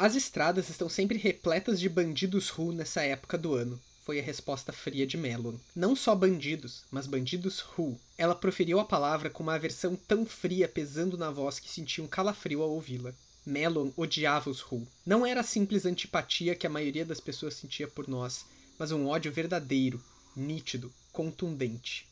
As 0.00 0.14
estradas 0.14 0.68
estão 0.68 0.88
sempre 0.88 1.18
repletas 1.18 1.80
de 1.80 1.88
bandidos 1.88 2.50
ru 2.50 2.70
nessa 2.70 3.02
época 3.02 3.36
do 3.36 3.56
ano. 3.56 3.80
Foi 4.04 4.20
a 4.20 4.22
resposta 4.22 4.72
fria 4.72 5.04
de 5.04 5.16
Melon. 5.16 5.56
Não 5.74 5.96
só 5.96 6.14
bandidos, 6.14 6.84
mas 6.88 7.08
bandidos 7.08 7.58
ru. 7.58 7.98
Ela 8.16 8.36
proferiu 8.36 8.78
a 8.78 8.84
palavra 8.84 9.28
com 9.28 9.42
uma 9.42 9.56
aversão 9.56 9.96
tão 9.96 10.24
fria 10.24 10.68
pesando 10.68 11.18
na 11.18 11.32
voz 11.32 11.58
que 11.58 11.68
sentia 11.68 12.04
um 12.04 12.06
calafrio 12.06 12.62
ao 12.62 12.70
ouvi-la. 12.70 13.12
Melon 13.44 13.90
odiava 13.96 14.48
os 14.48 14.60
ru. 14.60 14.86
Não 15.04 15.26
era 15.26 15.40
a 15.40 15.44
simples 15.44 15.84
antipatia 15.84 16.54
que 16.54 16.66
a 16.66 16.70
maioria 16.70 17.04
das 17.04 17.20
pessoas 17.20 17.54
sentia 17.54 17.88
por 17.88 18.06
nós, 18.06 18.44
mas 18.78 18.92
um 18.92 19.08
ódio 19.08 19.32
verdadeiro, 19.32 20.00
nítido, 20.36 20.92
contundente. 21.10 22.07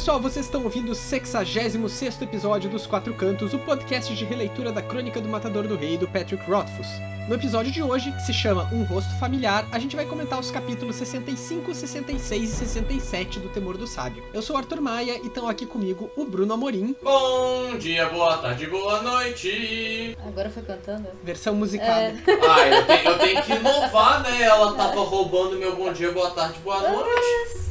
Pessoal, 0.00 0.18
vocês 0.18 0.46
estão 0.46 0.64
ouvindo 0.64 0.92
o 0.92 0.94
66 0.94 2.22
episódio 2.22 2.70
dos 2.70 2.86
Quatro 2.86 3.12
Cantos, 3.12 3.52
o 3.52 3.58
podcast 3.58 4.14
de 4.14 4.24
releitura 4.24 4.72
da 4.72 4.80
Crônica 4.80 5.20
do 5.20 5.28
Matador 5.28 5.68
do 5.68 5.76
Rei 5.76 5.98
do 5.98 6.08
Patrick 6.08 6.42
Rothfuss. 6.50 6.88
No 7.28 7.34
episódio 7.34 7.70
de 7.70 7.82
hoje, 7.82 8.10
que 8.10 8.22
se 8.22 8.32
chama 8.32 8.66
Um 8.72 8.82
Rosto 8.84 9.14
Familiar, 9.18 9.68
a 9.70 9.78
gente 9.78 9.94
vai 9.94 10.06
comentar 10.06 10.40
os 10.40 10.50
capítulos 10.50 10.96
65, 10.96 11.74
66 11.74 12.44
e 12.44 12.46
67 12.46 13.40
do 13.40 13.50
Temor 13.50 13.76
do 13.76 13.86
Sábio. 13.86 14.24
Eu 14.32 14.40
sou 14.40 14.56
o 14.56 14.58
Arthur 14.58 14.80
Maia 14.80 15.20
e 15.22 15.26
estão 15.26 15.46
aqui 15.46 15.66
comigo 15.66 16.10
o 16.16 16.24
Bruno 16.24 16.54
Amorim, 16.54 16.96
Bom 17.02 17.76
dia, 17.76 18.08
boa 18.08 18.38
tarde, 18.38 18.66
boa 18.68 19.02
noite. 19.02 20.16
Agora 20.26 20.48
foi 20.48 20.62
cantando? 20.62 21.08
versão 21.22 21.54
musicada. 21.54 21.90
É. 21.90 22.14
Ah, 22.48 22.68
eu 22.68 22.86
tenho, 22.86 23.04
eu 23.04 23.18
tenho 23.18 23.42
que 23.42 23.52
inovar, 23.52 24.22
né? 24.22 24.44
Ela 24.44 24.72
tava 24.72 25.02
roubando 25.02 25.58
meu 25.58 25.76
bom 25.76 25.92
dia, 25.92 26.10
boa 26.10 26.30
tarde, 26.30 26.58
boa 26.60 26.80
noite. 26.90 27.69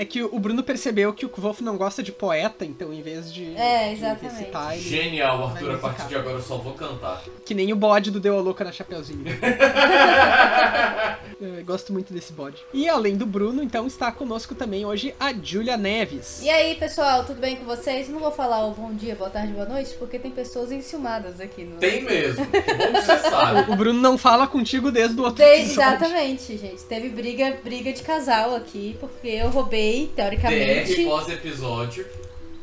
É 0.00 0.04
que 0.06 0.22
o 0.22 0.38
Bruno 0.38 0.62
percebeu 0.62 1.12
que 1.12 1.26
o 1.26 1.30
Wolf 1.36 1.60
não 1.60 1.76
gosta 1.76 2.02
de 2.02 2.10
poeta, 2.10 2.64
então 2.64 2.90
em 2.90 3.02
vez 3.02 3.30
de, 3.30 3.54
É, 3.54 3.88
de 3.88 3.96
exatamente. 3.96 4.34
recitar, 4.38 4.72
ele... 4.72 4.80
Genial, 4.80 5.48
Arthur. 5.48 5.74
A 5.74 5.76
partir 5.78 6.08
de 6.08 6.14
agora 6.16 6.36
eu 6.36 6.42
só 6.42 6.56
vou 6.56 6.72
cantar. 6.72 7.22
Que 7.44 7.52
nem 7.52 7.70
o 7.70 7.76
bode 7.76 8.10
do 8.10 8.18
Deu 8.18 8.38
a 8.38 8.40
Louca 8.40 8.64
na 8.64 8.72
Chapeuzinho. 8.72 9.22
Eu 11.40 11.64
gosto 11.64 11.90
muito 11.92 12.12
desse 12.12 12.32
bode. 12.34 12.62
E 12.72 12.86
além 12.88 13.16
do 13.16 13.24
Bruno, 13.24 13.62
então 13.62 13.86
está 13.86 14.12
conosco 14.12 14.54
também 14.54 14.84
hoje 14.84 15.14
a 15.18 15.32
Julia 15.32 15.76
Neves. 15.76 16.40
E 16.42 16.50
aí, 16.50 16.74
pessoal, 16.74 17.24
tudo 17.24 17.40
bem 17.40 17.56
com 17.56 17.64
vocês? 17.64 18.08
Não 18.10 18.18
vou 18.18 18.30
falar 18.30 18.66
o 18.66 18.72
bom 18.72 18.92
dia, 18.92 19.14
boa 19.14 19.30
tarde, 19.30 19.52
boa 19.52 19.64
noite, 19.66 19.94
porque 19.98 20.18
tem 20.18 20.30
pessoas 20.30 20.70
enciumadas 20.70 21.40
aqui 21.40 21.64
no. 21.64 21.76
Tem 21.78 22.02
mesmo. 22.02 22.44
Que 22.46 22.60
bom 22.74 22.92
que 22.92 23.00
você 23.00 23.18
sabe. 23.18 23.70
O 23.72 23.76
Bruno 23.76 24.00
não 24.00 24.18
fala 24.18 24.46
contigo 24.46 24.90
desde 24.90 25.18
o 25.18 25.24
outro 25.24 25.42
episódio. 25.42 25.72
exatamente, 25.72 26.58
gente. 26.58 26.82
Teve 26.84 27.08
briga, 27.08 27.56
briga 27.64 27.90
de 27.92 28.02
casal 28.02 28.54
aqui, 28.54 28.96
porque 29.00 29.28
eu 29.28 29.48
roubei, 29.48 29.89
DR 29.90 30.14
teoricamente. 30.14 31.04
pós-episódio. 31.04 32.06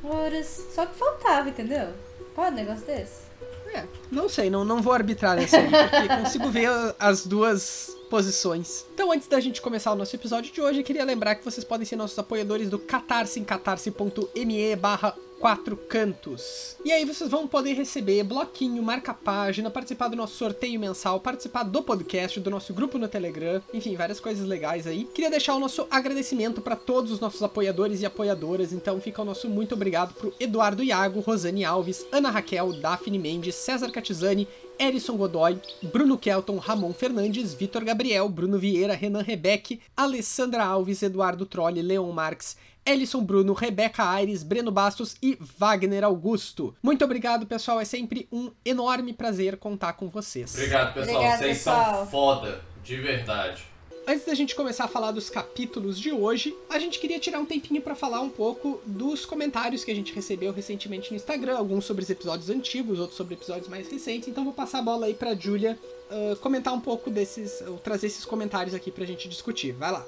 Horas. 0.03 0.67
Só 0.73 0.85
que 0.85 0.95
faltava, 0.95 1.49
entendeu? 1.49 1.89
Pode 2.35 2.51
um 2.51 2.55
negócio 2.55 2.85
desse? 2.85 3.27
É, 3.73 3.83
não 4.09 4.29
sei, 4.29 4.49
não, 4.49 4.63
não 4.63 4.81
vou 4.81 4.93
arbitrar 4.93 5.35
nessa 5.35 5.57
aí, 5.57 5.69
porque 5.69 6.07
consigo 6.23 6.49
ver 6.49 6.69
as 6.97 7.25
duas 7.25 7.95
posições. 8.09 8.85
Então, 8.93 9.11
antes 9.11 9.27
da 9.27 9.39
gente 9.39 9.61
começar 9.61 9.91
o 9.91 9.95
nosso 9.95 10.15
episódio 10.15 10.53
de 10.53 10.61
hoje, 10.61 10.79
eu 10.79 10.83
queria 10.83 11.03
lembrar 11.03 11.35
que 11.35 11.43
vocês 11.43 11.65
podem 11.65 11.85
ser 11.85 11.95
nossos 11.97 12.17
apoiadores 12.17 12.69
do 12.69 12.79
Catarse 12.79 13.39
em 13.39 13.43
catarse.me 13.43 14.75
barra 14.77 15.13
quatro 15.39 15.77
cantos. 15.77 16.75
E 16.83 16.91
aí 16.91 17.05
vocês 17.05 17.29
vão 17.29 17.47
poder 17.47 17.73
receber 17.73 18.23
bloquinho, 18.23 18.81
marca-página, 18.81 19.69
participar 19.69 20.07
do 20.07 20.15
nosso 20.15 20.35
sorteio 20.35 20.79
mensal, 20.79 21.19
participar 21.19 21.63
do 21.63 21.81
podcast, 21.81 22.39
do 22.39 22.49
nosso 22.49 22.73
grupo 22.73 22.97
no 22.97 23.07
Telegram, 23.07 23.61
enfim, 23.73 23.95
várias 23.95 24.19
coisas 24.19 24.47
legais 24.47 24.87
aí. 24.87 25.05
Queria 25.05 25.29
deixar 25.29 25.55
o 25.55 25.59
nosso 25.59 25.87
agradecimento 25.89 26.61
para 26.61 26.75
todos 26.75 27.11
os 27.11 27.19
nossos 27.19 27.41
apoiadores 27.43 28.01
e 28.01 28.05
apoiadoras, 28.05 28.73
então 28.73 28.99
fica 28.99 29.21
o 29.21 29.25
nosso 29.25 29.49
muito 29.49 29.75
obrigado 29.75 30.13
pro 30.13 30.33
Eduardo 30.39 30.83
Iago, 30.83 31.19
Rosane 31.19 31.63
Alves, 31.63 32.05
Ana 32.11 32.29
Raquel, 32.29 32.73
Daphne 32.73 33.19
Mendes, 33.19 33.55
César 33.55 33.91
Catizani, 33.91 34.47
Erison 34.79 35.17
Godoy, 35.17 35.59
Bruno 35.81 36.17
Kelton, 36.17 36.57
Ramon 36.57 36.93
Fernandes, 36.93 37.53
Vitor 37.53 37.83
Gabriel, 37.83 38.29
Bruno 38.29 38.59
Vieira, 38.59 38.93
Renan 38.93 39.23
Rebeck, 39.23 39.79
Alessandra 39.95 40.63
Alves, 40.63 41.01
Eduardo 41.01 41.45
Trolli, 41.45 41.81
Leon 41.81 42.11
Marques, 42.11 42.55
Ellison 42.87 43.21
Bruno, 43.23 43.53
Rebeca 43.53 44.03
Aires, 44.03 44.43
Breno 44.43 44.71
Bastos 44.71 45.15
e 45.21 45.37
Wagner 45.57 46.03
Augusto. 46.03 46.73
Muito 46.81 47.03
obrigado, 47.03 47.45
pessoal. 47.45 47.79
É 47.79 47.85
sempre 47.85 48.27
um 48.31 48.49
enorme 48.63 49.13
prazer 49.13 49.57
contar 49.57 49.93
com 49.93 50.09
vocês. 50.09 50.53
Obrigado, 50.53 50.93
pessoal. 50.93 51.15
Obrigado, 51.17 51.39
Vocês 51.39 51.57
pessoal. 51.57 51.95
são 51.95 52.07
foda. 52.07 52.61
De 52.83 52.95
verdade. 52.95 53.65
Antes 54.09 54.25
da 54.25 54.33
gente 54.33 54.55
começar 54.55 54.85
a 54.85 54.87
falar 54.87 55.11
dos 55.11 55.29
capítulos 55.29 55.99
de 55.99 56.13
hoje, 56.13 56.55
a 56.69 56.79
gente 56.79 56.97
queria 56.97 57.19
tirar 57.19 57.39
um 57.39 57.45
tempinho 57.45 57.81
pra 57.81 57.93
falar 57.93 58.21
um 58.21 58.29
pouco 58.29 58.79
dos 58.85 59.25
comentários 59.25 59.83
que 59.83 59.91
a 59.91 59.95
gente 59.95 60.13
recebeu 60.13 60.53
recentemente 60.53 61.11
no 61.11 61.17
Instagram, 61.17 61.57
alguns 61.57 61.83
sobre 61.83 62.03
os 62.03 62.09
episódios 62.09 62.49
antigos, 62.49 62.99
outros 62.99 63.17
sobre 63.17 63.33
episódios 63.33 63.67
mais 63.67 63.91
recentes. 63.91 64.29
Então 64.29 64.45
vou 64.45 64.53
passar 64.53 64.79
a 64.79 64.81
bola 64.81 65.07
aí 65.07 65.13
pra 65.13 65.35
Julia 65.35 65.77
ah, 66.09 66.37
comentar 66.39 66.73
um 66.73 66.79
pouco 66.79 67.09
desses, 67.09 67.61
ou 67.67 67.77
trazer 67.77 68.07
esses 68.07 68.23
comentários 68.23 68.73
aqui 68.73 68.91
pra 68.91 69.03
gente 69.03 69.27
discutir. 69.27 69.73
Vai 69.73 69.91
lá. 69.91 70.05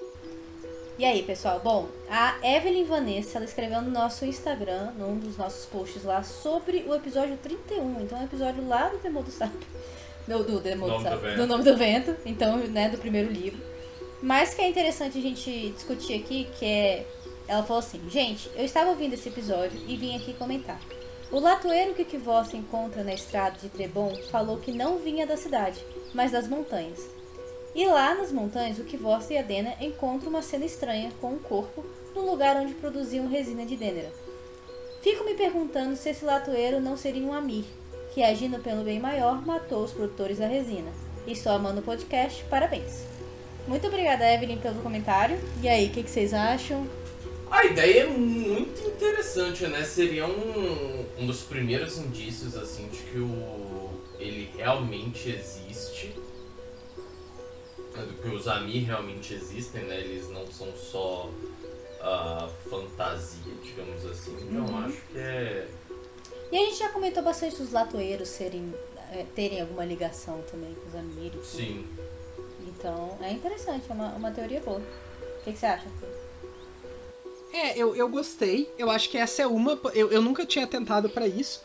E 1.00 1.06
aí, 1.06 1.24
pessoal? 1.24 1.62
Bom, 1.64 1.88
a 2.10 2.36
Evelyn 2.44 2.84
Vanessa, 2.84 3.38
ela 3.38 3.46
escreveu 3.46 3.82
no 3.82 3.90
nosso 3.90 4.26
Instagram, 4.26 4.92
num 4.98 5.18
dos 5.18 5.38
nossos 5.38 5.66
posts 5.66 6.04
lá, 6.04 6.22
sobre 6.24 6.84
o 6.86 6.94
episódio 6.94 7.38
31. 7.38 8.02
Então, 8.02 8.18
é 8.18 8.22
um 8.24 8.26
episódio 8.26 8.68
lá 8.68 8.90
do 8.90 8.98
Temor 8.98 9.24
do 9.24 9.32
Sábio. 9.32 9.62
Do, 10.28 10.44
do, 10.44 10.60
Temor 10.60 10.98
do 10.98 11.02
Sábio. 11.02 11.22
Vento. 11.22 11.38
do 11.38 11.48
Nome 11.48 11.64
do 11.64 11.78
Vento. 11.78 12.16
Então, 12.26 12.58
né, 12.58 12.90
do 12.90 12.98
primeiro 12.98 13.32
livro. 13.32 13.62
Mas 14.22 14.54
que 14.54 14.62
é 14.62 14.68
interessante 14.68 15.18
a 15.18 15.22
gente 15.22 15.70
discutir 15.70 16.16
aqui, 16.16 16.50
que 16.60 16.66
é... 16.66 17.06
Ela 17.48 17.64
falou 17.64 17.80
assim, 17.80 18.02
gente, 18.10 18.52
eu 18.58 18.66
estava 18.66 18.90
ouvindo 18.90 19.14
esse 19.14 19.30
episódio 19.30 19.80
e 19.88 19.96
vim 19.96 20.18
aqui 20.18 20.34
comentar. 20.34 20.82
O 21.32 21.40
latoeiro 21.40 21.94
que 21.94 22.04
Kvosta 22.04 22.58
encontra 22.58 23.06
na 23.06 23.14
estrada 23.14 23.58
de 23.58 23.70
Trebon 23.70 24.14
falou 24.30 24.58
que 24.58 24.74
não 24.74 24.98
vinha 24.98 25.26
da 25.26 25.38
cidade, 25.38 25.80
mas 26.14 26.34
das 26.34 26.46
montanhas. 26.46 27.19
E 27.76 27.86
lá 27.86 28.16
nas 28.16 28.32
montanhas, 28.32 28.80
o 28.80 28.84
Kvosta 28.84 29.34
e 29.34 29.38
a 29.38 29.42
Dena 29.42 29.76
encontram 29.80 30.30
uma 30.30 30.42
cena 30.42 30.66
estranha 30.66 31.12
com 31.22 31.34
um 31.34 31.40
corpo 31.40 31.86
no 32.16 32.30
lugar 32.30 32.56
onde 32.58 32.74
produziam 32.74 33.28
resina 33.28 33.66
de 33.66 33.76
Dênera. 33.76 34.12
Fico 35.02 35.24
me 35.24 35.36
perguntando 35.36 35.96
se 35.96 36.10
esse 36.10 36.26
latoeiro 36.26 36.82
não 36.82 36.98
seria 36.98 37.24
um 37.24 37.34
Amir, 37.34 37.66
que 38.14 38.24
agindo 38.24 38.60
pelo 38.60 38.84
bem 38.84 39.00
maior 39.00 39.46
matou 39.46 39.84
os 39.84 39.92
produtores 39.92 40.40
da 40.40 40.48
resina. 40.48 40.92
Estou 41.28 41.52
amando 41.52 41.80
o 41.80 41.84
podcast, 41.84 42.44
parabéns. 42.50 43.06
Muito 43.68 43.86
obrigada, 43.88 44.30
Evelyn, 44.30 44.58
pelo 44.58 44.82
comentário. 44.82 45.40
E 45.62 45.70
aí, 45.70 45.88
o 45.88 45.90
que, 45.92 46.04
que 46.04 46.10
vocês 46.10 46.34
acham? 46.34 46.88
A 47.52 47.66
ideia 47.66 48.04
é 48.04 48.08
muito 48.08 48.82
interessante, 48.82 49.66
né? 49.68 49.84
Seria 49.84 50.26
um, 50.26 51.06
um 51.20 51.26
dos 51.26 51.42
primeiros 51.42 51.98
indícios, 51.98 52.58
assim, 52.58 52.88
de 52.88 52.98
que 52.98 53.20
o 53.20 53.90
ele 54.20 54.50
realmente 54.56 55.30
existe. 55.30 56.14
Do 58.06 58.14
que 58.22 58.28
os 58.30 58.48
Amir 58.48 58.86
realmente 58.86 59.34
existem, 59.34 59.84
né? 59.84 60.00
Eles 60.00 60.30
não 60.30 60.46
são 60.52 60.72
só 60.76 61.30
ah, 62.02 62.50
fantasia, 62.70 63.54
digamos 63.64 64.06
assim. 64.06 64.36
Então 64.42 64.66
Uhum. 64.66 64.86
acho 64.86 65.02
que 65.12 65.18
é. 65.18 65.68
E 66.52 66.58
a 66.58 66.66
gente 66.66 66.78
já 66.80 66.90
comentou 66.90 67.22
bastante 67.22 67.58
dos 67.58 67.72
latoeiros 67.72 68.28
serem, 68.30 68.74
eh, 69.12 69.26
terem 69.36 69.62
alguma 69.62 69.86
ligação 69.86 70.42
também 70.50 70.74
com 70.74 70.88
os 70.88 71.32
tudo. 71.32 71.46
Sim. 71.46 71.86
Então, 72.68 73.18
é 73.22 73.32
interessante, 73.32 73.86
é 73.90 73.94
uma, 73.94 74.10
uma 74.16 74.32
teoria 74.32 74.60
boa. 74.62 74.80
O 74.80 75.44
que, 75.44 75.52
que 75.54 75.60
você 75.60 75.66
acha? 75.66 75.86
Arthur? 75.86 76.10
É, 77.54 77.78
eu, 77.78 77.96
eu 77.96 78.08
gostei. 78.08 78.72
Eu 78.78 78.90
acho 78.90 79.10
que 79.10 79.18
essa 79.18 79.42
é 79.42 79.48
uma. 79.48 79.80
Eu, 79.94 80.12
eu 80.12 80.22
nunca 80.22 80.46
tinha 80.46 80.66
tentado 80.68 81.10
pra 81.10 81.28
isso, 81.28 81.64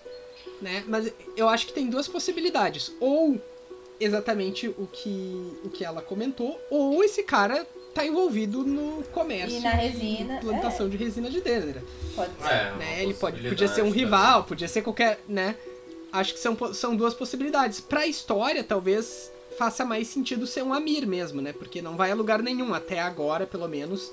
né? 0.61 0.85
Mas 0.87 1.13
eu 1.37 1.49
acho 1.49 1.67
que 1.67 1.73
tem 1.73 1.89
duas 1.89 2.09
possibilidades. 2.09 2.93
Ou 3.01 3.41
exatamente 4.01 4.69
o 4.69 4.89
que, 4.91 5.59
o 5.65 5.71
que 5.71 5.85
ela 5.85 6.03
comentou, 6.03 6.61
ou 6.71 7.03
esse 7.03 7.23
cara 7.23 7.67
tá 7.95 8.05
envolvido 8.05 8.65
no 8.65 9.05
comércio 9.13 9.59
E 9.59 9.61
na 9.61 9.71
resina, 9.71 10.41
plantação 10.41 10.89
de 10.89 10.97
resina 10.97 11.31
de 11.31 11.41
Dênera. 11.41 11.83
Pode 12.15 12.33
ser. 12.43 12.53
É, 12.53 12.75
né? 12.77 13.03
Ele 13.03 13.15
pode, 13.15 13.49
podia 13.49 13.69
ser 13.69 13.83
um 13.83 13.91
possibilidade 13.91 13.91
rival, 13.91 14.45
podia 14.45 14.69
ser 14.69 14.83
qualquer, 14.83 15.21
né? 15.29 15.57
Acho 16.13 16.35
que 16.35 16.41
são, 16.41 16.57
são 16.75 16.97
duas 16.97 17.15
possibilidades. 17.15 17.81
Pra 17.81 18.07
história, 18.07 18.63
talvez 18.65 19.33
faça 19.57 19.85
mais 19.85 20.09
sentido 20.09 20.47
ser 20.47 20.63
um 20.63 20.73
Amir 20.73 21.07
mesmo, 21.07 21.41
né? 21.41 21.53
Porque 21.53 21.81
não 21.81 21.97
vai 21.97 22.11
a 22.11 22.15
lugar 22.15 22.43
nenhum, 22.43 22.75
até 22.75 23.01
agora, 23.01 23.47
pelo 23.47 23.69
menos, 23.69 24.13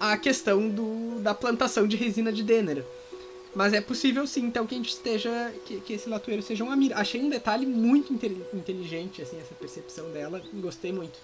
a 0.00 0.16
questão 0.16 0.68
do, 0.68 1.20
da 1.20 1.34
plantação 1.34 1.86
de 1.86 1.96
resina 1.96 2.32
de 2.32 2.42
Dênera. 2.42 2.84
Mas 3.54 3.72
é 3.72 3.80
possível 3.80 4.26
sim, 4.26 4.46
então, 4.46 4.66
que 4.66 4.74
a 4.74 4.78
gente 4.78 4.90
esteja. 4.90 5.52
Que, 5.64 5.80
que 5.80 5.92
esse 5.92 6.08
latoeiro 6.08 6.42
seja 6.42 6.64
um 6.64 6.70
Amir. 6.70 6.96
Achei 6.96 7.22
um 7.22 7.28
detalhe 7.28 7.64
muito 7.66 8.12
inte- 8.12 8.36
inteligente, 8.52 9.22
assim, 9.22 9.38
essa 9.40 9.54
percepção 9.54 10.10
dela. 10.10 10.42
Gostei 10.54 10.92
muito. 10.92 11.18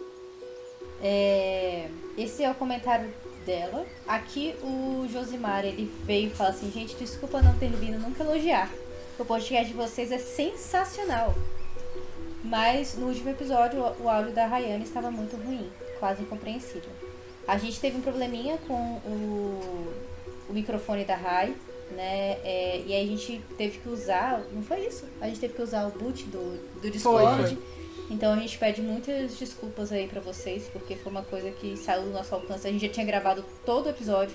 É, 1.03 1.89
esse 2.17 2.45
é 2.45 2.51
o 2.51 2.55
comentário 2.55 3.13
dela. 3.45 3.87
Aqui 4.07 4.55
o 4.63 5.09
Josimar, 5.11 5.65
ele 5.65 5.91
veio 6.05 6.29
e 6.29 6.31
fala 6.31 6.51
assim, 6.51 6.71
gente, 6.71 6.95
desculpa 6.95 7.43
não 7.43 7.59
ter 7.59 7.71
vindo 7.71 7.99
nunca 7.99 8.23
elogiar. 8.23 8.71
O 9.19 9.25
podcast 9.25 9.69
de 9.69 9.75
vocês 9.75 10.13
é 10.13 10.19
sensacional. 10.19 11.35
Mas 12.45 12.97
no 12.97 13.09
último 13.09 13.31
episódio 13.31 13.81
o, 13.81 14.05
o 14.05 14.09
áudio 14.09 14.33
da 14.33 14.47
Rayane 14.47 14.85
estava 14.85 15.11
muito 15.11 15.37
ruim, 15.37 15.71
quase 15.99 16.23
incompreensível. 16.23 16.91
A 17.47 17.59
gente 17.59 17.81
teve 17.81 17.97
um 17.97 18.01
probleminha 18.01 18.59
com 18.67 18.75
o, 19.05 19.93
o 20.49 20.53
microfone 20.53 21.05
da 21.05 21.17
Rai, 21.17 21.55
né? 21.93 22.39
É, 22.45 22.83
e 22.87 22.93
aí 22.95 23.05
a 23.05 23.07
gente 23.07 23.41
teve 23.57 23.79
que 23.79 23.89
usar, 23.89 24.43
não 24.53 24.63
foi 24.63 24.87
isso? 24.87 25.05
A 25.21 25.27
gente 25.27 25.41
teve 25.41 25.55
que 25.55 25.63
usar 25.63 25.87
o 25.87 25.91
boot 25.91 26.25
do, 26.25 26.81
do 26.81 26.91
Discord. 26.91 27.43
Foi, 27.43 27.57
foi. 27.57 27.59
Então 28.11 28.33
a 28.33 28.37
gente 28.37 28.59
pede 28.59 28.83
muitas 28.83 29.39
desculpas 29.39 29.93
aí 29.93 30.09
pra 30.09 30.21
vocês, 30.21 30.65
porque 30.73 30.97
foi 30.97 31.13
uma 31.13 31.23
coisa 31.23 31.51
que 31.53 31.77
saiu 31.77 32.03
do 32.05 32.11
nosso 32.11 32.35
alcance. 32.35 32.67
A 32.67 32.71
gente 32.73 32.87
já 32.87 32.93
tinha 32.93 33.07
gravado 33.07 33.45
todo 33.65 33.87
o 33.87 33.91
episódio. 33.91 34.35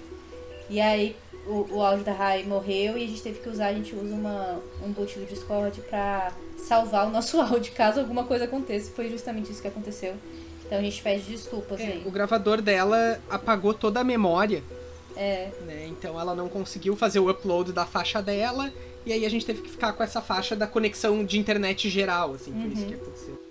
E 0.69 0.79
aí 0.79 1.15
o, 1.45 1.75
o 1.75 1.81
áudio 1.81 2.03
da 2.05 2.13
Rai 2.13 2.43
morreu 2.43 2.97
e 2.97 3.03
a 3.03 3.07
gente 3.07 3.21
teve 3.21 3.39
que 3.39 3.49
usar, 3.49 3.67
a 3.67 3.73
gente 3.73 3.93
usa 3.95 4.15
uma, 4.15 4.59
um 4.83 4.91
boot 4.91 5.19
do 5.19 5.25
Discord 5.25 5.79
pra 5.81 6.31
salvar 6.57 7.07
o 7.07 7.11
nosso 7.11 7.39
áudio 7.41 7.73
caso 7.73 7.99
alguma 7.99 8.23
coisa 8.23 8.45
aconteça. 8.45 8.91
Foi 8.91 9.09
justamente 9.09 9.51
isso 9.51 9.61
que 9.61 9.67
aconteceu. 9.67 10.15
Então 10.65 10.79
a 10.79 10.81
gente 10.81 11.01
pede 11.03 11.23
desculpas 11.23 11.79
É, 11.79 11.83
aí. 11.83 12.03
o 12.05 12.09
gravador 12.09 12.61
dela 12.61 13.19
apagou 13.29 13.73
toda 13.73 13.99
a 13.99 14.03
memória, 14.03 14.63
É, 15.15 15.49
né? 15.65 15.87
Então 15.87 16.19
ela 16.19 16.35
não 16.35 16.47
conseguiu 16.49 16.95
fazer 16.95 17.19
o 17.19 17.29
upload 17.29 17.71
da 17.73 17.85
faixa 17.85 18.21
dela. 18.21 18.71
E 19.05 19.13
aí 19.13 19.25
a 19.25 19.29
gente 19.29 19.45
teve 19.45 19.61
que 19.61 19.69
ficar 19.69 19.93
com 19.93 20.01
essa 20.03 20.21
faixa 20.21 20.55
da 20.55 20.65
conexão 20.65 21.23
de 21.23 21.37
internet 21.37 21.89
geral, 21.89 22.33
assim, 22.33 22.51
foi 22.51 22.71
isso 22.71 22.81
Uhum. 22.81 22.87
que 22.87 22.93
aconteceu. 22.95 23.45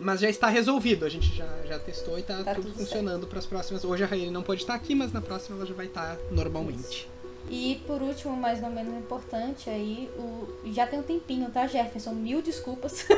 Mas 0.00 0.20
já 0.20 0.28
está 0.28 0.48
resolvido, 0.48 1.04
a 1.06 1.08
gente 1.08 1.34
já, 1.34 1.46
já 1.66 1.78
testou 1.78 2.18
e 2.18 2.22
tá, 2.22 2.42
Tá 2.42 2.54
tudo 2.54 2.66
tudo 2.66 2.78
funcionando 2.78 3.26
para 3.26 3.38
as 3.38 3.46
próximas. 3.46 3.82
Hoje 3.84 4.04
a 4.04 4.06
Raine 4.06 4.30
não 4.30 4.42
pode 4.42 4.62
estar 4.62 4.74
aqui, 4.74 4.94
mas 4.94 5.12
na 5.12 5.20
próxima 5.22 5.56
ela 5.56 5.66
já 5.66 5.74
vai 5.74 5.86
estar 5.86 6.18
normalmente. 6.30 7.08
E 7.48 7.80
por 7.86 8.02
último, 8.02 8.36
mas 8.36 8.60
não 8.60 8.70
menos 8.70 8.94
importante, 8.94 9.70
aí 9.70 10.10
o. 10.18 10.48
Já 10.72 10.86
tem 10.86 10.98
um 10.98 11.02
tempinho, 11.02 11.48
tá, 11.50 11.66
Jefferson? 11.66 12.12
Mil 12.12 12.40
desculpas. 12.42 13.06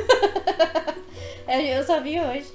É, 1.47 1.77
eu 1.79 1.83
só 1.83 1.99
vi 1.99 2.19
hoje. 2.19 2.45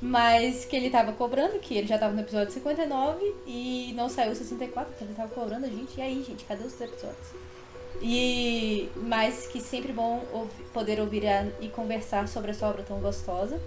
Mas 0.00 0.64
que 0.64 0.76
ele 0.76 0.90
tava 0.90 1.12
cobrando, 1.12 1.58
que 1.58 1.74
ele 1.76 1.86
já 1.86 1.96
tava 1.96 2.12
no 2.12 2.20
episódio 2.20 2.52
59 2.52 3.34
e 3.46 3.92
não 3.96 4.08
saiu 4.08 4.32
o 4.32 4.34
64, 4.34 4.94
que 4.96 5.04
ele 5.04 5.14
tava 5.14 5.28
cobrando 5.28 5.64
a 5.66 5.68
gente. 5.68 5.98
E 5.98 6.02
aí, 6.02 6.22
gente, 6.26 6.44
cadê 6.44 6.64
os 6.64 6.78
episódios? 6.80 7.28
E 8.02 8.88
mas 8.96 9.46
que 9.46 9.60
sempre 9.60 9.92
bom 9.92 10.22
poder 10.72 11.00
ouvir 11.00 11.26
a- 11.26 11.46
e 11.60 11.68
conversar 11.68 12.26
sobre 12.28 12.50
essa 12.50 12.68
obra 12.68 12.82
tão 12.82 12.98
gostosa. 13.00 13.60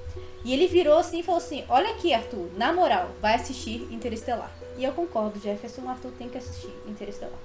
E 0.44 0.53
ele 0.53 0.68
virou 0.68 0.97
assim 0.97 1.19
e 1.19 1.24
falou 1.24 1.39
assim: 1.41 1.63
Olha 1.69 1.91
aqui, 1.91 2.13
Arthur, 2.13 2.50
na 2.57 2.71
moral, 2.73 3.12
vai 3.21 3.35
assistir 3.35 3.88
Interestelar. 3.91 4.51
E 4.77 4.83
eu 4.83 4.91
concordo, 4.91 5.39
Jefferson, 5.39 5.81
o 5.83 5.89
Arthur 5.89 6.12
tem 6.19 6.30
que 6.30 6.38
assistir 6.38 6.69
Interestelar. 6.85 7.39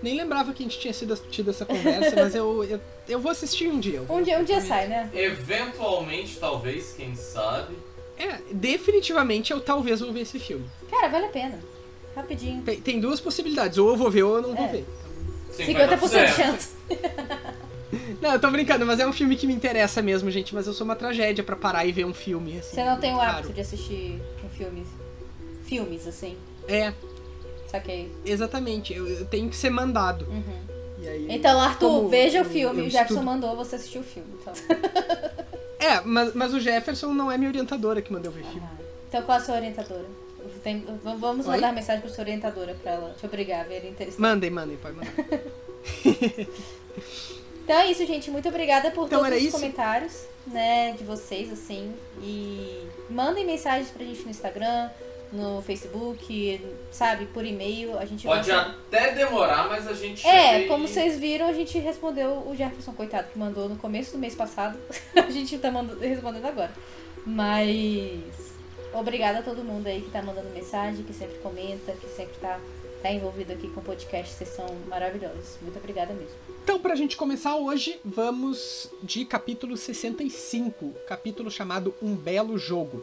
Nem 0.00 0.14
lembrava 0.14 0.52
que 0.52 0.62
a 0.62 0.66
gente 0.66 0.78
tinha 0.78 0.92
sido, 0.94 1.16
tido 1.28 1.50
essa 1.50 1.64
conversa, 1.66 2.14
mas 2.14 2.32
eu, 2.32 2.62
eu, 2.62 2.80
eu 3.08 3.18
vou 3.18 3.32
assistir 3.32 3.68
um 3.68 3.80
dia. 3.80 4.00
Um 4.08 4.22
dia, 4.22 4.38
um 4.38 4.44
dia 4.44 4.60
sai, 4.60 4.86
né? 4.86 5.10
Eventualmente, 5.12 6.38
talvez, 6.38 6.92
quem 6.92 7.16
sabe. 7.16 7.74
É, 8.18 8.38
definitivamente 8.52 9.52
eu 9.52 9.60
talvez 9.60 10.00
vou 10.00 10.12
ver 10.12 10.22
esse 10.22 10.38
filme. 10.38 10.64
Cara, 10.90 11.08
vale 11.08 11.26
a 11.26 11.28
pena. 11.28 11.58
Rapidinho. 12.16 12.62
Tem, 12.62 12.80
tem 12.80 13.00
duas 13.00 13.20
possibilidades, 13.20 13.78
ou 13.78 13.90
eu 13.90 13.96
vou 13.96 14.10
ver 14.10 14.24
ou 14.24 14.36
eu 14.36 14.42
não 14.42 14.54
vou 14.54 14.64
É. 14.64 14.68
ver. 14.68 14.86
50% 15.56 16.26
de 16.26 16.32
chance. 16.32 16.68
Não, 18.20 18.32
eu 18.32 18.40
tô 18.40 18.50
brincando, 18.50 18.84
mas 18.84 18.98
é 19.00 19.06
um 19.06 19.12
filme 19.12 19.34
que 19.36 19.46
me 19.46 19.54
interessa 19.54 20.02
mesmo, 20.02 20.30
gente. 20.30 20.54
Mas 20.54 20.66
eu 20.66 20.72
sou 20.72 20.84
uma 20.84 20.94
tragédia 20.96 21.42
pra 21.42 21.56
parar 21.56 21.84
e 21.86 21.92
ver 21.92 22.04
um 22.04 22.12
filme. 22.14 22.58
Assim, 22.58 22.74
Você 22.76 22.84
não 22.84 22.98
tem 22.98 23.14
o 23.14 23.20
hábito 23.20 23.52
de 23.52 23.60
assistir 23.60 24.20
um 24.44 24.48
filmes. 24.48 24.86
Filmes, 25.64 26.06
assim. 26.06 26.36
É, 26.66 26.92
Saquei. 27.68 28.10
exatamente. 28.24 28.92
Eu, 28.94 29.06
eu 29.08 29.24
tenho 29.24 29.48
que 29.48 29.56
ser 29.56 29.70
mandado. 29.70 30.26
Uhum. 30.26 30.42
E 31.00 31.08
aí, 31.08 31.26
Então, 31.30 31.60
Arthur, 31.60 31.88
como 31.88 32.08
veja 32.08 32.42
o 32.42 32.44
filme. 32.44 32.82
o 32.82 32.84
Jefferson 32.90 33.14
estudo- 33.14 33.24
mandou 33.24 33.56
você 33.56 33.76
assistir 33.76 33.98
o 33.98 34.02
filme. 34.02 34.28
Então, 34.40 34.52
É, 35.78 36.00
mas, 36.00 36.34
mas 36.34 36.52
o 36.54 36.60
Jefferson 36.60 37.12
não 37.14 37.30
é 37.30 37.36
minha 37.38 37.50
orientadora 37.50 38.02
que 38.02 38.12
mandou 38.12 38.32
ver 38.32 38.42
filme. 38.44 38.62
Ah, 38.64 38.82
então 39.08 39.22
qual 39.22 39.38
a 39.38 39.40
sua 39.40 39.54
orientadora? 39.56 40.04
Tem- 40.62 40.84
vamos 41.02 41.46
Oi? 41.46 41.54
mandar 41.54 41.72
mensagem 41.72 42.00
pra 42.00 42.10
sua 42.10 42.22
orientadora 42.22 42.74
pra 42.82 42.92
ela 42.92 43.14
te 43.18 43.24
obrigar 43.26 43.60
a 43.60 43.68
ver 43.68 43.84
interessante. 43.88 44.20
Mandem, 44.20 44.50
mandem, 44.50 44.76
pode 44.76 44.96
mandar. 44.96 45.12
Então 47.64 47.78
é 47.80 47.90
isso, 47.90 48.04
gente. 48.06 48.30
Muito 48.30 48.48
obrigada 48.48 48.90
por 48.90 49.06
Então 49.06 49.20
todos 49.22 49.36
os 49.36 49.42
isso? 49.44 49.52
comentários, 49.52 50.24
né, 50.46 50.92
de 50.92 51.04
vocês, 51.04 51.52
assim. 51.52 51.92
E 52.22 52.88
mandem 53.10 53.44
mensagens 53.44 53.90
pra 53.90 54.02
gente 54.06 54.22
no 54.24 54.30
Instagram, 54.30 54.88
no 55.32 55.60
Facebook, 55.62 56.60
sabe, 56.90 57.26
por 57.26 57.44
e-mail. 57.44 57.98
A 57.98 58.04
gente 58.04 58.26
Pode 58.26 58.50
gosta- 58.50 58.70
até 58.70 59.12
demorar, 59.12 59.68
mas 59.68 59.86
a 59.86 59.92
gente 59.94 60.26
É, 60.26 60.54
chega 60.54 60.68
como 60.68 60.84
e- 60.84 60.88
vocês 60.88 61.18
viram, 61.18 61.46
a 61.48 61.52
gente 61.52 61.78
respondeu 61.78 62.44
o 62.48 62.54
Jefferson, 62.56 62.92
coitado, 62.92 63.28
que 63.32 63.38
mandou 63.38 63.68
no 63.68 63.76
começo 63.76 64.12
do 64.12 64.18
mês 64.18 64.34
passado. 64.34 64.78
a 65.16 65.30
gente 65.30 65.58
tá 65.58 65.70
mandando, 65.70 66.00
respondendo 66.00 66.46
agora. 66.46 66.72
Mas 67.26 68.20
obrigada 68.92 69.40
a 69.40 69.42
todo 69.42 69.62
mundo 69.62 69.86
aí 69.86 70.00
que 70.00 70.10
tá 70.10 70.22
mandando 70.22 70.48
mensagem, 70.50 71.04
que 71.04 71.12
sempre 71.12 71.38
comenta, 71.38 71.92
que 71.92 72.06
sempre 72.08 72.34
tá, 72.40 72.58
tá 73.02 73.10
envolvido 73.12 73.52
aqui 73.52 73.68
com 73.68 73.80
o 73.80 73.82
podcast. 73.84 74.34
Vocês 74.34 74.50
são 74.50 74.66
maravilhosos. 74.88 75.58
Muito 75.62 75.78
obrigada 75.78 76.12
mesmo. 76.14 76.34
Então, 76.64 76.78
pra 76.80 76.94
gente 76.94 77.16
começar 77.16 77.56
hoje, 77.56 77.98
vamos 78.04 78.90
de 79.02 79.24
capítulo 79.24 79.76
65, 79.76 80.92
capítulo 81.06 81.50
chamado 81.50 81.94
Um 82.02 82.14
Belo 82.14 82.58
Jogo. 82.58 83.02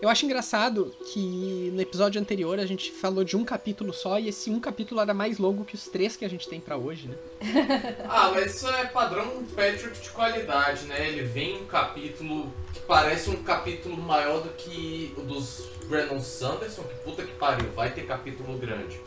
Eu 0.00 0.08
acho 0.08 0.24
engraçado 0.24 0.94
que 1.12 1.70
no 1.74 1.80
episódio 1.80 2.20
anterior 2.20 2.60
a 2.60 2.66
gente 2.66 2.92
falou 2.92 3.24
de 3.24 3.36
um 3.36 3.44
capítulo 3.44 3.92
só 3.92 4.16
e 4.18 4.28
esse 4.28 4.48
um 4.48 4.60
capítulo 4.60 5.00
era 5.00 5.12
mais 5.12 5.38
longo 5.38 5.64
que 5.64 5.74
os 5.74 5.88
três 5.88 6.14
que 6.16 6.24
a 6.24 6.30
gente 6.30 6.48
tem 6.48 6.60
pra 6.60 6.76
hoje, 6.76 7.08
né? 7.08 7.16
Ah, 8.08 8.30
mas 8.32 8.54
isso 8.54 8.68
é 8.68 8.86
padrão 8.86 9.42
Patrick 9.56 10.00
de 10.00 10.10
qualidade, 10.10 10.84
né? 10.86 11.08
Ele 11.08 11.22
vem 11.22 11.60
um 11.62 11.66
capítulo 11.66 12.52
que 12.72 12.80
parece 12.80 13.28
um 13.28 13.42
capítulo 13.42 13.96
maior 13.96 14.40
do 14.40 14.50
que 14.50 15.12
o 15.16 15.22
dos 15.22 15.68
Brandon 15.88 16.20
Sanderson, 16.20 16.82
que 16.84 16.94
puta 17.04 17.24
que 17.24 17.32
pariu, 17.34 17.68
vai 17.72 17.92
ter 17.92 18.06
capítulo 18.06 18.56
grande. 18.56 19.00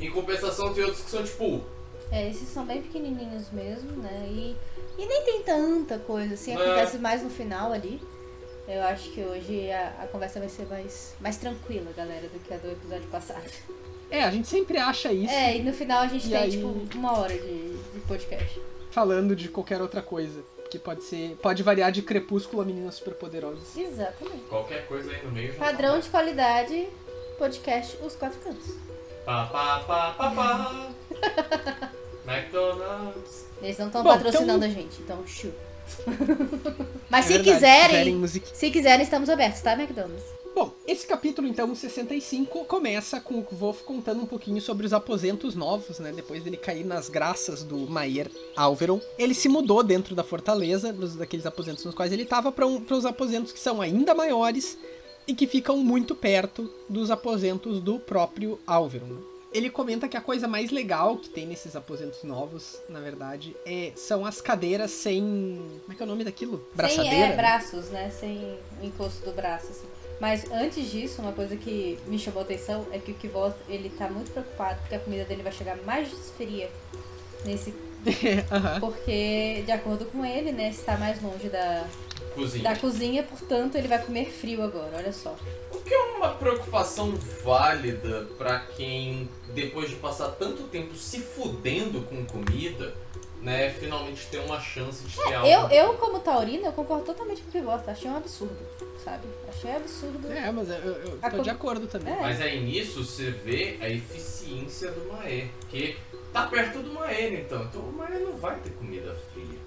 Em 0.00 0.10
compensação, 0.10 0.72
tem 0.72 0.84
outros 0.84 1.02
que 1.04 1.10
são 1.10 1.22
tipo. 1.22 1.62
É, 2.10 2.28
esses 2.30 2.48
são 2.48 2.64
bem 2.64 2.80
pequenininhos 2.80 3.50
mesmo, 3.50 3.90
né? 4.02 4.26
E, 4.30 4.56
e 4.98 5.06
nem 5.06 5.22
tem 5.24 5.42
tanta 5.42 5.98
coisa, 5.98 6.32
assim, 6.34 6.52
É. 6.52 6.54
acontece 6.54 6.96
mais 6.98 7.22
no 7.22 7.28
final 7.30 7.72
ali. 7.72 8.00
Eu 8.66 8.82
acho 8.82 9.10
que 9.10 9.20
hoje 9.22 9.70
a, 9.70 9.88
a 10.02 10.06
conversa 10.06 10.40
vai 10.40 10.48
ser 10.48 10.66
mais, 10.66 11.14
mais 11.20 11.36
tranquila, 11.36 11.92
galera, 11.96 12.28
do 12.28 12.38
que 12.40 12.52
a 12.54 12.56
do 12.56 12.70
episódio 12.70 13.06
passado. 13.08 13.44
É, 14.10 14.22
a 14.24 14.30
gente 14.30 14.48
sempre 14.48 14.78
acha 14.78 15.12
isso 15.12 15.32
É, 15.32 15.56
e 15.56 15.62
no 15.62 15.72
final 15.72 16.02
a 16.02 16.06
gente 16.06 16.28
tem, 16.28 16.36
aí- 16.36 16.50
tipo, 16.50 16.68
uma 16.96 17.18
hora 17.18 17.34
de, 17.36 17.76
de 17.76 18.00
podcast. 18.06 18.60
falando 18.90 19.34
de 19.36 19.48
qualquer 19.48 19.80
outra 19.82 20.00
coisa. 20.02 20.42
Que 20.70 20.78
pode 20.78 21.04
ser. 21.04 21.36
Pode 21.42 21.62
variar 21.62 21.92
de 21.92 22.02
crepúsculo 22.02 22.62
a 22.62 22.64
meninas 22.64 22.96
superpoderosas. 22.96 23.76
Exatamente. 23.76 24.42
Qualquer 24.48 24.86
coisa 24.86 25.10
aí 25.12 25.24
no 25.24 25.30
meio 25.30 25.52
já 25.52 25.58
Padrão 25.58 25.94
tá 25.94 26.00
de 26.00 26.08
qualidade, 26.08 26.88
podcast 27.38 27.96
Os 28.02 28.16
Quatro 28.16 28.40
Cantos. 28.40 28.74
Pá, 29.24 29.46
pá, 29.46 29.80
pá, 29.86 30.10
pá, 30.12 30.30
pá. 30.30 30.90
McDonald's. 32.26 33.46
Eles 33.62 33.78
não 33.78 33.86
estão 33.86 34.02
patrocinando 34.02 34.64
a 34.64 34.68
gente, 34.68 35.00
então 35.02 35.24
chu. 35.26 35.52
Mas 37.10 37.26
É 37.26 37.28
se 37.28 37.32
verdade, 37.34 37.54
quiserem, 37.54 37.88
quiserem 37.88 38.16
music- 38.16 38.48
se 38.56 38.70
quiserem, 38.70 39.02
estamos 39.04 39.28
abertos, 39.28 39.60
tá, 39.60 39.72
McDonald's? 39.74 40.24
Bom, 40.54 40.72
esse 40.86 41.04
capítulo, 41.06 41.48
então, 41.48 41.74
65, 41.74 42.64
começa 42.66 43.18
com 43.20 43.34
o 43.40 43.46
Wolf 43.50 43.82
contando 43.82 44.22
um 44.22 44.26
pouquinho 44.26 44.60
sobre 44.60 44.86
os 44.86 44.92
aposentos 44.92 45.56
novos, 45.56 45.98
né? 45.98 46.12
Depois 46.14 46.44
dele 46.44 46.56
cair 46.56 46.84
nas 46.84 47.08
graças 47.08 47.64
do 47.64 47.76
Maier 47.90 48.30
Alveron. 48.54 49.00
Ele 49.18 49.34
se 49.34 49.48
mudou 49.48 49.82
dentro 49.82 50.14
da 50.14 50.22
fortaleza, 50.22 50.92
dos, 50.92 51.16
daqueles 51.16 51.44
aposentos 51.44 51.84
nos 51.84 51.94
quais 51.94 52.12
ele 52.12 52.22
estava, 52.22 52.52
para 52.52 52.66
um, 52.68 52.80
os 52.88 53.04
aposentos 53.04 53.50
que 53.52 53.58
são 53.58 53.80
ainda 53.80 54.14
maiores 54.14 54.78
e 55.26 55.34
que 55.34 55.46
ficam 55.48 55.76
muito 55.78 56.14
perto 56.14 56.70
dos 56.88 57.10
aposentos 57.10 57.80
do 57.80 57.98
próprio 57.98 58.60
Alveron. 58.64 59.33
Ele 59.54 59.70
comenta 59.70 60.08
que 60.08 60.16
a 60.16 60.20
coisa 60.20 60.48
mais 60.48 60.72
legal 60.72 61.16
que 61.16 61.28
tem 61.28 61.46
nesses 61.46 61.76
aposentos 61.76 62.24
novos, 62.24 62.82
na 62.88 62.98
verdade, 62.98 63.54
é, 63.64 63.92
são 63.94 64.26
as 64.26 64.40
cadeiras 64.40 64.90
sem. 64.90 65.22
Como 65.82 65.92
é 65.92 65.94
que 65.94 66.02
é 66.02 66.04
o 66.04 66.08
nome 66.08 66.24
daquilo? 66.24 66.68
Braçadeira? 66.74 67.10
Sem 67.10 67.22
é, 67.22 67.28
né? 67.28 67.36
braços, 67.36 67.88
né? 67.90 68.10
Sem 68.10 68.58
o 68.82 68.84
encosto 68.84 69.24
do 69.24 69.32
braço, 69.32 69.70
assim. 69.70 69.86
Mas 70.20 70.50
antes 70.50 70.90
disso, 70.90 71.22
uma 71.22 71.32
coisa 71.32 71.56
que 71.56 71.98
me 72.06 72.18
chamou 72.18 72.40
a 72.40 72.44
atenção 72.44 72.84
é 72.92 72.98
que 72.98 73.12
o 73.12 73.14
Kivos, 73.14 73.54
ele 73.68 73.90
tá 73.90 74.08
muito 74.08 74.32
preocupado 74.32 74.80
porque 74.80 74.96
a 74.96 74.98
comida 74.98 75.24
dele 75.24 75.42
vai 75.42 75.52
chegar 75.52 75.76
mais 75.82 76.08
fria 76.36 76.68
nesse... 77.44 77.72
Aham. 78.50 78.80
Porque, 78.80 79.62
de 79.64 79.72
acordo 79.72 80.04
com 80.06 80.24
ele, 80.24 80.52
né, 80.52 80.70
está 80.70 80.96
mais 80.96 81.22
longe 81.22 81.48
da, 81.48 81.86
Cozinha. 82.34 82.64
da 82.64 82.76
cozinha, 82.76 83.22
portanto, 83.22 83.76
ele 83.76 83.86
vai 83.88 84.02
comer 84.02 84.26
frio 84.30 84.62
agora, 84.62 84.96
olha 84.96 85.12
só. 85.12 85.36
O 85.70 85.78
que 85.80 85.92
é 85.94 85.98
uma 86.16 86.30
preocupação 86.34 87.14
válida 87.44 88.26
pra 88.38 88.60
quem, 88.60 89.28
depois 89.54 89.88
de 89.90 89.96
passar 89.96 90.30
tanto 90.30 90.64
tempo 90.64 90.94
se 90.96 91.20
fudendo 91.20 92.02
com 92.02 92.24
comida, 92.24 92.94
né, 93.42 93.70
finalmente 93.70 94.26
ter 94.28 94.38
uma 94.38 94.58
chance 94.60 95.04
de 95.04 95.14
ter 95.16 95.34
algo. 95.34 95.46
Eu, 95.46 95.68
eu 95.68 95.94
como 95.94 96.18
taurina, 96.20 96.68
eu 96.68 96.72
concordo 96.72 97.04
totalmente 97.04 97.42
com 97.42 97.48
o 97.50 97.52
Kivos, 97.52 97.86
achei 97.88 98.10
um 98.10 98.16
absurdo, 98.16 98.56
sabe? 99.04 99.26
Achei 99.48 99.72
absurdo. 99.76 100.32
É, 100.32 100.50
mas 100.50 100.70
eu, 100.70 100.76
eu 100.76 101.18
tô 101.20 101.30
com- 101.36 101.42
de 101.42 101.50
acordo 101.50 101.86
também. 101.86 102.14
É. 102.14 102.20
Mas 102.20 102.40
aí 102.40 102.64
nisso 102.64 103.04
você 103.04 103.30
vê 103.30 103.76
a 103.80 103.88
eficiência 103.88 104.90
do 104.92 105.12
Maer, 105.12 105.50
porque 105.60 105.96
tá 106.32 106.46
perto 106.46 106.78
do 106.82 106.92
Maer 106.94 107.34
então, 107.40 107.62
então 107.64 107.82
o 107.82 107.92
Maer 107.92 108.20
não 108.20 108.32
vai 108.36 108.58
ter 108.60 108.70
comida 108.70 109.14
fria. 109.32 109.58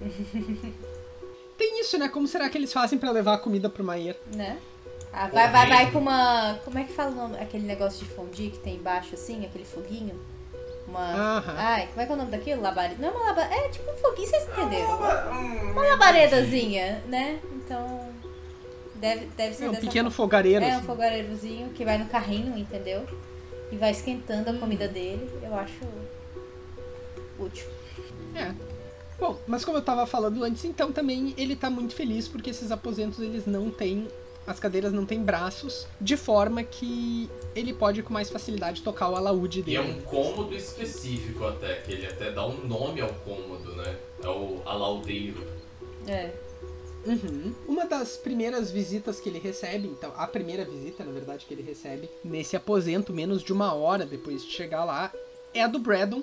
tem 1.56 1.80
isso, 1.80 1.98
né? 1.98 2.08
Como 2.08 2.26
será 2.26 2.48
que 2.48 2.56
eles 2.58 2.72
fazem 2.72 2.98
pra 2.98 3.10
levar 3.10 3.34
a 3.34 3.38
comida 3.38 3.68
pro 3.68 3.82
Maier? 3.84 4.16
Né? 4.34 4.58
Ah, 5.12 5.28
vai, 5.28 5.50
vai, 5.50 5.66
vai 5.68 5.90
com 5.90 5.98
uma. 5.98 6.58
Como 6.64 6.78
é 6.78 6.84
que 6.84 6.92
fala 6.92 7.10
o 7.10 7.14
nome? 7.14 7.36
Aquele 7.38 7.66
negócio 7.66 8.04
de 8.04 8.12
fondue 8.12 8.50
que 8.50 8.58
tem 8.58 8.74
embaixo, 8.76 9.14
assim, 9.14 9.44
aquele 9.46 9.64
foguinho? 9.64 10.20
Uma. 10.86 11.38
Aham. 11.38 11.54
Ai, 11.56 11.86
como 11.88 12.00
é 12.00 12.06
que 12.06 12.12
é 12.12 12.14
o 12.14 12.18
nome 12.18 12.30
daquilo? 12.30 12.60
Labareda. 12.62 12.96
Não 12.98 13.08
é 13.08 13.10
uma 13.12 13.24
labareda. 13.26 13.54
É 13.54 13.68
tipo 13.70 13.90
um 13.90 13.96
foguinho, 13.96 14.28
vocês 14.28 14.42
entenderam? 14.48 14.96
Uma, 14.96 15.22
Uma 15.72 15.82
labaredazinha, 15.88 17.02
né? 17.08 17.40
Então. 17.54 18.06
Deve, 18.96 19.26
deve 19.36 19.54
ser 19.54 19.64
É 19.64 19.68
um 19.68 19.72
dessa 19.72 19.84
pequeno 19.86 20.10
forma. 20.10 20.28
fogareiro. 20.28 20.64
É, 20.64 20.68
um 20.68 20.76
assim. 20.76 20.86
fogareirozinho 20.86 21.68
que 21.70 21.84
vai 21.84 21.98
no 21.98 22.06
carrinho, 22.06 22.56
entendeu? 22.56 23.06
E 23.72 23.76
vai 23.76 23.90
esquentando 23.90 24.50
a 24.50 24.54
comida 24.54 24.86
dele. 24.86 25.30
Eu 25.42 25.54
acho 25.54 25.80
útil. 27.38 27.66
É. 28.34 28.52
Bom, 29.18 29.38
mas 29.46 29.64
como 29.64 29.78
eu 29.78 29.82
tava 29.82 30.06
falando 30.06 30.42
antes, 30.44 30.64
então 30.64 30.92
também 30.92 31.34
ele 31.38 31.56
tá 31.56 31.70
muito 31.70 31.94
feliz 31.94 32.28
porque 32.28 32.50
esses 32.50 32.70
aposentos 32.70 33.18
eles 33.20 33.46
não 33.46 33.70
têm. 33.70 34.06
As 34.46 34.60
cadeiras 34.60 34.92
não 34.92 35.04
têm 35.04 35.20
braços, 35.24 35.88
de 36.00 36.16
forma 36.16 36.62
que 36.62 37.28
ele 37.52 37.72
pode 37.72 38.00
com 38.04 38.12
mais 38.12 38.30
facilidade 38.30 38.80
tocar 38.80 39.08
o 39.08 39.16
alaúde 39.16 39.64
E 39.66 39.76
é 39.76 39.82
dele. 39.82 39.98
um 39.98 40.02
cômodo 40.02 40.54
específico 40.54 41.44
até, 41.44 41.80
que 41.80 41.90
ele 41.90 42.06
até 42.06 42.30
dá 42.30 42.46
um 42.46 42.64
nome 42.64 43.00
ao 43.00 43.12
cômodo, 43.24 43.74
né? 43.74 43.96
É 44.22 44.28
o 44.28 44.62
alaudeiro. 44.64 45.44
É. 46.06 46.30
Uhum. 47.04 47.52
Uma 47.66 47.86
das 47.86 48.16
primeiras 48.16 48.70
visitas 48.70 49.18
que 49.18 49.28
ele 49.28 49.40
recebe, 49.40 49.88
então, 49.88 50.12
a 50.16 50.28
primeira 50.28 50.64
visita, 50.64 51.02
na 51.04 51.10
verdade, 51.10 51.44
que 51.44 51.52
ele 51.54 51.62
recebe 51.62 52.08
nesse 52.22 52.54
aposento, 52.56 53.12
menos 53.12 53.42
de 53.42 53.52
uma 53.52 53.74
hora 53.74 54.06
depois 54.06 54.44
de 54.44 54.52
chegar 54.52 54.84
lá, 54.84 55.12
é 55.52 55.62
a 55.62 55.66
do 55.66 55.80
Braddon, 55.80 56.22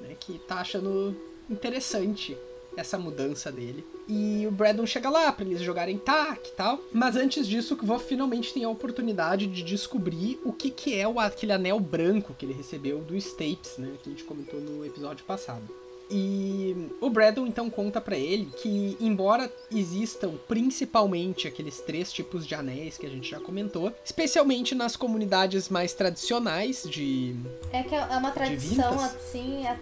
né, 0.00 0.14
que 0.18 0.38
tá 0.40 0.56
achando 0.60 1.16
interessante 1.50 2.36
essa 2.76 2.96
mudança 2.96 3.50
dele. 3.50 3.84
E 4.06 4.46
o 4.46 4.52
Braddon 4.52 4.86
chega 4.86 5.10
lá 5.10 5.32
pra 5.32 5.44
eles 5.44 5.60
jogarem 5.60 5.98
tac 5.98 6.48
e 6.48 6.52
tal. 6.52 6.78
Mas 6.92 7.16
antes 7.16 7.46
disso, 7.46 7.74
o 7.74 7.76
Kvof 7.76 8.04
finalmente 8.06 8.54
tem 8.54 8.62
a 8.64 8.68
oportunidade 8.70 9.46
de 9.48 9.62
descobrir 9.64 10.38
o 10.44 10.52
que, 10.52 10.70
que 10.70 10.94
é 10.94 11.06
o, 11.08 11.18
aquele 11.18 11.52
anel 11.52 11.80
branco 11.80 12.34
que 12.38 12.46
ele 12.46 12.52
recebeu 12.52 13.00
do 13.00 13.16
Stapes, 13.20 13.78
né? 13.78 13.90
Que 14.02 14.08
a 14.08 14.12
gente 14.12 14.22
comentou 14.24 14.60
no 14.60 14.84
episódio 14.86 15.24
passado. 15.24 15.62
E 16.10 16.74
o 17.02 17.10
Braddon 17.10 17.46
então 17.46 17.68
conta 17.68 18.00
pra 18.00 18.16
ele 18.16 18.46
que, 18.62 18.96
embora 18.98 19.52
existam 19.70 20.32
principalmente 20.48 21.46
aqueles 21.46 21.80
três 21.80 22.10
tipos 22.10 22.46
de 22.46 22.54
anéis 22.54 22.96
que 22.96 23.04
a 23.04 23.10
gente 23.10 23.28
já 23.28 23.38
comentou, 23.40 23.92
especialmente 24.02 24.74
nas 24.74 24.96
comunidades 24.96 25.68
mais 25.68 25.92
tradicionais 25.92 26.84
de. 26.88 27.34
É 27.72 27.82
que 27.82 27.94
é 27.94 28.00
uma 28.16 28.30
tradição 28.30 28.98
assim, 29.00 29.66
a- 29.66 29.76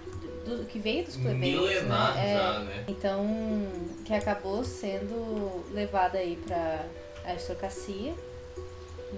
do, 0.47 0.65
que 0.67 0.79
veio 0.79 1.05
dos 1.05 1.17
plebeios. 1.17 1.61
Milenar 1.83 2.15
né? 2.15 2.31
É, 2.33 2.35
já, 2.39 2.59
né? 2.61 2.85
Então, 2.89 3.27
que 4.05 4.15
acabou 4.15 4.65
sendo 4.65 5.65
levada 5.73 6.19
aí 6.19 6.37
pra 6.47 6.85
aristocracia, 7.27 8.15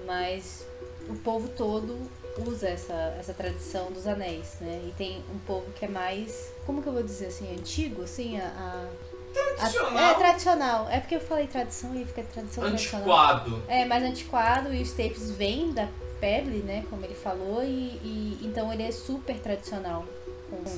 mas 0.07 0.67
o 1.09 1.15
povo 1.17 1.49
todo 1.49 1.99
usa 2.47 2.69
essa, 2.69 3.17
essa 3.19 3.33
tradição 3.35 3.91
dos 3.91 4.07
anéis, 4.07 4.57
né? 4.61 4.81
E 4.89 4.93
tem 4.97 5.23
um 5.35 5.39
povo 5.41 5.67
que 5.73 5.85
é 5.85 5.89
mais, 5.89 6.53
como 6.65 6.81
que 6.83 6.89
eu 6.89 6.93
vou 6.93 7.03
dizer 7.03 7.27
assim, 7.27 7.53
antigo, 7.53 8.03
assim, 8.03 8.39
a... 8.41 8.45
a- 8.47 8.89
a- 8.89 9.69
Tradicional. 9.69 9.99
é, 9.99 10.15
tradicional. 10.15 10.89
É 10.89 11.01
porque 11.01 11.17
eu 11.17 11.21
falei 11.21 11.47
tradição 11.47 11.95
e 11.95 12.05
fica 12.05 12.23
tradição 12.23 12.65
tradicional. 12.65 13.07
Antiquado. 13.35 13.63
É, 13.69 13.85
mais 13.85 14.03
antiquado 14.05 14.73
e 14.73 14.83
os 14.83 14.91
tapes 14.93 15.31
vêm 15.33 15.73
da 15.73 15.89
Pebble, 16.21 16.59
né? 16.63 16.85
Como 16.89 17.05
ele 17.05 17.15
falou, 17.15 17.63
e, 17.63 17.67
e- 18.03 18.39
então 18.43 18.73
ele 18.73 18.83
é 18.85 18.91
super 18.91 19.39
tradicional. 19.39 20.05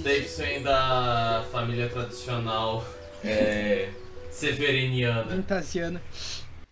Davis 0.02 0.38
vem 0.38 0.62
da 0.62 1.46
família 1.52 1.88
tradicional 1.88 2.84
é, 3.24 3.90
severiniana. 4.30 5.36
Vintasiana. 5.36 6.02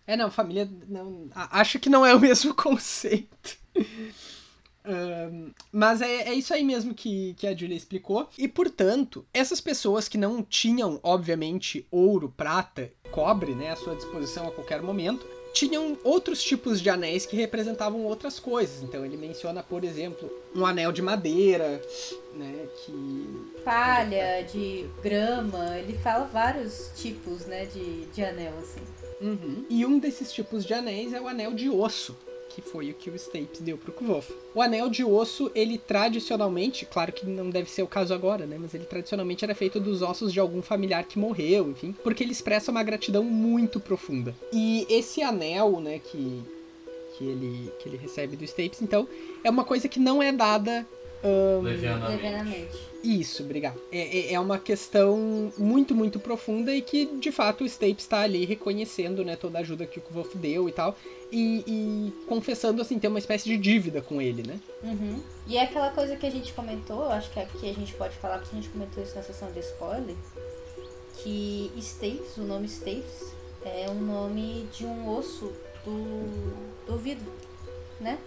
É, 0.05 0.17
não, 0.17 0.31
família. 0.31 0.69
Não, 0.87 1.27
acho 1.33 1.79
que 1.79 1.89
não 1.89 2.05
é 2.05 2.13
o 2.15 2.19
mesmo 2.21 2.53
conceito. 2.53 3.57
Ahn, 4.83 5.51
mas 5.71 6.01
é, 6.01 6.29
é 6.29 6.33
isso 6.33 6.53
aí 6.53 6.63
mesmo 6.63 6.93
que, 6.93 7.35
que 7.35 7.45
a 7.45 7.55
Julia 7.55 7.77
explicou. 7.77 8.27
E, 8.37 8.47
portanto, 8.47 9.25
essas 9.33 9.61
pessoas 9.61 10.07
que 10.07 10.17
não 10.17 10.41
tinham, 10.41 10.99
obviamente, 11.03 11.85
ouro, 11.91 12.33
prata, 12.35 12.91
cobre 13.11 13.53
né, 13.53 13.71
à 13.71 13.75
sua 13.75 13.95
disposição 13.95 14.47
a 14.47 14.51
qualquer 14.51 14.81
momento, 14.81 15.25
tinham 15.53 15.97
outros 16.03 16.41
tipos 16.41 16.81
de 16.81 16.89
anéis 16.89 17.25
que 17.25 17.35
representavam 17.35 18.03
outras 18.05 18.39
coisas. 18.39 18.83
Então, 18.83 19.05
ele 19.05 19.17
menciona, 19.17 19.63
por 19.63 19.83
exemplo, 19.83 20.29
um 20.55 20.65
anel 20.65 20.91
de 20.91 21.01
madeira, 21.01 21.81
né, 22.35 22.67
que 22.85 23.29
Palha, 23.63 24.43
de 24.43 24.85
grama, 25.01 25.77
ele 25.77 25.97
fala 25.97 26.25
vários 26.25 26.91
tipos, 26.95 27.45
né, 27.45 27.65
de, 27.65 28.05
de 28.05 28.23
anel, 28.23 28.53
assim. 28.59 28.81
Uhum. 29.21 29.65
E 29.69 29.85
um 29.85 29.99
desses 29.99 30.31
tipos 30.31 30.65
de 30.65 30.73
anéis 30.73 31.13
é 31.13 31.19
o 31.19 31.27
anel 31.27 31.53
de 31.53 31.69
osso, 31.69 32.15
que 32.59 32.69
foi 32.69 32.91
o 32.91 32.93
que 32.93 33.09
o 33.09 33.15
Stapes 33.15 33.61
deu 33.61 33.77
pro 33.77 33.91
Kvof. 33.91 34.33
O 34.53 34.61
anel 34.61 34.89
de 34.89 35.03
osso, 35.03 35.51
ele 35.55 35.77
tradicionalmente, 35.77 36.85
claro 36.85 37.11
que 37.11 37.25
não 37.25 37.49
deve 37.49 37.69
ser 37.69 37.83
o 37.83 37.87
caso 37.87 38.13
agora, 38.13 38.45
né? 38.45 38.57
Mas 38.59 38.73
ele 38.73 38.85
tradicionalmente 38.85 39.43
era 39.43 39.55
feito 39.55 39.79
dos 39.79 40.01
ossos 40.01 40.33
de 40.33 40.39
algum 40.39 40.61
familiar 40.61 41.03
que 41.03 41.19
morreu, 41.19 41.69
enfim, 41.69 41.95
porque 42.03 42.23
ele 42.23 42.31
expressa 42.31 42.71
uma 42.71 42.83
gratidão 42.83 43.23
muito 43.23 43.79
profunda. 43.79 44.35
E 44.51 44.85
esse 44.89 45.21
anel, 45.21 45.79
né, 45.79 45.99
que, 45.99 46.41
que, 47.17 47.25
ele, 47.25 47.71
que 47.79 47.89
ele 47.89 47.97
recebe 47.97 48.35
do 48.35 48.43
Stapes, 48.43 48.81
então, 48.81 49.07
é 49.43 49.49
uma 49.49 49.63
coisa 49.63 49.87
que 49.87 49.99
não 49.99 50.21
é 50.21 50.31
dada. 50.31 50.85
Ahn, 51.23 51.61
Levianamente. 51.63 52.89
Isso, 53.03 53.43
obrigado. 53.43 53.79
É, 53.91 54.17
é- 54.31 54.33
é 54.33 54.39
uma 54.39 54.57
questão 54.59 55.51
muito, 55.57 55.95
muito 55.95 56.19
profunda 56.19 56.73
e 56.75 56.81
que, 56.81 57.05
de 57.17 57.31
fato, 57.31 57.63
o 57.63 57.67
Stapes 57.67 58.03
está 58.03 58.21
ali 58.21 58.43
reconhecendo, 58.45 59.23
né, 59.23 59.35
toda 59.37 59.57
a 59.57 59.61
ajuda 59.61 59.85
que 59.85 59.99
o 59.99 60.01
Kvof 60.01 60.37
deu 60.37 60.67
e 60.67 60.71
tal. 60.73 60.97
E, 61.31 61.63
e 61.65 62.11
confessando, 62.27 62.81
assim, 62.81 62.99
ter 62.99 63.07
uma 63.07 63.19
espécie 63.19 63.45
de 63.47 63.55
dívida 63.57 64.01
com 64.01 64.21
ele, 64.21 64.43
né? 64.45 64.59
Uhum. 64.83 65.21
E 65.47 65.57
é 65.57 65.63
aquela 65.63 65.91
coisa 65.91 66.15
que 66.15 66.25
a 66.25 66.29
gente 66.29 66.51
comentou, 66.53 67.03
eu 67.03 67.11
acho 67.11 67.31
que 67.31 67.39
aqui 67.39 67.69
a 67.69 67.73
gente 67.73 67.93
pode 67.93 68.15
falar, 68.15 68.39
porque 68.39 68.55
a 68.55 68.59
gente 68.59 68.69
comentou 68.71 69.01
isso 69.03 69.15
na 69.15 69.23
sessão 69.23 69.49
de 69.51 69.59
spoiler, 69.59 70.15
que 71.17 71.71
Stapes, 71.77 72.37
o 72.37 72.41
nome 72.41 72.67
Stapes, 72.67 73.31
é 73.63 73.89
um 73.89 74.01
nome 74.01 74.67
de 74.73 74.85
um 74.85 75.09
osso 75.09 75.51
do, 75.85 76.85
do 76.85 76.93
ouvido, 76.93 77.23
né? 77.99 78.17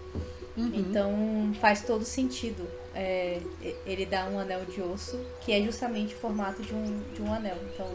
Então 0.57 1.53
faz 1.61 1.83
todo 1.83 2.05
sentido. 2.05 2.67
É, 2.95 3.41
ele 3.87 4.05
dá 4.05 4.27
um 4.27 4.39
anel 4.39 4.65
de 4.67 4.83
osso 4.83 5.19
que 5.41 5.51
é 5.53 5.63
justamente 5.63 6.15
o 6.15 6.19
formato 6.19 6.63
de 6.63 6.75
um, 6.75 7.01
de 7.15 7.23
um 7.23 7.33
anel. 7.33 7.57
Então, 7.73 7.89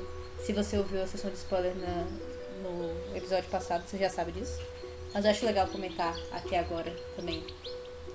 se 0.43 0.53
você 0.53 0.77
ouviu 0.77 1.03
a 1.03 1.07
sessão 1.07 1.29
de 1.29 1.37
spoiler 1.37 1.75
na- 1.75 2.07
no 2.63 3.15
episódio 3.15 3.47
passado, 3.49 3.87
você 3.87 3.97
já 3.97 4.09
sabe 4.09 4.31
disso. 4.31 4.59
Mas 5.13 5.23
eu 5.25 5.31
acho 5.31 5.45
legal 5.45 5.67
comentar 5.67 6.17
aqui 6.31 6.55
agora 6.55 6.91
também. 7.15 7.43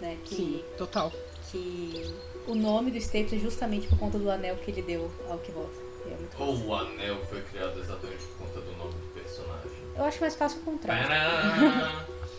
Né, 0.00 0.18
que, 0.24 0.34
Sim, 0.34 0.64
total. 0.76 1.12
que 1.50 2.12
o 2.48 2.54
nome 2.56 2.90
do 2.90 2.98
Staples 2.98 3.34
é 3.34 3.38
justamente 3.38 3.86
por 3.86 3.96
conta 3.98 4.18
do 4.18 4.28
anel 4.28 4.56
que 4.56 4.72
ele 4.72 4.82
deu 4.82 5.08
ao 5.30 5.38
Kvoth. 5.38 5.70
E 6.04 6.10
é 6.10 6.18
Ou 6.40 6.56
o 6.66 6.74
anel 6.74 7.24
foi 7.26 7.40
criado 7.42 7.78
exatamente 7.78 8.24
por 8.36 8.46
conta 8.48 8.60
do 8.60 8.72
nome 8.76 8.92
do 8.94 9.14
personagem. 9.14 9.70
Eu 9.96 10.04
acho 10.04 10.20
mais 10.20 10.34
fácil 10.34 10.58
o 10.60 10.62
contrário. 10.64 11.06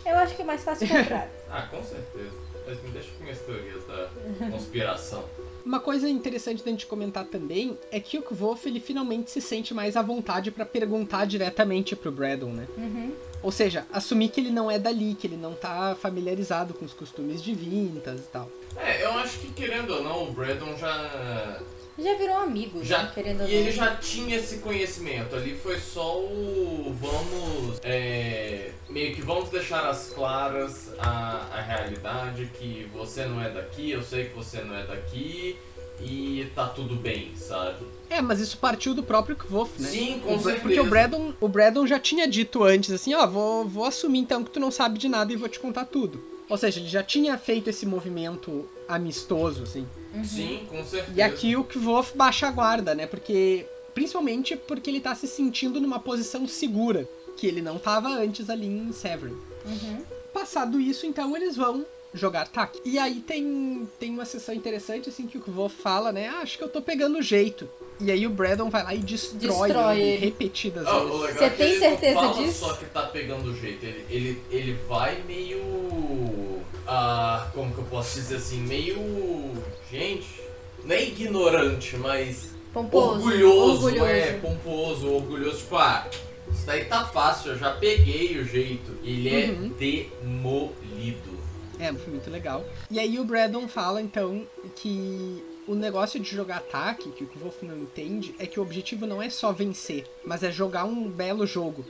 Eu 0.04 0.16
acho 0.18 0.34
que 0.36 0.42
é 0.42 0.44
mais 0.44 0.62
fácil 0.62 0.88
contrário. 0.88 1.30
Ah, 1.50 1.68
com 1.70 1.80
certeza. 1.84 2.32
Mas 2.66 2.82
me 2.82 2.90
deixa 2.90 3.08
com 3.16 3.22
minhas 3.22 3.38
teorias 3.38 3.84
da 3.86 4.08
conspiração. 4.50 5.24
Uma 5.64 5.78
coisa 5.78 6.08
interessante 6.08 6.64
da 6.64 6.70
gente 6.70 6.86
comentar 6.86 7.24
também 7.26 7.78
é 7.92 8.00
que 8.00 8.18
o 8.18 8.22
Kvof, 8.22 8.66
ele 8.66 8.80
finalmente 8.80 9.30
se 9.30 9.40
sente 9.40 9.72
mais 9.72 9.96
à 9.96 10.02
vontade 10.02 10.50
pra 10.50 10.66
perguntar 10.66 11.26
diretamente 11.26 11.94
pro 11.94 12.10
Braddon, 12.10 12.50
né? 12.50 12.66
Uhum. 12.76 13.12
Ou 13.42 13.52
seja, 13.52 13.86
assumir 13.92 14.30
que 14.30 14.40
ele 14.40 14.50
não 14.50 14.70
é 14.70 14.78
dali, 14.78 15.14
que 15.14 15.26
ele 15.26 15.36
não 15.36 15.54
tá 15.54 15.94
familiarizado 15.94 16.74
com 16.74 16.84
os 16.84 16.92
costumes 16.92 17.42
de 17.42 17.54
Vintas 17.54 18.20
e 18.20 18.24
tal. 18.24 18.50
É, 18.76 19.04
eu 19.04 19.12
acho 19.18 19.38
que 19.38 19.52
querendo 19.52 19.90
ou 19.94 20.02
não, 20.02 20.24
o 20.24 20.32
Braddon 20.32 20.76
já. 20.76 21.60
Já 21.96 22.14
virou 22.14 22.36
amigo, 22.38 22.82
já 22.82 23.04
né? 23.04 23.12
querendo 23.14 23.42
ou 23.42 23.48
e 23.48 23.52
não. 23.52 23.60
ele 23.60 23.70
já 23.70 23.94
tinha 23.96 24.36
esse 24.36 24.58
conhecimento. 24.58 25.36
Ali 25.36 25.54
foi 25.54 25.78
só 25.78 26.18
o. 26.18 26.92
Vamos. 26.98 27.78
é, 27.84 28.72
meio 28.94 29.12
que 29.12 29.20
vamos 29.20 29.50
deixar 29.50 29.84
as 29.88 30.10
claras 30.10 30.92
a, 31.00 31.48
a 31.52 31.60
realidade 31.60 32.48
que 32.54 32.88
você 32.94 33.26
não 33.26 33.42
é 33.42 33.50
daqui, 33.50 33.90
eu 33.90 34.00
sei 34.00 34.26
que 34.26 34.34
você 34.36 34.62
não 34.62 34.72
é 34.72 34.86
daqui 34.86 35.58
e 36.00 36.46
tá 36.54 36.68
tudo 36.68 36.94
bem, 36.94 37.34
sabe? 37.34 37.84
É, 38.08 38.22
mas 38.22 38.38
isso 38.38 38.56
partiu 38.58 38.94
do 38.94 39.02
próprio 39.02 39.34
Kvof, 39.34 39.82
né? 39.82 39.88
Sim, 39.88 40.20
com 40.20 40.38
certeza. 40.38 40.62
Porque 40.62 40.78
o 40.78 40.86
Braddon, 40.86 41.34
o 41.40 41.48
Braddon 41.48 41.86
já 41.88 41.98
tinha 41.98 42.28
dito 42.28 42.62
antes, 42.62 42.92
assim, 42.92 43.12
ó, 43.14 43.26
vou, 43.26 43.66
vou 43.66 43.84
assumir 43.84 44.20
então 44.20 44.44
que 44.44 44.50
tu 44.50 44.60
não 44.60 44.70
sabe 44.70 44.96
de 44.96 45.08
nada 45.08 45.32
e 45.32 45.36
vou 45.36 45.48
te 45.48 45.58
contar 45.58 45.86
tudo. 45.86 46.22
Ou 46.48 46.56
seja, 46.56 46.78
ele 46.78 46.88
já 46.88 47.02
tinha 47.02 47.36
feito 47.36 47.70
esse 47.70 47.84
movimento 47.84 48.68
amistoso, 48.86 49.64
assim. 49.64 49.88
Sim, 50.24 50.66
com 50.70 50.84
certeza. 50.84 51.16
E 51.16 51.22
aqui 51.22 51.56
o 51.56 51.64
Kvof 51.64 52.16
baixa 52.16 52.46
a 52.46 52.50
guarda, 52.50 52.94
né? 52.94 53.06
Porque. 53.06 53.66
Principalmente 53.94 54.56
porque 54.56 54.90
ele 54.90 55.00
tá 55.00 55.14
se 55.14 55.28
sentindo 55.28 55.80
numa 55.80 56.00
posição 56.00 56.48
segura, 56.48 57.08
que 57.36 57.46
ele 57.46 57.62
não 57.62 57.78
tava 57.78 58.08
antes 58.08 58.48
ali 58.50 58.66
em 58.66 58.92
Severin. 58.92 59.36
Uhum. 59.64 60.02
Passado 60.32 60.80
isso, 60.80 61.06
então 61.06 61.36
eles 61.36 61.56
vão 61.56 61.86
jogar 62.14 62.46
tac. 62.48 62.80
E 62.84 62.98
aí 62.98 63.16
tem, 63.20 63.88
tem 63.98 64.10
uma 64.10 64.24
sessão 64.24 64.54
interessante, 64.54 65.08
assim, 65.08 65.26
que 65.26 65.36
o 65.36 65.40
Kvo 65.40 65.68
fala, 65.68 66.12
né? 66.12 66.28
Ah, 66.28 66.40
acho 66.40 66.56
que 66.56 66.64
eu 66.64 66.68
tô 66.68 66.80
pegando 66.80 67.20
jeito. 67.20 67.68
E 68.00 68.10
aí 68.10 68.26
o 68.26 68.30
Brandon 68.30 68.70
vai 68.70 68.82
lá 68.82 68.94
e 68.94 68.98
destrói, 68.98 69.68
Destrói 69.68 70.00
ele, 70.00 70.10
ele. 70.10 70.24
repetidas 70.26 70.86
Ah, 70.86 70.98
o 70.98 71.18
vezes. 71.18 71.36
Você 71.36 71.44
é 71.44 71.50
tem 71.50 71.70
ele 71.70 71.78
certeza 71.78 72.14
não 72.14 72.32
fala 72.32 72.44
disso? 72.44 72.58
só 72.58 72.74
que 72.74 72.84
tá 72.86 73.02
pegando 73.02 73.50
o 73.50 73.56
jeito, 73.56 73.84
ele, 73.84 74.06
ele, 74.10 74.42
ele 74.50 74.72
vai 74.88 75.22
meio. 75.22 76.62
Ah, 76.86 77.48
como 77.54 77.72
que 77.72 77.78
eu 77.78 77.84
posso 77.84 78.14
dizer 78.14 78.36
assim? 78.36 78.60
Meio. 78.60 79.52
Gente, 79.90 80.40
não 80.84 80.94
é 80.94 81.04
ignorante, 81.04 81.96
mas. 81.96 82.54
Pomposo. 82.72 83.20
orgulhoso, 83.20 83.86
orgulhoso. 83.86 84.04
é, 84.04 84.32
pomposo, 84.38 85.12
orgulhoso. 85.12 85.58
Tipo, 85.58 85.76
ah, 85.76 86.08
isso 86.54 86.66
daí 86.66 86.84
tá 86.84 87.04
fácil, 87.04 87.52
eu 87.52 87.58
já 87.58 87.72
peguei 87.72 88.38
o 88.38 88.44
jeito. 88.44 88.96
Ele 89.02 89.28
é 89.28 89.50
Uhum. 89.50 89.68
demolido. 89.78 91.38
É, 91.78 91.92
foi 91.92 92.12
muito 92.12 92.30
legal. 92.30 92.64
E 92.90 92.98
aí 93.00 93.18
o 93.18 93.24
Brandon 93.24 93.66
fala, 93.68 94.00
então, 94.00 94.46
que 94.76 95.42
o 95.66 95.74
negócio 95.74 96.20
de 96.20 96.30
jogar 96.30 96.58
ataque, 96.58 97.10
que 97.10 97.24
o 97.24 97.26
que 97.26 97.36
o 97.36 97.40
Wolf 97.40 97.62
não 97.62 97.76
entende, 97.78 98.34
é 98.38 98.46
que 98.46 98.60
o 98.60 98.62
objetivo 98.62 99.06
não 99.06 99.20
é 99.20 99.28
só 99.28 99.52
vencer, 99.52 100.04
mas 100.24 100.42
é 100.42 100.52
jogar 100.52 100.84
um 100.84 101.08
belo 101.10 101.46
jogo. 101.46 101.84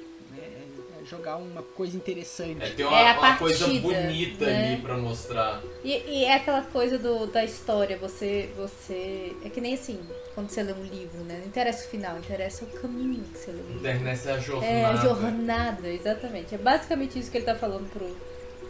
Jogar 1.04 1.36
uma 1.36 1.62
coisa 1.62 1.96
interessante. 1.96 2.62
É, 2.62 2.70
tem 2.70 2.86
uma, 2.86 2.98
É 2.98 3.10
a 3.10 3.18
uma 3.18 3.36
coisa 3.36 3.64
partida, 3.64 3.88
bonita 3.88 4.46
né? 4.46 4.72
ali 4.72 4.82
pra 4.82 4.96
mostrar. 4.96 5.62
E, 5.82 5.90
e 5.90 6.24
é 6.24 6.34
aquela 6.34 6.62
coisa 6.62 6.98
do, 6.98 7.26
da 7.26 7.44
história, 7.44 7.96
você, 7.98 8.50
você. 8.56 9.34
É 9.44 9.48
que 9.48 9.60
nem 9.60 9.74
assim, 9.74 10.00
quando 10.34 10.48
você 10.50 10.62
lê 10.62 10.72
um 10.72 10.84
livro, 10.84 11.22
né? 11.24 11.38
Não 11.40 11.46
interessa 11.46 11.86
o 11.86 11.88
final, 11.88 12.18
interessa 12.18 12.64
o 12.64 12.68
caminho 12.68 13.22
que 13.24 13.38
você 13.38 13.50
lê 13.50 13.58
o 13.60 13.66
livro. 13.66 13.78
Internet 13.80 14.28
é 14.28 14.32
a 14.32 14.38
jornada. 14.38 14.72
É, 14.72 14.84
a 14.84 14.96
jornada, 14.96 15.88
exatamente. 15.88 16.54
É 16.54 16.58
basicamente 16.58 17.18
isso 17.18 17.30
que 17.30 17.38
ele 17.38 17.46
tá 17.46 17.54
falando 17.54 17.88
pro, 17.90 18.16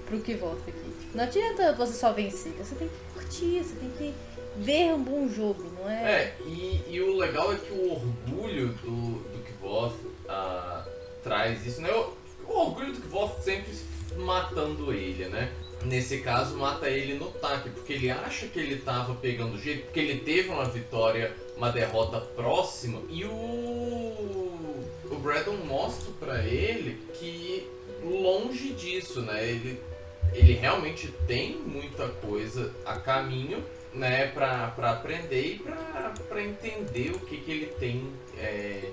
pro 0.06 0.18
Kvoth 0.18 0.60
aqui. 0.68 0.90
Tipo, 1.00 1.16
não 1.16 1.24
adianta 1.24 1.72
você 1.72 1.92
só 1.94 2.12
vencer, 2.12 2.52
você 2.52 2.74
tem 2.74 2.88
que 2.88 3.14
curtir, 3.14 3.62
você 3.62 3.74
tem 3.76 3.90
que 3.90 4.14
ver 4.56 4.92
um 4.94 5.02
bom 5.02 5.28
jogo, 5.28 5.64
não 5.78 5.90
é? 5.90 6.04
É, 6.04 6.36
e, 6.46 6.82
e 6.88 7.00
o 7.00 7.16
legal 7.16 7.52
é 7.52 7.56
que 7.56 7.72
o 7.72 7.92
orgulho 7.92 8.68
do, 8.74 9.18
do 9.18 9.44
Kvoth 9.44 9.94
ah, 10.28 10.84
traz 11.22 11.66
isso, 11.66 11.80
né? 11.80 11.90
O, 11.90 12.12
o 12.46 12.52
orgulho 12.52 12.92
do 12.92 13.00
Kvoth 13.00 13.40
sempre 13.42 13.72
matando 14.16 14.92
ele, 14.92 15.26
né? 15.26 15.52
Nesse 15.84 16.18
caso, 16.18 16.56
mata 16.56 16.88
ele 16.88 17.14
no 17.14 17.30
taque, 17.30 17.68
porque 17.68 17.92
ele 17.92 18.10
acha 18.10 18.46
que 18.46 18.58
ele 18.58 18.76
tava 18.76 19.14
pegando 19.14 19.58
jeito, 19.58 19.84
porque 19.84 20.00
ele 20.00 20.20
teve 20.20 20.48
uma 20.48 20.64
vitória, 20.64 21.34
uma 21.56 21.70
derrota 21.70 22.20
próxima, 22.20 23.02
e 23.10 23.24
o, 23.24 23.28
o 23.28 25.18
Braddon 25.22 25.56
mostra 25.66 26.10
pra 26.18 26.42
ele 26.42 26.98
que 27.14 27.68
longe 28.02 28.72
disso, 28.72 29.20
né? 29.22 29.46
Ele, 29.46 29.80
ele 30.32 30.54
realmente 30.54 31.08
tem 31.26 31.56
muita 31.56 32.08
coisa 32.08 32.74
a 32.86 32.96
caminho, 32.96 33.62
né, 33.92 34.26
pra, 34.28 34.68
pra 34.68 34.90
aprender 34.90 35.54
e 35.54 35.58
pra, 35.58 36.14
pra 36.28 36.42
entender 36.42 37.12
o 37.12 37.20
que, 37.20 37.36
que 37.36 37.50
ele 37.50 37.66
tem 37.66 38.08
é, 38.38 38.90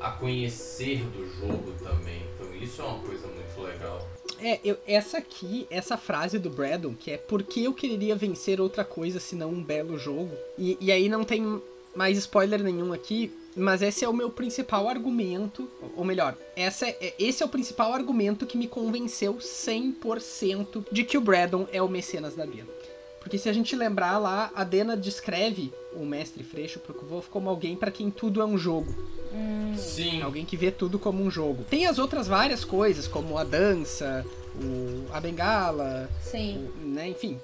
a 0.00 0.10
conhecer 0.12 1.02
do 1.04 1.26
jogo 1.40 1.72
também. 1.82 2.22
Então 2.34 2.54
isso 2.54 2.80
é 2.80 2.84
uma 2.84 2.98
coisa 3.00 3.26
muito 3.26 3.60
legal. 3.60 4.08
É, 4.40 4.60
eu- 4.64 4.78
essa 4.86 5.18
aqui, 5.18 5.66
essa 5.70 5.96
frase 5.96 6.38
do 6.38 6.48
Brandon, 6.50 6.94
que 6.94 7.10
é 7.10 7.16
por 7.16 7.42
que 7.42 7.64
eu 7.64 7.74
quereria 7.74 8.14
vencer 8.14 8.60
outra 8.60 8.84
coisa 8.84 9.18
senão 9.18 9.50
um 9.50 9.62
belo 9.62 9.98
jogo? 9.98 10.30
E, 10.56 10.76
e 10.80 10.92
aí 10.92 11.08
não 11.08 11.24
tem 11.24 11.60
mais 11.94 12.16
spoiler 12.18 12.62
nenhum 12.62 12.92
aqui, 12.92 13.32
mas 13.56 13.82
esse 13.82 14.04
é 14.04 14.08
o 14.08 14.12
meu 14.12 14.30
principal 14.30 14.88
argumento, 14.88 15.68
ou 15.96 16.04
melhor, 16.04 16.36
essa 16.54 16.86
é, 16.86 17.14
esse 17.18 17.42
é 17.42 17.46
o 17.46 17.48
principal 17.48 17.92
argumento 17.92 18.46
que 18.46 18.56
me 18.56 18.68
convenceu 18.68 19.34
100% 19.40 20.84
de 20.92 21.02
que 21.02 21.18
o 21.18 21.20
Brandon 21.20 21.66
é 21.72 21.82
o 21.82 21.88
mecenas 21.88 22.36
da 22.36 22.44
Dena. 22.44 22.68
Porque 23.28 23.36
se 23.36 23.46
a 23.50 23.52
gente 23.52 23.76
lembrar 23.76 24.16
lá, 24.16 24.50
a 24.54 24.64
Dena 24.64 24.96
descreve 24.96 25.70
o 25.92 26.06
mestre 26.06 26.42
Freixo 26.42 26.78
pro 26.80 26.94
Kvolf 26.94 27.28
como 27.28 27.50
alguém 27.50 27.76
pra 27.76 27.90
quem 27.90 28.10
tudo 28.10 28.40
é 28.40 28.44
um 28.46 28.56
jogo. 28.56 28.90
Sim. 29.76 30.22
Alguém 30.22 30.46
que 30.46 30.56
vê 30.56 30.70
tudo 30.70 30.98
como 30.98 31.22
um 31.22 31.30
jogo. 31.30 31.62
Tem 31.68 31.86
as 31.86 31.98
outras 31.98 32.26
várias 32.26 32.64
coisas, 32.64 33.06
como 33.06 33.36
a 33.36 33.44
dança, 33.44 34.24
o, 34.58 35.12
a 35.12 35.20
bengala, 35.20 36.08
Sim. 36.22 36.70
o- 36.82 36.86
né, 36.86 37.10
enfim. 37.10 37.38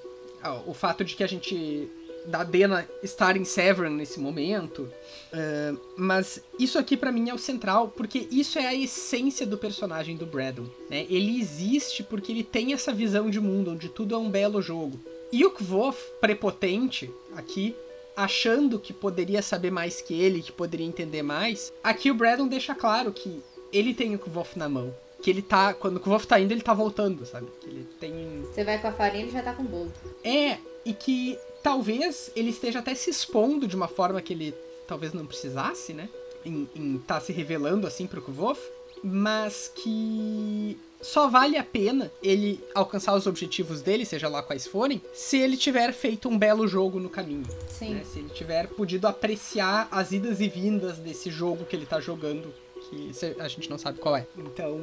O 0.65 0.73
fato 0.73 1.05
de 1.05 1.15
que 1.15 1.23
a 1.23 1.27
gente. 1.27 1.87
da 2.25 2.43
Dena 2.43 2.87
estar 3.03 3.37
em 3.37 3.45
Severn 3.45 3.95
nesse 3.95 4.19
momento. 4.19 4.89
ah, 5.31 5.75
mas 5.95 6.41
isso 6.57 6.79
aqui 6.79 6.97
pra 6.97 7.11
mim 7.11 7.29
é 7.29 7.33
o 7.35 7.37
central, 7.37 7.89
porque 7.95 8.27
isso 8.31 8.57
é 8.57 8.65
a 8.65 8.73
essência 8.73 9.45
do 9.45 9.55
personagem 9.59 10.17
do 10.17 10.25
Braddon. 10.25 10.65
Né? 10.89 11.05
Ele 11.11 11.39
existe 11.39 12.01
porque 12.01 12.31
ele 12.31 12.43
tem 12.43 12.73
essa 12.73 12.91
visão 12.91 13.29
de 13.29 13.39
mundo, 13.39 13.69
onde 13.73 13.87
tudo 13.87 14.15
é 14.15 14.17
um 14.17 14.31
belo 14.31 14.63
jogo. 14.63 14.99
E 15.31 15.45
o 15.45 15.51
Kvoth, 15.51 15.97
prepotente, 16.21 17.11
aqui, 17.35 17.75
achando 18.15 18.79
que 18.79 18.93
poderia 18.93 19.41
saber 19.41 19.71
mais 19.71 20.01
que 20.01 20.13
ele, 20.19 20.41
que 20.41 20.51
poderia 20.51 20.85
entender 20.85 21.21
mais, 21.21 21.73
aqui 21.83 22.09
o 22.09 22.15
Braddon 22.15 22.47
deixa 22.47 22.73
claro 22.73 23.11
que 23.11 23.41
ele 23.73 23.93
tem 23.93 24.15
o 24.15 24.19
Kvoth 24.19 24.55
na 24.55 24.69
mão. 24.69 24.95
Que 25.21 25.29
ele 25.29 25.41
tá. 25.41 25.73
Quando 25.73 25.97
o 25.97 25.99
Kvoth 25.99 26.25
tá 26.25 26.39
indo, 26.39 26.51
ele 26.51 26.61
tá 26.61 26.73
voltando, 26.73 27.25
sabe? 27.25 27.47
Que 27.59 27.67
ele 27.67 27.87
tem 27.99 28.45
Você 28.53 28.63
vai 28.63 28.79
com 28.79 28.87
a 28.87 28.91
farinha, 28.91 29.23
ele 29.23 29.31
já 29.31 29.41
tá 29.41 29.53
com 29.53 29.63
o 29.63 29.65
bolo. 29.65 29.91
é, 30.23 30.57
e 30.85 30.93
que 30.93 31.37
talvez 31.63 32.31
ele 32.35 32.51
esteja 32.51 32.77
até 32.79 32.93
se 32.93 33.09
expondo 33.09 33.67
de 33.67 33.75
uma 33.75 33.87
forma 33.87 34.21
que 34.21 34.33
ele 34.33 34.53
talvez 34.87 35.13
não 35.13 35.25
precisasse, 35.25 35.93
né? 35.93 36.07
Em 36.45 36.69
estar 36.97 37.19
se 37.21 37.33
revelando 37.33 37.87
assim 37.87 38.05
pro 38.05 38.21
Kvoth, 38.21 38.59
mas 39.03 39.71
que 39.73 40.77
só 41.05 41.27
vale 41.29 41.57
a 41.57 41.63
pena 41.63 42.11
ele 42.21 42.59
alcançar 42.73 43.13
os 43.15 43.27
objetivos 43.27 43.81
dele, 43.81 44.05
seja 44.05 44.27
lá 44.27 44.41
quais 44.41 44.65
forem, 44.65 45.01
se 45.13 45.37
ele 45.37 45.55
tiver 45.55 45.93
feito 45.93 46.27
um 46.27 46.37
belo 46.37 46.67
jogo 46.67 46.99
no 46.99 47.09
caminho. 47.09 47.45
Sim. 47.69 47.95
né? 47.95 48.03
Se 48.11 48.19
ele 48.19 48.29
tiver 48.29 48.67
podido 48.67 49.05
apreciar 49.07 49.87
as 49.91 50.11
idas 50.11 50.39
e 50.41 50.47
vindas 50.49 50.97
desse 50.97 51.29
jogo 51.29 51.65
que 51.65 51.75
ele 51.75 51.85
tá 51.85 51.99
jogando. 51.99 52.53
Que 52.89 53.11
a 53.39 53.47
gente 53.47 53.67
não 53.69 53.79
sabe 53.79 53.97
qual 53.99 54.15
é. 54.15 54.27
Então, 54.37 54.79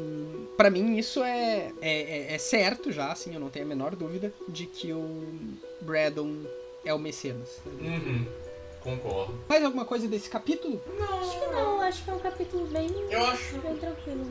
pra 0.56 0.68
mim, 0.70 0.96
isso 0.96 1.22
é, 1.22 1.72
é, 1.80 2.32
é- 2.32 2.35
é 2.35 2.38
certo 2.38 2.90
já, 2.90 3.12
assim, 3.12 3.32
eu 3.32 3.38
não 3.38 3.48
tenho 3.48 3.64
a 3.64 3.68
menor 3.68 3.94
dúvida 3.94 4.32
de 4.48 4.66
que 4.66 4.92
o 4.92 5.24
Braddon 5.80 6.38
é 6.85 6.92
o 6.92 6.98
Mecenas. 6.98 7.61
Uhum. 7.64 8.26
Concordo. 8.80 9.35
Mais 9.48 9.62
alguma 9.64 9.85
coisa 9.85 10.08
desse 10.08 10.28
capítulo? 10.28 10.82
Acho 11.20 11.38
que 11.38 11.46
não, 11.54 11.80
acho 11.80 12.02
que 12.04 12.11
é 12.11 12.14
um 12.14 12.18
capítulo 12.18 12.66
bem, 12.66 12.88
Eu 13.08 13.24
acho. 13.26 13.58
bem 13.58 13.76
tranquilo. 13.76 14.26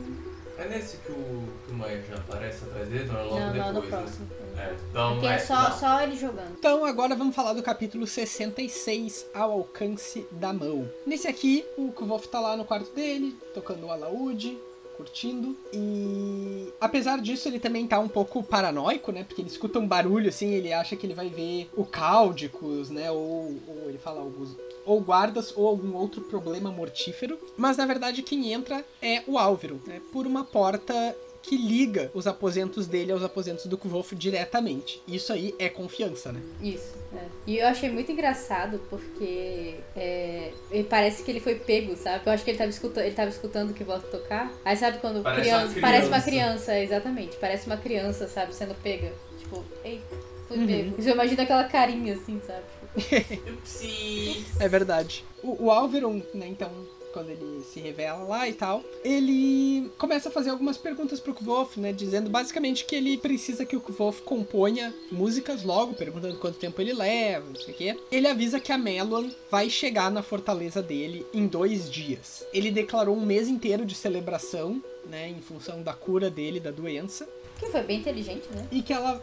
É 0.62 0.68
nesse 0.68 0.96
que 0.98 1.10
o, 1.10 1.42
que 1.66 1.72
o 1.72 1.74
Maia 1.74 2.02
já 2.08 2.14
aparece 2.16 2.64
atrás 2.64 2.88
dele, 2.88 3.04
não 3.06 3.18
é 3.18 3.22
logo 3.22 3.40
não, 3.40 3.54
não, 3.54 3.72
no 3.72 3.80
depois, 3.80 3.88
próximo. 4.02 4.26
né? 4.54 4.68
É, 4.68 4.76
então 4.90 5.12
Porque 5.12 5.26
é, 5.26 5.32
é 5.32 5.38
só, 5.38 5.70
não. 5.70 5.78
só 5.78 6.02
ele 6.02 6.16
jogando. 6.16 6.52
Então, 6.58 6.84
agora 6.84 7.16
vamos 7.16 7.34
falar 7.34 7.52
do 7.54 7.62
capítulo 7.62 8.06
66, 8.06 9.26
Ao 9.34 9.50
Alcance 9.50 10.26
da 10.30 10.52
Mão. 10.52 10.88
Nesse 11.06 11.26
aqui, 11.26 11.64
o 11.76 11.90
Kvof 11.90 12.28
tá 12.28 12.38
lá 12.38 12.56
no 12.56 12.64
quarto 12.64 12.92
dele, 12.94 13.36
tocando 13.54 13.86
o 13.86 13.90
alaúde, 13.90 14.58
curtindo. 15.02 15.56
E 15.72 16.72
apesar 16.80 17.20
disso, 17.20 17.48
ele 17.48 17.58
também 17.58 17.86
tá 17.86 17.98
um 17.98 18.08
pouco 18.08 18.42
paranoico, 18.42 19.10
né? 19.10 19.24
Porque 19.24 19.42
ele 19.42 19.48
escuta 19.48 19.78
um 19.78 19.86
barulho 19.86 20.28
assim, 20.28 20.54
ele 20.54 20.72
acha 20.72 20.94
que 20.94 21.04
ele 21.04 21.14
vai 21.14 21.28
ver 21.28 21.68
o 21.76 21.84
Cáudicos, 21.84 22.88
né? 22.88 23.10
Ou, 23.10 23.56
ou 23.66 23.88
ele 23.88 23.98
fala 23.98 24.20
alguns. 24.20 24.56
Ou 24.84 25.00
guardas 25.00 25.52
ou 25.56 25.66
algum 25.66 25.94
outro 25.94 26.22
problema 26.22 26.70
mortífero. 26.70 27.38
Mas 27.56 27.76
na 27.76 27.86
verdade 27.86 28.22
quem 28.22 28.52
entra 28.52 28.84
é 29.00 29.22
o 29.26 29.38
Álvaro, 29.38 29.80
né? 29.86 30.00
Por 30.12 30.26
uma 30.26 30.44
porta 30.44 31.16
que 31.42 31.56
liga 31.56 32.10
os 32.14 32.26
aposentos 32.26 32.86
dele 32.86 33.10
aos 33.12 33.22
aposentos 33.22 33.66
do 33.66 33.76
Kvolf 33.76 34.12
diretamente. 34.14 35.02
Isso 35.08 35.32
aí 35.32 35.54
é 35.58 35.68
confiança, 35.68 36.30
né? 36.32 36.40
Isso, 36.62 36.94
é. 37.14 37.24
E 37.46 37.58
eu 37.58 37.66
achei 37.66 37.90
muito 37.90 38.12
engraçado 38.12 38.80
porque 38.88 39.74
é, 39.96 40.52
parece 40.88 41.22
que 41.24 41.30
ele 41.30 41.40
foi 41.40 41.56
pego, 41.56 41.96
sabe? 41.96 42.22
Eu 42.26 42.32
acho 42.32 42.44
que 42.44 42.50
ele 42.50 42.58
tava 42.58 42.70
escutando, 42.70 43.04
ele 43.04 43.14
tava 43.14 43.28
escutando 43.30 43.70
o 43.70 43.74
que 43.74 43.82
volta 43.82 44.06
tocar. 44.06 44.52
Aí 44.64 44.76
sabe 44.76 44.98
quando 44.98 45.22
Parece 45.22 45.40
criança, 45.42 45.72
uma 45.74 45.80
Parece 45.80 46.08
uma 46.08 46.20
criança. 46.22 46.24
criança, 46.72 46.78
exatamente. 46.78 47.36
Parece 47.38 47.66
uma 47.66 47.76
criança, 47.76 48.28
sabe, 48.28 48.54
sendo 48.54 48.74
pega. 48.76 49.12
Tipo, 49.40 49.64
eita, 49.84 50.16
fui 50.46 50.58
Uhum. 50.58 50.66
pego. 50.66 51.02
Você 51.02 51.10
imagina 51.10 51.42
aquela 51.42 51.64
carinha 51.64 52.14
assim, 52.14 52.40
sabe? 52.46 52.62
Upsi. 53.50 54.44
É 54.60 54.68
verdade. 54.68 55.24
O, 55.42 55.64
o 55.66 55.70
Alveron, 55.70 56.22
né, 56.34 56.46
então, 56.46 56.70
quando 57.12 57.30
ele 57.30 57.62
se 57.62 57.80
revela 57.80 58.24
lá 58.24 58.48
e 58.48 58.52
tal, 58.52 58.82
ele 59.04 59.90
começa 59.98 60.28
a 60.28 60.32
fazer 60.32 60.50
algumas 60.50 60.76
perguntas 60.76 61.20
pro 61.20 61.34
Kvof, 61.34 61.78
né, 61.78 61.92
dizendo 61.92 62.30
basicamente 62.30 62.84
que 62.84 62.94
ele 62.96 63.16
precisa 63.18 63.64
que 63.64 63.76
o 63.76 63.80
Kvof 63.80 64.22
componha 64.22 64.94
músicas 65.10 65.62
logo, 65.62 65.94
perguntando 65.94 66.38
quanto 66.38 66.58
tempo 66.58 66.80
ele 66.80 66.92
leva, 66.92 67.46
não 67.48 67.56
sei 67.60 67.74
o 67.74 67.76
quê. 67.76 68.00
Ele 68.10 68.26
avisa 68.26 68.58
que 68.58 68.72
a 68.72 68.78
Melon 68.78 69.28
vai 69.50 69.68
chegar 69.68 70.10
na 70.10 70.22
fortaleza 70.22 70.82
dele 70.82 71.26
em 71.32 71.46
dois 71.46 71.90
dias. 71.90 72.44
Ele 72.52 72.70
declarou 72.70 73.16
um 73.16 73.24
mês 73.24 73.48
inteiro 73.48 73.84
de 73.84 73.94
celebração, 73.94 74.82
né, 75.08 75.28
em 75.28 75.40
função 75.40 75.82
da 75.82 75.92
cura 75.92 76.30
dele, 76.30 76.60
da 76.60 76.70
doença, 76.70 77.28
Que 77.58 77.66
foi 77.66 77.82
bem 77.82 77.98
inteligente, 78.00 78.48
né? 78.50 78.66
e 78.72 78.82
que 78.82 78.92
ela 78.92 79.22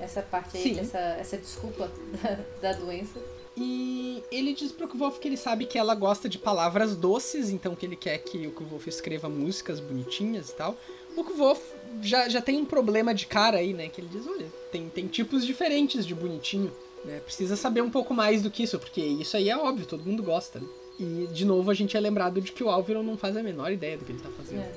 Essa 0.00 0.22
parte 0.22 0.56
aí, 0.56 0.62
Sim. 0.62 0.74
dessa, 0.74 0.98
essa 0.98 1.36
desculpa 1.36 1.90
da, 2.22 2.38
da 2.72 2.78
doença. 2.78 3.20
E 3.56 4.22
ele 4.30 4.52
diz 4.52 4.70
pro 4.70 4.86
Kvolf 4.86 5.18
que 5.18 5.26
ele 5.26 5.36
sabe 5.36 5.64
que 5.64 5.78
ela 5.78 5.94
gosta 5.94 6.28
de 6.28 6.38
palavras 6.38 6.94
doces, 6.94 7.48
então 7.48 7.74
que 7.74 7.86
ele 7.86 7.96
quer 7.96 8.18
que 8.18 8.46
o 8.46 8.50
Kvolf 8.50 8.86
escreva 8.86 9.28
músicas 9.28 9.80
bonitinhas 9.80 10.50
e 10.50 10.54
tal. 10.54 10.76
O 11.16 11.24
Kvolf 11.24 11.60
já, 12.02 12.28
já 12.28 12.42
tem 12.42 12.58
um 12.58 12.66
problema 12.66 13.14
de 13.14 13.26
cara 13.26 13.56
aí, 13.56 13.72
né? 13.72 13.88
Que 13.88 14.02
ele 14.02 14.08
diz, 14.08 14.26
olha, 14.26 14.46
tem, 14.70 14.88
tem 14.90 15.06
tipos 15.06 15.46
diferentes 15.46 16.06
de 16.06 16.14
bonitinho. 16.14 16.70
Né? 17.02 17.20
Precisa 17.20 17.56
saber 17.56 17.80
um 17.80 17.90
pouco 17.90 18.12
mais 18.12 18.42
do 18.42 18.50
que 18.50 18.62
isso, 18.62 18.78
porque 18.78 19.00
isso 19.00 19.36
aí 19.36 19.48
é 19.48 19.56
óbvio, 19.56 19.86
todo 19.86 20.04
mundo 20.04 20.22
gosta. 20.22 20.60
Né? 20.60 20.66
E, 20.98 21.28
de 21.32 21.44
novo, 21.46 21.70
a 21.70 21.74
gente 21.74 21.96
é 21.96 22.00
lembrado 22.00 22.40
de 22.40 22.52
que 22.52 22.62
o 22.62 22.68
Álvaro 22.68 23.02
não 23.02 23.16
faz 23.16 23.36
a 23.36 23.42
menor 23.42 23.72
ideia 23.72 23.96
do 23.96 24.04
que 24.04 24.12
ele 24.12 24.20
tá 24.20 24.30
fazendo. 24.36 24.60
É. 24.60 24.72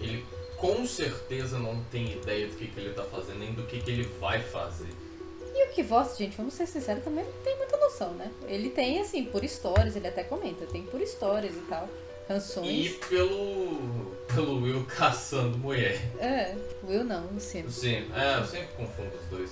Ele 0.00 0.24
com 0.56 0.86
certeza 0.86 1.58
não 1.58 1.82
tem 1.90 2.12
ideia 2.12 2.46
do 2.46 2.54
que, 2.54 2.66
que 2.66 2.80
ele 2.80 2.94
tá 2.94 3.04
fazendo, 3.04 3.38
nem 3.38 3.52
do 3.52 3.62
que, 3.64 3.80
que 3.80 3.90
ele 3.90 4.04
vai 4.20 4.40
fazer. 4.42 4.88
E 5.54 5.66
o 5.66 5.70
que 5.70 5.82
voz, 5.82 6.16
gente, 6.16 6.36
vamos 6.36 6.54
ser 6.54 6.66
sinceros, 6.66 7.02
também 7.02 7.24
não 7.24 7.32
tem 7.42 7.56
muita 7.56 7.76
noção, 7.76 8.12
né? 8.14 8.30
Ele 8.46 8.70
tem, 8.70 9.00
assim, 9.00 9.24
por 9.24 9.44
histórias, 9.44 9.96
ele 9.96 10.06
até 10.06 10.22
comenta, 10.22 10.64
tem 10.66 10.82
por 10.82 11.00
histórias 11.00 11.54
e 11.54 11.60
tal. 11.68 11.88
Canções. 12.28 12.86
E 12.86 12.90
pelo. 13.08 14.14
pelo 14.32 14.62
Will 14.62 14.86
caçando 14.86 15.58
mulher. 15.58 16.00
É, 16.20 16.54
Will 16.84 17.02
não, 17.02 17.26
Luciano. 17.26 17.68
Sim, 17.68 18.06
é, 18.14 18.38
eu 18.38 18.46
sempre 18.46 18.68
confundo 18.76 19.16
os 19.16 19.26
dois. 19.26 19.50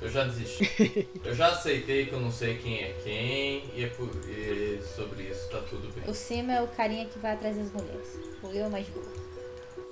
Eu 0.00 0.08
já 0.08 0.24
desisti. 0.24 1.08
eu 1.24 1.34
já 1.34 1.48
aceitei 1.48 2.06
que 2.06 2.12
eu 2.12 2.20
não 2.20 2.30
sei 2.30 2.56
quem 2.58 2.84
é 2.84 2.92
quem 3.02 3.64
e, 3.74 3.84
é 3.84 3.88
por, 3.88 4.08
e 4.28 4.80
sobre 4.94 5.24
isso 5.24 5.48
tá 5.48 5.60
tudo 5.68 5.92
bem. 5.92 6.08
O 6.08 6.14
Sim 6.14 6.48
é 6.52 6.62
o 6.62 6.68
carinha 6.68 7.06
que 7.06 7.18
vai 7.18 7.32
atrás 7.32 7.56
das 7.56 7.72
mulheres. 7.72 8.08
O 8.42 8.48
Will 8.48 8.64
é 8.64 8.66
o 8.66 8.70
mais 8.70 8.86
burro. 8.88 9.23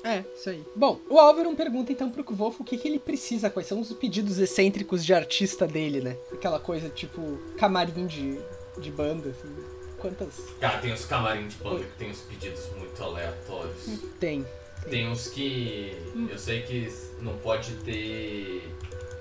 É, 0.04 0.24
isso 0.36 0.50
aí. 0.50 0.64
Bom, 0.74 1.00
o 1.08 1.18
Álvaro 1.18 1.54
pergunta 1.54 1.92
então 1.92 2.10
pro 2.10 2.24
Kvolf 2.24 2.60
o 2.60 2.64
que, 2.64 2.76
que 2.76 2.88
ele 2.88 2.98
precisa, 2.98 3.50
quais 3.50 3.68
são 3.68 3.80
os 3.80 3.92
pedidos 3.92 4.38
excêntricos 4.38 5.04
de 5.04 5.14
artista 5.14 5.66
dele, 5.66 6.00
né? 6.00 6.16
Aquela 6.32 6.58
coisa 6.58 6.88
tipo 6.88 7.38
camarim 7.56 8.06
de, 8.06 8.38
de 8.78 8.90
banda, 8.90 9.30
assim. 9.30 9.54
Quantas. 9.98 10.34
Cara, 10.60 10.78
tem 10.78 10.92
os 10.92 11.04
camarim 11.04 11.46
de 11.46 11.56
banda 11.56 11.84
que 11.84 11.96
tem 11.96 12.10
os 12.10 12.18
pedidos 12.22 12.68
muito 12.76 13.00
aleatórios. 13.02 14.00
Tem. 14.18 14.44
Tem 14.90 15.08
uns 15.08 15.28
que 15.28 15.96
eu 16.28 16.38
sei 16.38 16.62
que 16.62 16.92
não 17.20 17.36
pode 17.38 17.72
ter. 17.84 18.68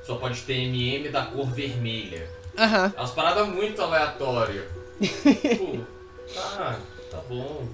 Só 0.04 0.16
pode 0.16 0.42
ter 0.42 0.54
MM 0.54 1.10
da 1.10 1.26
cor 1.26 1.52
vermelha. 1.52 2.28
Aham. 2.58 2.92
É 2.96 3.00
umas 3.00 3.12
paradas 3.12 3.48
muito 3.48 3.80
aleatórias. 3.80 4.66
tipo, 5.00 5.86
tá, 6.34 6.80
tá 7.12 7.22
bom. 7.30 7.68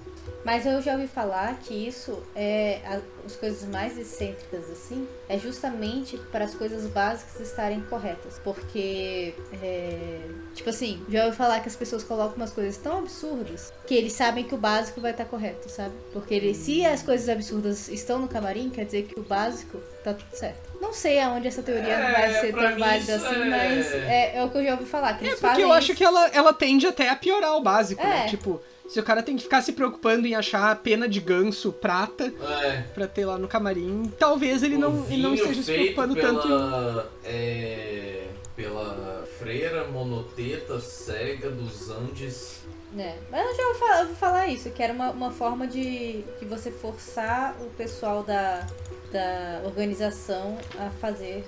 Mas 0.48 0.66
eu 0.66 0.82
já 0.82 0.94
ouvi 0.94 1.08
falar 1.08 1.60
que 1.62 1.74
isso 1.74 2.24
é 2.34 2.80
a- 2.86 3.02
as 3.26 3.36
coisas 3.36 3.68
mais 3.68 3.98
excêntricas 3.98 4.70
assim, 4.72 5.06
é 5.28 5.38
justamente 5.38 6.16
para 6.32 6.46
as 6.46 6.56
coisas 6.56 6.88
básicas 6.90 7.42
estarem 7.42 7.82
corretas, 7.82 8.40
porque 8.46 9.34
é, 9.62 10.22
tipo 10.54 10.70
assim, 10.70 11.04
já 11.10 11.26
ouvi 11.26 11.36
falar 11.36 11.60
que 11.60 11.68
as 11.68 11.76
pessoas 11.76 12.02
colocam 12.02 12.38
umas 12.38 12.52
coisas 12.52 12.78
tão 12.78 13.00
absurdas 13.00 13.74
que 13.86 13.94
eles 13.94 14.14
sabem 14.14 14.46
que 14.46 14.56
o 14.56 14.58
básico 14.58 15.02
vai 15.02 15.12
estar 15.12 15.26
correto, 15.26 15.68
sabe? 15.70 15.94
Porque 16.14 16.34
ele, 16.34 16.54
se 16.54 16.86
as 16.86 17.04
coisas 17.04 17.28
absurdas 17.28 17.90
estão 17.90 18.18
no 18.18 18.30
camarim, 18.30 18.70
quer 18.70 18.86
dizer 18.86 19.04
que 19.04 19.20
o 19.20 19.24
básico 19.24 19.78
tá 20.02 20.14
tudo 20.14 20.34
certo. 20.34 20.66
Não 20.80 20.94
sei 20.94 21.20
aonde 21.20 21.50
essa 21.50 21.62
teoria 21.62 21.92
É, 21.94 22.12
vai 22.14 22.34
ser 22.40 22.54
tão 22.56 22.78
válida 22.80 23.16
assim, 23.18 23.42
é- 23.42 23.46
mas 23.46 23.94
é, 23.94 24.38
é 24.38 24.44
o 24.46 24.50
que 24.50 24.58
eu 24.60 24.64
já 24.64 24.72
ouvi 24.76 24.86
falar, 24.86 25.18
que 25.18 25.26
É 25.26 25.28
eles 25.28 25.40
porque 25.42 25.50
fazem 25.56 25.64
eu 25.66 25.74
acho 25.74 25.92
isso. 25.92 25.98
que 25.98 26.04
ela, 26.06 26.28
ela 26.30 26.54
tende 26.54 26.88
até 26.88 27.10
a 27.10 27.18
piorar 27.18 27.54
o 27.58 27.62
básico, 27.62 28.02
né? 28.02 28.24
É. 28.24 28.30
Tipo, 28.30 28.62
se 28.88 29.00
o 29.00 29.04
cara 29.04 29.22
tem 29.24 29.36
que 29.36 29.44
ficar 29.44 29.62
se 29.62 29.74
preocupando 29.74 30.26
em 30.28 30.34
achar 30.36 30.72
a 30.72 30.76
pena 30.76 31.08
de 31.08 31.20
ganso 31.20 31.72
prata 31.74 32.34
É. 32.64 32.82
pra 32.94 33.08
ter 33.08 33.26
lá 33.26 33.38
no 33.38 33.48
camarim, 33.48 34.12
talvez 34.18 34.64
ele 34.64 34.76
o 34.76 34.80
não, 34.80 35.06
ele 35.10 35.22
não 35.22 35.34
esteja 35.34 35.62
se 35.64 35.74
preocupando 35.74 36.14
pela, 36.16 36.28
tanto 36.34 36.48
em. 36.48 37.08
é, 37.26 38.28
pela 38.56 39.26
freira 39.38 39.86
monoteta 39.88 40.80
cega 40.80 41.50
dos 41.50 41.90
Andes. 41.90 42.62
É, 42.98 43.18
mas 43.30 43.46
eu 43.46 43.56
já 43.56 43.68
ouvi 43.68 43.80
fa- 43.80 44.00
ouvi 44.02 44.16
falar 44.16 44.48
isso, 44.48 44.70
que 44.72 44.82
era 44.82 44.94
uma, 44.94 45.12
uma 45.12 45.30
forma 45.32 45.68
de, 45.68 46.24
de 46.40 46.46
você 46.46 46.72
forçar 46.72 47.56
o 47.62 47.66
pessoal 47.72 48.24
da, 48.24 48.66
da 49.12 49.62
organização 49.66 50.58
a 50.80 50.90
fazer 51.02 51.44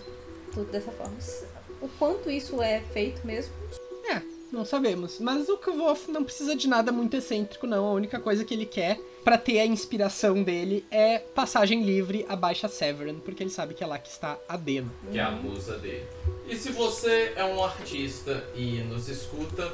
tudo 0.54 0.70
dessa 0.70 0.92
forma. 0.92 1.16
O 1.82 1.88
quanto 1.98 2.30
isso 2.30 2.62
é 2.62 2.82
feito 2.92 3.26
mesmo? 3.26 3.54
Não 4.52 4.66
sabemos. 4.66 5.20
Mas 5.20 5.48
o 5.48 5.58
Kvolf 5.58 6.08
não 6.10 6.24
precisa 6.24 6.56
de 6.56 6.68
nada 6.68 6.92
muito 6.92 7.16
excêntrico, 7.16 7.68
não. 7.68 7.86
A 7.86 7.94
única 7.94 8.20
coisa 8.20 8.44
que 8.44 8.54
ele 8.54 8.66
quer 8.66 9.00
pra 9.24 9.38
ter 9.38 9.60
a 9.60 9.66
inspiração 9.66 10.42
dele 10.42 10.86
é 10.90 11.20
passagem 11.20 11.84
livre 11.84 12.26
a 12.28 12.36
Baixa 12.36 12.68
Severin, 12.68 13.20
porque 13.20 13.44
ele 13.44 13.50
sabe 13.50 13.74
que 13.74 13.84
é 13.84 13.88
lá 13.88 14.00
que 14.00 14.10
está 14.10 14.38
a 14.48 14.58
Dena. 14.58 14.92
que 15.12 15.20
é 15.20 15.22
a 15.22 15.32
musa 15.32 15.78
dele. 15.78 16.08
E 16.48 16.56
se 16.56 16.72
você 16.72 17.34
é 17.36 17.46
um 17.46 17.64
artista 17.64 18.44
e 18.56 18.80
nos 18.82 19.08
escuta, 19.08 19.72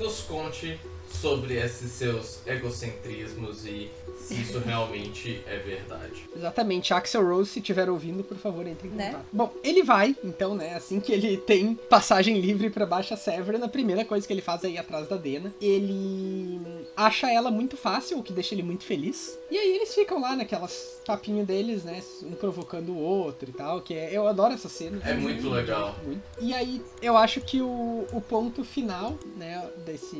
nos 0.00 0.20
conte 0.22 0.78
sobre 1.10 1.54
esses 1.56 1.90
seus 1.92 2.38
egocentrismos 2.46 3.64
e 3.66 3.90
se 4.20 4.34
isso 4.34 4.58
realmente 4.58 5.42
é 5.46 5.56
verdade. 5.58 6.28
Exatamente, 6.36 6.92
Axel 6.92 7.26
Rose, 7.26 7.50
se 7.50 7.58
estiver 7.60 7.88
ouvindo, 7.88 8.22
por 8.22 8.36
favor, 8.36 8.66
entre 8.66 8.88
em 8.88 8.90
Né? 8.92 9.06
contato. 9.06 9.26
Bom, 9.32 9.52
ele 9.62 9.82
vai, 9.82 10.14
então, 10.22 10.54
né, 10.54 10.74
assim 10.74 11.00
que 11.00 11.12
ele 11.12 11.36
tem 11.38 11.74
passagem 11.74 12.38
livre 12.40 12.68
pra 12.70 12.84
Baixa 12.86 13.16
Severin, 13.16 13.62
a 13.62 13.68
primeira 13.68 14.04
coisa 14.04 14.26
que 14.26 14.32
ele 14.32 14.42
faz 14.42 14.64
é 14.64 14.70
ir 14.70 14.78
atrás 14.78 15.08
da 15.08 15.16
Dena. 15.16 15.52
Ele 15.60 16.60
acha 16.96 17.30
ela 17.30 17.50
muito 17.50 17.76
fácil, 17.76 18.18
o 18.18 18.22
que 18.22 18.32
deixa 18.32 18.54
ele 18.54 18.62
muito 18.62 18.84
feliz. 18.84 19.38
E 19.50 19.56
aí 19.56 19.76
eles 19.76 19.94
ficam 19.94 20.20
lá 20.20 20.36
naquelas 20.36 20.98
papinho 21.06 21.44
deles, 21.46 21.84
né, 21.84 22.02
um 22.22 22.32
provocando 22.32 22.90
o 22.92 22.98
outro 22.98 23.48
e 23.48 23.52
tal, 23.52 23.80
que 23.80 23.94
é, 23.94 24.10
eu 24.12 24.26
adoro 24.28 24.52
essa 24.52 24.68
cena. 24.68 25.00
É 25.04 25.14
muito 25.14 25.48
legal. 25.48 25.96
Muito. 26.04 26.20
E 26.40 26.52
aí, 26.52 26.82
eu 27.00 27.16
acho 27.16 27.40
que 27.40 27.62
o, 27.62 28.06
o 28.12 28.20
ponto 28.20 28.62
final, 28.64 29.18
né, 29.36 29.66
desse, 29.86 30.16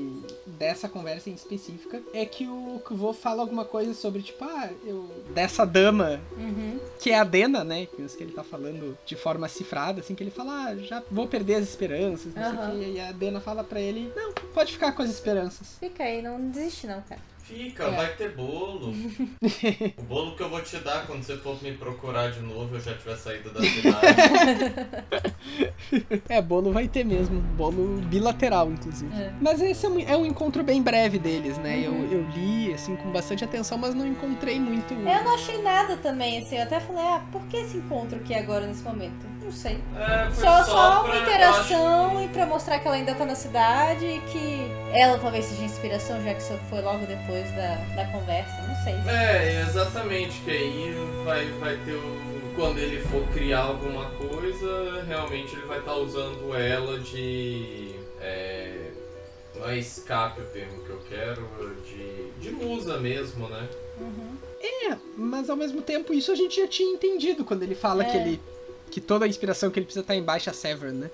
dessa 0.46 0.77
conversa 0.86 1.30
em 1.30 1.32
específica, 1.32 2.02
é 2.12 2.26
que 2.26 2.46
o 2.46 2.78
Kvo 2.84 3.14
fala 3.14 3.40
alguma 3.40 3.64
coisa 3.64 3.94
sobre, 3.94 4.20
tipo, 4.22 4.44
ah, 4.44 4.68
eu. 4.84 5.08
Dessa 5.32 5.64
dama, 5.64 6.20
Uhum. 6.36 6.78
que 7.00 7.08
é 7.10 7.18
a 7.18 7.24
Dena, 7.24 7.64
né, 7.64 7.86
que 7.86 8.22
ele 8.22 8.32
tá 8.32 8.44
falando 8.44 8.98
de 9.06 9.16
forma 9.16 9.48
cifrada, 9.48 10.00
assim, 10.00 10.14
que 10.14 10.22
ele 10.22 10.30
fala, 10.30 10.66
ah, 10.66 10.76
já 10.76 11.02
vou 11.10 11.26
perder 11.26 11.54
as 11.54 11.64
esperanças, 11.68 12.34
não 12.34 12.42
Aham. 12.42 12.70
sei 12.72 12.76
o 12.76 12.84
quê. 12.84 12.90
E 12.96 13.00
a 13.00 13.12
Dena 13.12 13.40
fala 13.40 13.64
pra 13.64 13.80
ele, 13.80 14.12
não, 14.14 14.32
pode 14.52 14.72
ficar 14.74 14.92
com 14.92 15.00
as 15.00 15.08
esperanças. 15.08 15.76
Fica 15.80 16.02
aí, 16.04 16.20
não 16.20 16.50
desiste 16.50 16.86
não, 16.86 17.00
cara. 17.00 17.20
Fica, 17.48 17.84
É. 17.84 17.90
vai 17.90 18.08
ter 18.14 18.30
bolo. 18.32 18.92
o 19.96 20.02
bolo 20.02 20.36
que 20.36 20.42
eu 20.42 20.50
vou 20.50 20.60
te 20.60 20.76
dar 20.78 21.06
quando 21.06 21.22
você 21.22 21.36
for 21.38 21.60
me 21.62 21.72
procurar 21.72 22.30
de 22.30 22.40
novo, 22.40 22.74
eu 22.76 22.80
já 22.80 22.92
tiver 22.94 23.16
saído 23.16 23.50
da 23.50 23.60
cidade. 23.62 24.74
É, 26.28 26.42
bolo 26.42 26.72
vai 26.72 26.86
ter 26.86 27.04
mesmo, 27.04 27.40
bolo 27.56 28.00
bilateral, 28.02 28.70
inclusive. 28.70 29.10
É. 29.18 29.32
Mas 29.40 29.60
esse 29.62 29.86
é 29.86 29.88
um, 29.88 29.98
é 30.00 30.16
um 30.16 30.26
encontro 30.26 30.62
bem 30.62 30.82
breve 30.82 31.18
deles, 31.18 31.56
né? 31.58 31.78
Eu, 31.78 31.92
eu 32.12 32.26
li, 32.34 32.72
assim, 32.74 32.94
com 32.96 33.10
bastante 33.10 33.42
atenção, 33.44 33.78
mas 33.78 33.94
não 33.94 34.06
encontrei 34.06 34.60
muito. 34.60 34.92
Eu 34.92 35.24
não 35.24 35.34
achei 35.34 35.62
nada 35.62 35.96
também, 35.96 36.38
assim, 36.40 36.56
eu 36.56 36.64
até 36.64 36.78
falei, 36.80 37.02
ah, 37.02 37.22
por 37.32 37.42
que 37.46 37.56
esse 37.56 37.78
encontro 37.78 38.18
aqui 38.18 38.34
agora 38.34 38.66
nesse 38.66 38.82
momento? 38.82 39.26
Não 39.42 39.50
sei. 39.52 39.78
É, 39.96 40.30
Só, 40.32 40.62
só 40.64 41.00
pra- 41.00 41.10
uma 41.10 41.16
interação 41.22 42.22
e 42.24 42.28
pra 42.28 42.44
mostrar 42.44 42.78
que 42.80 42.86
ela 42.86 42.96
ainda 42.96 43.14
tá 43.14 43.24
na 43.24 43.34
cidade 43.34 44.04
e 44.04 44.20
que 44.30 44.70
ela 44.92 45.18
talvez 45.18 45.44
seja 45.44 45.62
inspiração, 45.64 46.22
já 46.22 46.34
que 46.34 46.40
isso 46.42 46.58
foi 46.70 46.80
logo 46.80 47.04
depois 47.06 47.50
da, 47.52 47.74
da 47.94 48.06
conversa, 48.10 48.62
não 48.66 48.74
sei. 48.84 48.94
É, 49.12 49.60
exatamente, 49.68 50.40
que 50.42 50.50
aí 50.50 50.94
vai, 51.24 51.46
vai 51.60 51.76
ter 51.84 51.92
o. 51.92 52.38
Quando 52.56 52.78
ele 52.78 53.00
for 53.02 53.22
criar 53.28 53.60
alguma 53.60 54.10
coisa, 54.12 55.04
realmente 55.06 55.54
ele 55.54 55.66
vai 55.66 55.78
estar 55.78 55.94
usando 55.94 56.54
ela 56.56 56.98
de. 56.98 57.94
É, 58.20 58.90
não 59.54 59.68
é 59.68 59.78
escape 59.78 60.40
o 60.40 60.44
termo 60.46 60.82
que 60.84 60.90
eu 60.90 61.00
quero, 61.08 61.48
de, 61.84 62.30
de 62.40 62.50
musa 62.50 62.98
mesmo, 62.98 63.48
né? 63.48 63.68
Uhum. 64.00 64.36
É, 64.60 64.96
mas 65.16 65.48
ao 65.48 65.56
mesmo 65.56 65.82
tempo 65.82 66.12
isso 66.12 66.32
a 66.32 66.34
gente 66.34 66.60
já 66.60 66.66
tinha 66.66 66.92
entendido 66.94 67.44
quando 67.44 67.62
ele 67.62 67.74
fala 67.76 68.02
É. 68.04 68.10
que 68.10 68.16
ele. 68.16 68.40
que 68.90 69.00
toda 69.00 69.24
a 69.24 69.28
inspiração 69.28 69.70
que 69.70 69.78
ele 69.78 69.86
precisa 69.86 70.02
estar 70.02 70.16
em 70.16 70.22
baixa 70.22 70.52
Severn, 70.52 70.96
né? 70.96 71.10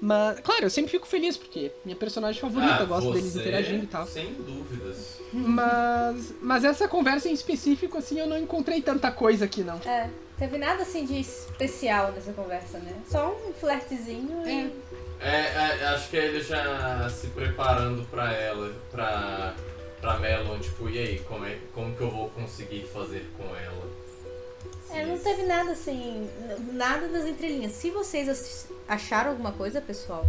Mas, 0.00 0.40
claro, 0.40 0.64
eu 0.64 0.70
sempre 0.70 0.90
fico 0.90 1.06
feliz, 1.06 1.36
porque 1.36 1.72
minha 1.84 1.96
personagem 1.96 2.40
favorita, 2.40 2.76
Ah, 2.78 2.82
eu 2.82 2.86
gosto 2.86 3.12
deles 3.12 3.34
interagindo 3.34 3.84
e 3.84 3.86
tal. 3.86 4.06
Sem 4.06 4.32
dúvidas. 4.34 5.20
Mas. 5.32 6.34
Mas 6.40 6.64
essa 6.64 6.86
conversa 6.86 7.28
em 7.28 7.32
específico, 7.32 7.98
assim, 7.98 8.18
eu 8.18 8.26
não 8.26 8.38
encontrei 8.38 8.80
tanta 8.80 9.10
coisa 9.10 9.44
aqui, 9.44 9.62
não. 9.62 9.76
É, 9.84 10.08
teve 10.38 10.56
nada 10.58 10.82
assim 10.82 11.04
de 11.04 11.18
especial 11.20 12.12
nessa 12.12 12.32
conversa, 12.32 12.78
né? 12.78 12.94
Só 13.10 13.34
um 13.34 13.52
flertezinho 13.52 14.42
e. 14.46 14.72
É, 15.20 15.80
é, 15.80 15.84
acho 15.88 16.10
que 16.10 16.16
é 16.16 16.26
ele 16.26 16.40
já 16.40 17.08
se 17.10 17.26
preparando 17.28 18.04
pra 18.08 18.32
ela, 18.32 18.72
pra, 18.90 19.52
pra 20.00 20.16
Melon, 20.18 20.60
tipo, 20.60 20.88
e 20.88 20.96
aí, 20.96 21.18
como, 21.26 21.44
é, 21.44 21.58
como 21.74 21.92
que 21.96 22.00
eu 22.00 22.10
vou 22.10 22.30
conseguir 22.30 22.82
fazer 22.86 23.28
com 23.36 23.44
ela? 23.56 23.97
É, 24.90 25.04
não 25.04 25.18
teve 25.18 25.42
nada 25.42 25.72
assim, 25.72 26.28
nada 26.72 27.08
das 27.08 27.26
entrelinhas. 27.26 27.72
Se 27.72 27.90
vocês 27.90 28.66
acharam 28.86 29.30
alguma 29.30 29.52
coisa, 29.52 29.80
pessoal, 29.80 30.24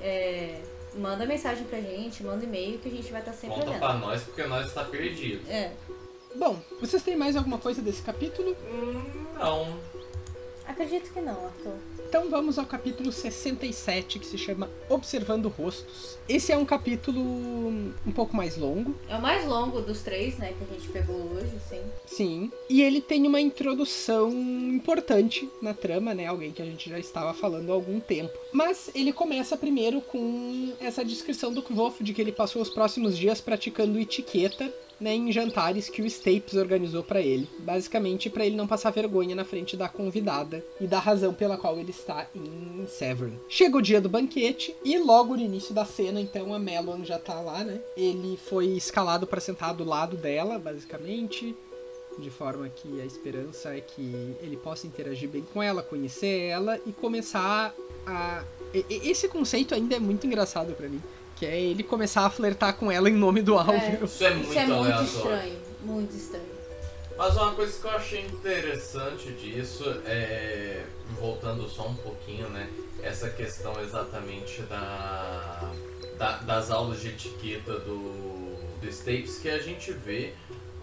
é, 0.00 0.60
manda 0.94 1.24
mensagem 1.26 1.64
pra 1.64 1.80
gente, 1.80 2.22
manda 2.22 2.44
e-mail 2.44 2.78
que 2.78 2.88
a 2.88 2.92
gente 2.92 3.10
vai 3.10 3.20
estar 3.20 3.32
sempre 3.32 3.56
Conta 3.56 3.68
olhando. 3.70 3.80
pra 3.80 3.94
nós, 3.94 4.22
porque 4.22 4.44
nós 4.44 4.72
tá 4.72 4.84
perdido. 4.84 5.48
É, 5.50 5.72
Bom, 6.38 6.60
vocês 6.80 7.02
têm 7.02 7.16
mais 7.16 7.34
alguma 7.34 7.56
coisa 7.56 7.80
desse 7.80 8.02
capítulo? 8.02 8.54
Hum, 8.70 9.26
não. 9.34 9.78
Acredito 10.68 11.10
que 11.10 11.20
não, 11.20 11.46
Arthur. 11.46 11.76
Então 12.16 12.30
vamos 12.30 12.58
ao 12.58 12.64
capítulo 12.64 13.12
67, 13.12 14.18
que 14.18 14.26
se 14.26 14.38
chama 14.38 14.70
Observando 14.88 15.50
Rostos. 15.50 16.16
Esse 16.26 16.50
é 16.50 16.56
um 16.56 16.64
capítulo 16.64 17.20
um 17.20 18.10
pouco 18.14 18.34
mais 18.34 18.56
longo. 18.56 18.96
É 19.06 19.14
o 19.16 19.20
mais 19.20 19.46
longo 19.46 19.82
dos 19.82 20.00
três, 20.00 20.38
né, 20.38 20.54
que 20.56 20.64
a 20.64 20.78
gente 20.78 20.88
pegou 20.88 21.14
hoje, 21.14 21.52
sim. 21.68 21.82
Sim. 22.06 22.52
E 22.70 22.80
ele 22.80 23.02
tem 23.02 23.26
uma 23.26 23.38
introdução 23.38 24.32
importante 24.32 25.46
na 25.60 25.74
trama, 25.74 26.14
né? 26.14 26.24
Alguém 26.24 26.52
que 26.52 26.62
a 26.62 26.64
gente 26.64 26.88
já 26.88 26.98
estava 26.98 27.34
falando 27.34 27.70
há 27.70 27.74
algum 27.74 28.00
tempo. 28.00 28.32
Mas 28.50 28.90
ele 28.94 29.12
começa 29.12 29.54
primeiro 29.54 30.00
com 30.00 30.72
essa 30.80 31.04
descrição 31.04 31.52
do 31.52 31.62
Kvof, 31.62 32.02
de 32.02 32.14
que 32.14 32.22
ele 32.22 32.32
passou 32.32 32.62
os 32.62 32.70
próximos 32.70 33.16
dias 33.18 33.42
praticando 33.42 34.00
etiqueta 34.00 34.72
né, 35.00 35.14
em 35.14 35.30
jantares 35.30 35.88
que 35.88 36.02
o 36.02 36.06
Stapes 36.06 36.54
organizou 36.54 37.02
para 37.02 37.20
ele, 37.20 37.48
basicamente 37.58 38.30
para 38.30 38.46
ele 38.46 38.56
não 38.56 38.66
passar 38.66 38.90
vergonha 38.90 39.34
na 39.34 39.44
frente 39.44 39.76
da 39.76 39.88
convidada 39.88 40.64
e 40.80 40.86
da 40.86 40.98
razão 40.98 41.34
pela 41.34 41.56
qual 41.56 41.78
ele 41.78 41.90
está 41.90 42.26
em 42.34 42.86
Severn. 42.86 43.38
Chega 43.48 43.76
o 43.76 43.82
dia 43.82 44.00
do 44.00 44.08
banquete 44.08 44.74
e 44.84 44.98
logo 44.98 45.36
no 45.36 45.42
início 45.42 45.74
da 45.74 45.84
cena, 45.84 46.20
então 46.20 46.54
a 46.54 46.58
Melon 46.58 47.04
já 47.04 47.18
tá 47.18 47.40
lá, 47.40 47.62
né? 47.62 47.80
Ele 47.96 48.38
foi 48.48 48.66
escalado 48.68 49.26
para 49.26 49.40
sentar 49.40 49.74
do 49.74 49.84
lado 49.84 50.16
dela, 50.16 50.58
basicamente, 50.58 51.54
de 52.18 52.30
forma 52.30 52.68
que 52.68 53.00
a 53.00 53.04
esperança 53.04 53.76
é 53.76 53.80
que 53.80 54.36
ele 54.40 54.56
possa 54.56 54.86
interagir 54.86 55.28
bem 55.28 55.44
com 55.52 55.62
ela, 55.62 55.82
conhecer 55.82 56.48
ela 56.48 56.80
e 56.86 56.92
começar 56.92 57.74
a 58.06 58.44
esse 58.90 59.28
conceito 59.28 59.74
ainda 59.74 59.96
é 59.96 60.00
muito 60.00 60.26
engraçado 60.26 60.74
para 60.74 60.88
mim 60.88 61.00
que 61.36 61.44
é 61.46 61.60
ele 61.60 61.82
começar 61.82 62.24
a 62.26 62.30
flertar 62.30 62.74
com 62.76 62.90
ela 62.90 63.08
em 63.08 63.14
nome 63.14 63.42
do 63.42 63.54
Álvaro. 63.58 63.76
É. 63.78 64.00
Isso 64.04 64.24
é 64.24 64.30
muito 64.34 64.48
Isso 64.50 64.58
é 64.58 64.66
muito 64.66 64.72
aleatório. 64.80 65.06
estranho, 65.06 65.58
muito 65.82 66.16
estranho. 66.16 66.56
Mas 67.18 67.34
uma 67.36 67.52
coisa 67.52 67.78
que 67.78 67.84
eu 67.86 67.90
achei 67.92 68.20
interessante 68.26 69.30
disso 69.32 69.84
é. 70.04 70.84
Voltando 71.20 71.68
só 71.68 71.86
um 71.88 71.94
pouquinho, 71.94 72.48
né? 72.50 72.68
Essa 73.02 73.30
questão 73.30 73.80
exatamente 73.80 74.60
da. 74.62 75.70
da- 76.18 76.38
das 76.38 76.70
aulas 76.70 77.00
de 77.00 77.08
etiqueta 77.08 77.78
do, 77.78 78.56
do 78.80 78.88
Stapes, 78.90 79.38
que 79.38 79.48
a 79.48 79.58
gente 79.58 79.92
vê 79.92 80.32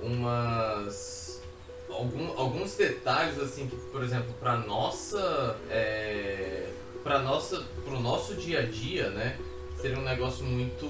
umas. 0.02 1.42
Algum, 1.90 2.36
alguns 2.40 2.74
detalhes 2.76 3.38
assim 3.40 3.68
que, 3.68 3.76
por 3.76 4.04
exemplo, 4.04 4.34
para 4.40 4.58
nossa. 4.58 5.58
É, 5.70 6.70
para 7.04 7.20
nossa. 7.20 7.64
pro 7.86 8.00
nosso 8.00 8.34
dia 8.36 8.60
a 8.60 8.66
dia, 8.66 9.10
né? 9.10 9.38
Seria 9.84 10.00
um 10.00 10.04
negócio 10.04 10.46
muito. 10.46 10.86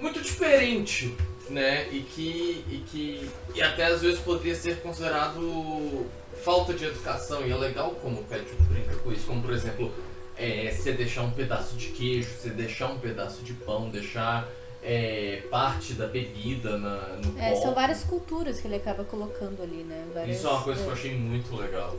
muito 0.00 0.18
diferente 0.22 1.14
né? 1.50 1.86
E 1.90 2.00
que, 2.00 2.64
e 2.70 2.84
que 2.90 3.30
e 3.54 3.60
até 3.60 3.84
às 3.84 4.00
vezes 4.00 4.18
poderia 4.20 4.54
ser 4.54 4.80
considerado 4.80 6.06
falta 6.42 6.72
de 6.72 6.86
educação. 6.86 7.46
E 7.46 7.52
é 7.52 7.54
legal 7.54 7.90
como 8.00 8.20
o 8.20 8.24
Patrick 8.24 8.62
brinca 8.62 8.96
com 8.96 9.12
isso, 9.12 9.26
como 9.26 9.42
por 9.42 9.52
exemplo, 9.52 9.92
é, 10.38 10.70
você 10.70 10.92
deixar 10.92 11.20
um 11.20 11.30
pedaço 11.30 11.76
de 11.76 11.88
queijo, 11.88 12.30
você 12.30 12.48
deixar 12.48 12.88
um 12.88 12.98
pedaço 12.98 13.42
de 13.42 13.52
pão, 13.52 13.90
deixar 13.90 14.48
é, 14.82 15.42
parte 15.50 15.92
da 15.92 16.06
bebida 16.06 16.78
na, 16.78 17.18
no 17.22 17.38
É, 17.38 17.54
são 17.56 17.74
várias 17.74 18.04
culturas 18.04 18.58
que 18.58 18.66
ele 18.66 18.76
acaba 18.76 19.04
colocando 19.04 19.62
ali, 19.62 19.84
né? 19.84 20.02
Várias, 20.14 20.38
Isso 20.38 20.46
é 20.46 20.50
uma 20.50 20.62
coisa 20.62 20.80
que 20.80 20.86
eu 20.86 20.92
é. 20.92 20.94
achei 20.94 21.14
muito 21.14 21.54
legal. 21.54 21.94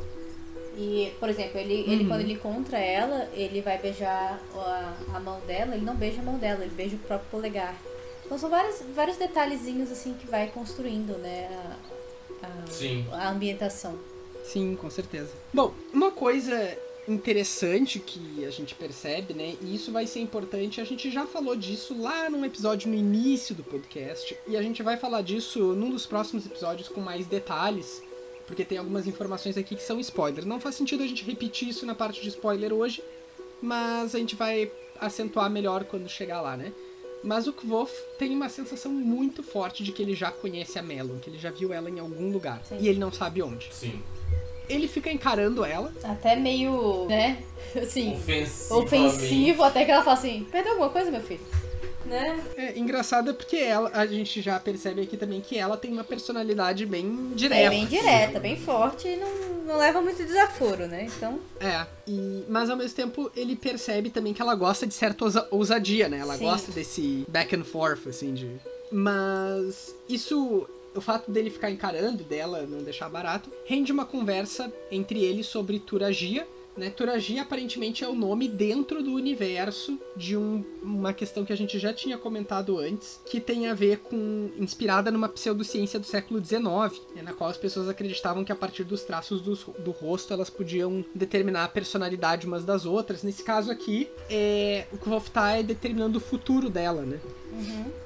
E, 0.78 1.14
por 1.20 1.30
exemplo, 1.30 1.58
ele, 1.60 1.74
ele 1.90 2.04
Uhum. 2.04 2.08
quando 2.10 2.22
ele 2.22 2.34
encontra 2.34 2.78
ela, 2.78 3.30
ele 3.34 3.62
vai 3.62 3.78
beijar 3.78 4.42
a, 4.56 4.94
a 5.16 5.20
mão 5.20 5.40
dela, 5.48 5.76
ele 5.76 5.86
não 5.86 5.96
beija 5.96 6.20
a 6.22 6.24
mão 6.24 6.38
dela, 6.38 6.64
ele 6.64 6.74
beija 6.76 6.96
o 6.96 7.00
próprio 7.00 7.30
polegar. 7.32 7.76
Então 8.26 8.38
são 8.38 8.50
vários, 8.50 8.82
vários 8.96 9.18
detalhezinhos 9.18 9.92
assim 9.92 10.14
que 10.16 10.28
vai 10.28 10.48
construindo, 10.48 11.18
né, 11.20 11.48
a, 12.44 12.48
a- 12.48 12.68
Sim. 12.68 13.06
a 13.12 13.30
ambientação. 13.30 13.98
Sim, 14.44 14.76
com 14.76 14.90
certeza. 14.90 15.30
Bom, 15.54 15.74
uma 15.94 16.12
coisa 16.12 16.78
interessante 17.08 18.00
que 18.00 18.44
a 18.46 18.50
gente 18.52 18.74
percebe, 18.76 19.34
né? 19.34 19.56
E 19.62 19.76
isso 19.76 19.92
vai 19.92 20.06
ser 20.08 20.20
importante, 20.20 20.82
a 20.82 20.84
gente 20.84 21.10
já 21.12 21.26
falou 21.26 21.56
disso 21.56 21.96
lá 22.00 22.30
num 22.30 22.44
episódio 22.44 22.90
no 22.90 22.96
início 22.96 23.54
do 23.56 23.64
podcast, 23.64 24.36
e 24.48 24.58
a 24.58 24.62
gente 24.62 24.82
vai 24.84 24.98
falar 24.98 25.22
disso 25.22 25.60
num 25.74 25.90
dos 25.90 26.06
próximos 26.06 26.46
episódios 26.46 26.88
com 26.90 27.00
mais 27.02 27.26
detalhes, 27.28 28.02
porque 28.48 28.64
tem 28.64 28.78
algumas 28.78 29.08
informações 29.08 29.58
aqui 29.58 29.76
que 29.76 29.84
são 29.84 30.00
spoiler. 30.00 30.46
Não 30.46 30.60
faz 30.60 30.76
sentido 30.76 31.04
a 31.04 31.08
gente 31.08 31.24
repetir 31.24 31.70
isso 31.70 31.86
na 31.86 31.96
parte 31.96 32.22
de 32.22 32.30
spoiler 32.30 32.72
hoje, 32.74 33.04
mas 33.62 34.14
a 34.16 34.20
gente 34.20 34.36
vai 34.36 34.72
acentuar 35.00 35.50
melhor 35.50 35.84
quando 35.86 36.08
chegar 36.08 36.42
lá, 36.42 36.56
né? 36.56 36.72
Mas 37.24 37.48
o 37.48 37.54
Kvof 37.54 37.92
tem 38.20 38.32
uma 38.32 38.50
sensação 38.50 38.92
muito 38.92 39.42
forte 39.42 39.84
de 39.84 39.92
que 39.92 40.02
ele 40.02 40.14
já 40.14 40.30
conhece 40.32 40.78
a 40.78 40.84
Melon, 40.84 41.18
que 41.18 41.30
ele 41.30 41.40
já 41.40 41.50
viu 41.50 41.74
ela 41.74 41.90
em 41.90 42.00
algum 42.00 42.32
lugar. 42.32 42.62
Sim. 42.64 42.78
E 42.80 42.88
ele 42.88 43.00
não 43.00 43.12
sabe 43.12 43.42
onde. 43.42 43.68
Sim. 43.74 44.00
Ele 44.70 44.88
fica 44.88 45.12
encarando 45.12 45.66
ela. 45.66 45.92
Até 46.04 46.36
meio, 46.36 47.06
né, 47.08 47.44
assim, 47.76 48.14
Ofensivamente. 48.14 48.86
ofensivo, 48.86 49.64
até 49.64 49.86
que 49.86 49.92
ela 49.92 50.04
fala 50.04 50.18
assim, 50.18 50.46
perdeu 50.52 50.74
alguma 50.74 50.90
coisa, 50.90 51.10
meu 51.10 51.22
filho? 51.22 51.42
Né? 52.06 52.44
É 52.56 52.78
engraçado 52.78 53.34
porque 53.34 53.56
ela, 53.58 53.90
a 53.94 54.06
gente 54.06 54.42
já 54.42 54.60
percebe 54.60 55.02
aqui 55.02 55.18
também 55.18 55.42
que 55.42 55.58
ela 55.58 55.76
tem 55.76 55.92
uma 55.92 56.04
personalidade 56.04 56.86
bem 56.86 57.32
direta. 57.34 57.62
É 57.62 57.70
bem 57.70 57.86
direta, 57.88 58.40
bem 58.40 58.56
forte 58.58 59.08
e 59.08 59.16
não, 59.18 59.30
não 59.66 59.78
leva 59.78 60.00
muito 60.02 60.24
desaforo, 60.24 60.88
né? 60.88 61.08
Então, 61.18 61.40
É, 61.60 61.86
e, 62.08 62.44
mas 62.48 62.70
ao 62.70 62.78
mesmo 62.78 62.96
tempo 62.96 63.32
ele 63.36 63.56
percebe 63.56 64.10
também 64.12 64.34
que 64.34 64.42
ela 64.42 64.54
gosta 64.54 64.86
de 64.86 64.94
certa 64.94 65.26
ousa- 65.26 65.48
ousadia, 65.50 66.08
né? 66.08 66.20
Ela 66.20 66.38
Sim. 66.38 66.46
gosta 66.46 66.72
desse 66.72 67.26
back 67.28 67.56
and 67.56 67.64
forth, 67.64 68.08
assim, 68.08 68.34
de. 68.34 68.52
Mas 68.92 69.96
isso, 70.08 70.68
o 70.96 71.02
fato 71.02 71.32
dele 71.32 71.50
ficar 71.50 71.72
encarando 71.72 72.24
dela 72.24 72.66
não 72.70 72.84
deixar 72.84 73.10
barato, 73.10 73.50
rende 73.66 73.92
uma 73.92 74.06
conversa 74.06 74.72
entre 74.92 75.24
eles 75.24 75.48
sobre 75.48 75.80
Turagia. 75.80 76.48
Né? 76.78 76.90
Turagia 76.90 77.42
aparentemente 77.42 78.04
é 78.04 78.08
o 78.10 78.14
nome 78.16 78.50
dentro 78.50 79.02
do 79.02 79.14
universo 79.14 79.98
de 80.16 80.36
um- 80.36 80.62
uma 80.84 81.14
questão 81.14 81.46
que 81.46 81.54
a 81.54 81.56
gente 81.56 81.80
já 81.80 81.94
tinha 81.94 82.18
comentado 82.18 82.78
antes, 82.78 83.20
que 83.26 83.40
tem 83.40 83.68
a 83.68 83.74
ver 83.74 84.00
com. 84.00 84.50
inspirada 84.58 85.10
numa 85.10 85.30
pseudociência 85.30 86.00
do 86.00 86.06
século 86.06 86.44
XIX, 86.44 87.02
né, 87.16 87.22
na 87.22 87.34
qual 87.34 87.50
as 87.50 87.58
pessoas 87.58 87.88
acreditavam 87.88 88.44
que 88.44 88.52
a 88.52 88.56
partir 88.56 88.84
dos 88.84 89.04
traços 89.04 89.40
dos- 89.42 89.66
do, 89.80 89.92
rosto 89.92 90.34
elas 90.34 90.50
podiam 90.50 91.04
determinar 91.16 91.64
a 91.64 91.68
personalidade 91.70 92.46
umas 92.46 92.66
das 92.66 92.86
outras. 92.86 93.24
Nesse 93.24 93.44
caso 93.44 93.72
aqui, 93.72 94.10
é, 94.30 94.86
o 94.92 94.98
Kvolf 94.98 95.30
tá 95.30 95.52
é 95.54 95.64
determinando 95.64 96.18
o 96.18 96.22
futuro 96.22 96.70
dela, 96.70 97.04
né? 97.04 97.20
E 97.54 98.05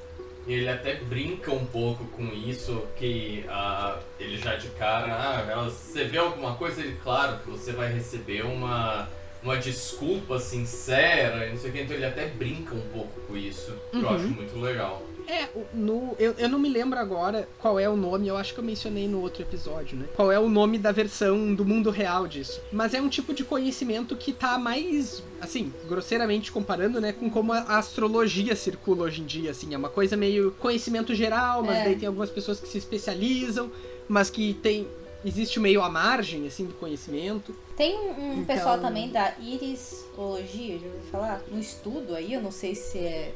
ele 0.53 0.69
até 0.69 0.95
brinca 0.95 1.51
um 1.51 1.65
pouco 1.65 2.05
com 2.05 2.25
isso, 2.33 2.83
que 2.97 3.45
ah, 3.49 3.97
ele 4.19 4.37
já 4.37 4.55
de 4.55 4.67
cara, 4.69 5.13
ah, 5.13 5.63
você 5.65 6.05
vê 6.05 6.17
alguma 6.17 6.55
coisa, 6.55 6.81
ele, 6.81 6.97
claro 7.03 7.37
que 7.39 7.49
você 7.49 7.71
vai 7.71 7.91
receber 7.93 8.43
uma, 8.43 9.07
uma 9.43 9.57
desculpa 9.57 10.39
sincera, 10.39 11.45
e 11.45 11.49
não 11.51 11.57
sei 11.57 11.69
o 11.69 11.73
que, 11.73 11.81
então 11.81 11.95
ele 11.95 12.05
até 12.05 12.27
brinca 12.27 12.73
um 12.75 12.81
pouco 12.93 13.19
com 13.27 13.37
isso, 13.37 13.73
que 13.91 13.97
eu 13.97 14.01
Uhum. 14.07 14.15
acho 14.15 14.27
muito 14.27 14.59
legal. 14.59 15.03
É, 15.29 15.47
no, 15.75 16.15
eu, 16.17 16.33
eu 16.39 16.49
não 16.49 16.57
me 16.57 16.67
lembro 16.69 16.97
agora 16.97 17.47
qual 17.59 17.79
é 17.79 17.87
o 17.87 17.95
nome, 17.95 18.27
eu 18.27 18.35
acho 18.35 18.51
que 18.53 18.59
eu 18.59 18.63
mencionei 18.63 19.07
no 19.07 19.21
outro 19.21 19.43
episódio, 19.43 19.95
né? 19.95 20.07
Qual 20.15 20.31
é 20.31 20.39
o 20.39 20.49
nome 20.49 20.79
da 20.79 20.91
versão 20.91 21.53
do 21.53 21.63
mundo 21.63 21.91
real 21.91 22.27
disso. 22.27 22.59
Mas 22.71 22.95
é 22.95 23.01
um 23.01 23.07
tipo 23.09 23.31
de 23.31 23.43
conhecimento 23.43 24.15
que 24.15 24.33
tá 24.33 24.57
mais, 24.57 25.21
assim, 25.39 25.71
grosseiramente 25.87 26.51
comparando, 26.51 26.99
né, 26.99 27.11
com 27.13 27.29
como 27.29 27.53
a 27.53 27.77
astrologia 27.77 28.55
circula 28.55 29.03
hoje 29.05 29.21
em 29.21 29.25
dia, 29.25 29.51
assim. 29.51 29.71
É 29.73 29.77
uma 29.77 29.89
coisa 29.89 30.17
meio 30.17 30.51
conhecimento 30.59 31.13
geral, 31.13 31.61
mas 31.61 31.77
É. 31.77 31.83
daí 31.83 31.95
tem 31.95 32.07
algumas 32.07 32.31
pessoas 32.31 32.59
que 32.59 32.67
se 32.67 32.79
especializam, 32.79 33.71
mas 34.07 34.31
que 34.31 34.55
tem. 34.55 34.87
Existe 35.23 35.59
meio 35.59 35.81
à 35.81 35.89
margem, 35.89 36.47
assim, 36.47 36.65
do 36.65 36.73
conhecimento. 36.75 37.53
tem 37.75 37.93
um, 37.97 38.09
um 38.09 38.33
Então- 38.33 38.45
pessoal 38.45 38.79
também 38.79 39.09
da 39.09 39.33
irisologia, 39.39 40.79
já 40.79 40.85
ouviu 40.87 41.01
falar? 41.11 41.41
Um 41.51 41.59
estudo 41.59 42.15
aí, 42.15 42.33
eu 42.33 42.41
não 42.41 42.51
sei 42.51 42.73
se 42.73 42.97
é 42.99 43.33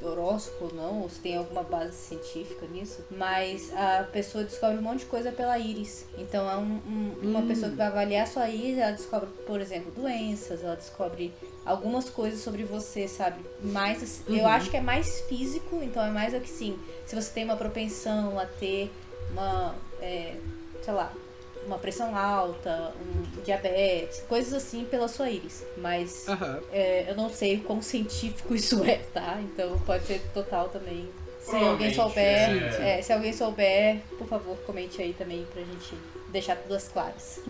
horóscopo 0.00 0.66
ou 0.66 0.74
não, 0.74 1.02
ou 1.02 1.08
se 1.08 1.18
tem 1.20 1.36
alguma 1.36 1.62
base 1.62 1.94
científica 1.96 2.66
nisso, 2.66 3.04
mas 3.10 3.72
a 3.74 4.04
pessoa 4.12 4.44
descobre 4.44 4.78
um 4.78 4.82
monte 4.82 5.00
de 5.00 5.06
coisa 5.06 5.32
pela 5.32 5.58
íris. 5.58 6.06
Então 6.16 6.48
é 6.50 6.56
um- 6.56 6.80
um- 6.86 7.16
uma 7.30 7.40
Hum. 7.40 7.46
pessoa 7.46 7.70
que 7.70 7.76
vai 7.76 7.86
avaliar 7.88 8.26
sua 8.26 8.48
íris, 8.48 8.78
ela 8.78 8.92
descobre, 8.92 9.28
por 9.46 9.60
exemplo, 9.60 9.90
doenças, 9.92 10.62
ela 10.62 10.76
descobre 10.76 11.32
algumas 11.66 12.08
coisas 12.08 12.40
sobre 12.40 12.64
você, 12.64 13.06
sabe? 13.08 13.40
Mais, 13.60 14.02
assim, 14.02 14.22
eu 14.28 14.44
Uhum. 14.44 14.48
acho 14.48 14.70
que 14.70 14.76
é 14.76 14.80
mais 14.80 15.20
físico, 15.22 15.80
então 15.82 16.02
é 16.04 16.10
mais 16.10 16.32
que 16.40 16.48
sim, 16.48 16.78
se 17.04 17.14
você 17.14 17.30
tem 17.32 17.44
uma 17.44 17.56
propensão 17.56 18.38
a 18.38 18.46
ter 18.46 18.90
uma, 19.32 19.74
é, 20.00 20.36
sei 20.82 20.94
lá, 20.94 21.12
uma 21.68 21.78
pressão 21.78 22.16
alta, 22.16 22.92
um 23.00 23.42
diabetes, 23.42 24.20
coisas 24.28 24.52
assim 24.52 24.84
pela 24.84 25.06
sua 25.06 25.30
íris. 25.30 25.64
Mas 25.76 26.26
Aham. 26.28 26.60
é, 26.72 27.10
eu 27.10 27.14
não 27.14 27.30
sei 27.30 27.58
quão 27.60 27.80
científico 27.80 28.52
isso 28.56 28.82
é, 28.84 28.96
tá? 29.12 29.38
Então 29.42 29.78
pode 29.80 30.04
ser 30.06 30.20
total 30.34 30.68
também. 30.68 31.08
Se 31.40 31.54
alguém 31.56 31.94
souber, 31.94 32.24
é- 32.80 32.98
é, 32.98 33.02
se 33.02 33.12
alguém 33.12 33.32
souber, 33.32 34.00
por 34.18 34.26
favor, 34.26 34.56
comente 34.66 35.00
aí 35.00 35.14
também 35.14 35.46
pra 35.52 35.62
gente 35.62 35.94
deixar 36.30 36.56
tudo 36.56 36.74
às 36.74 36.88
claras. 36.88 37.40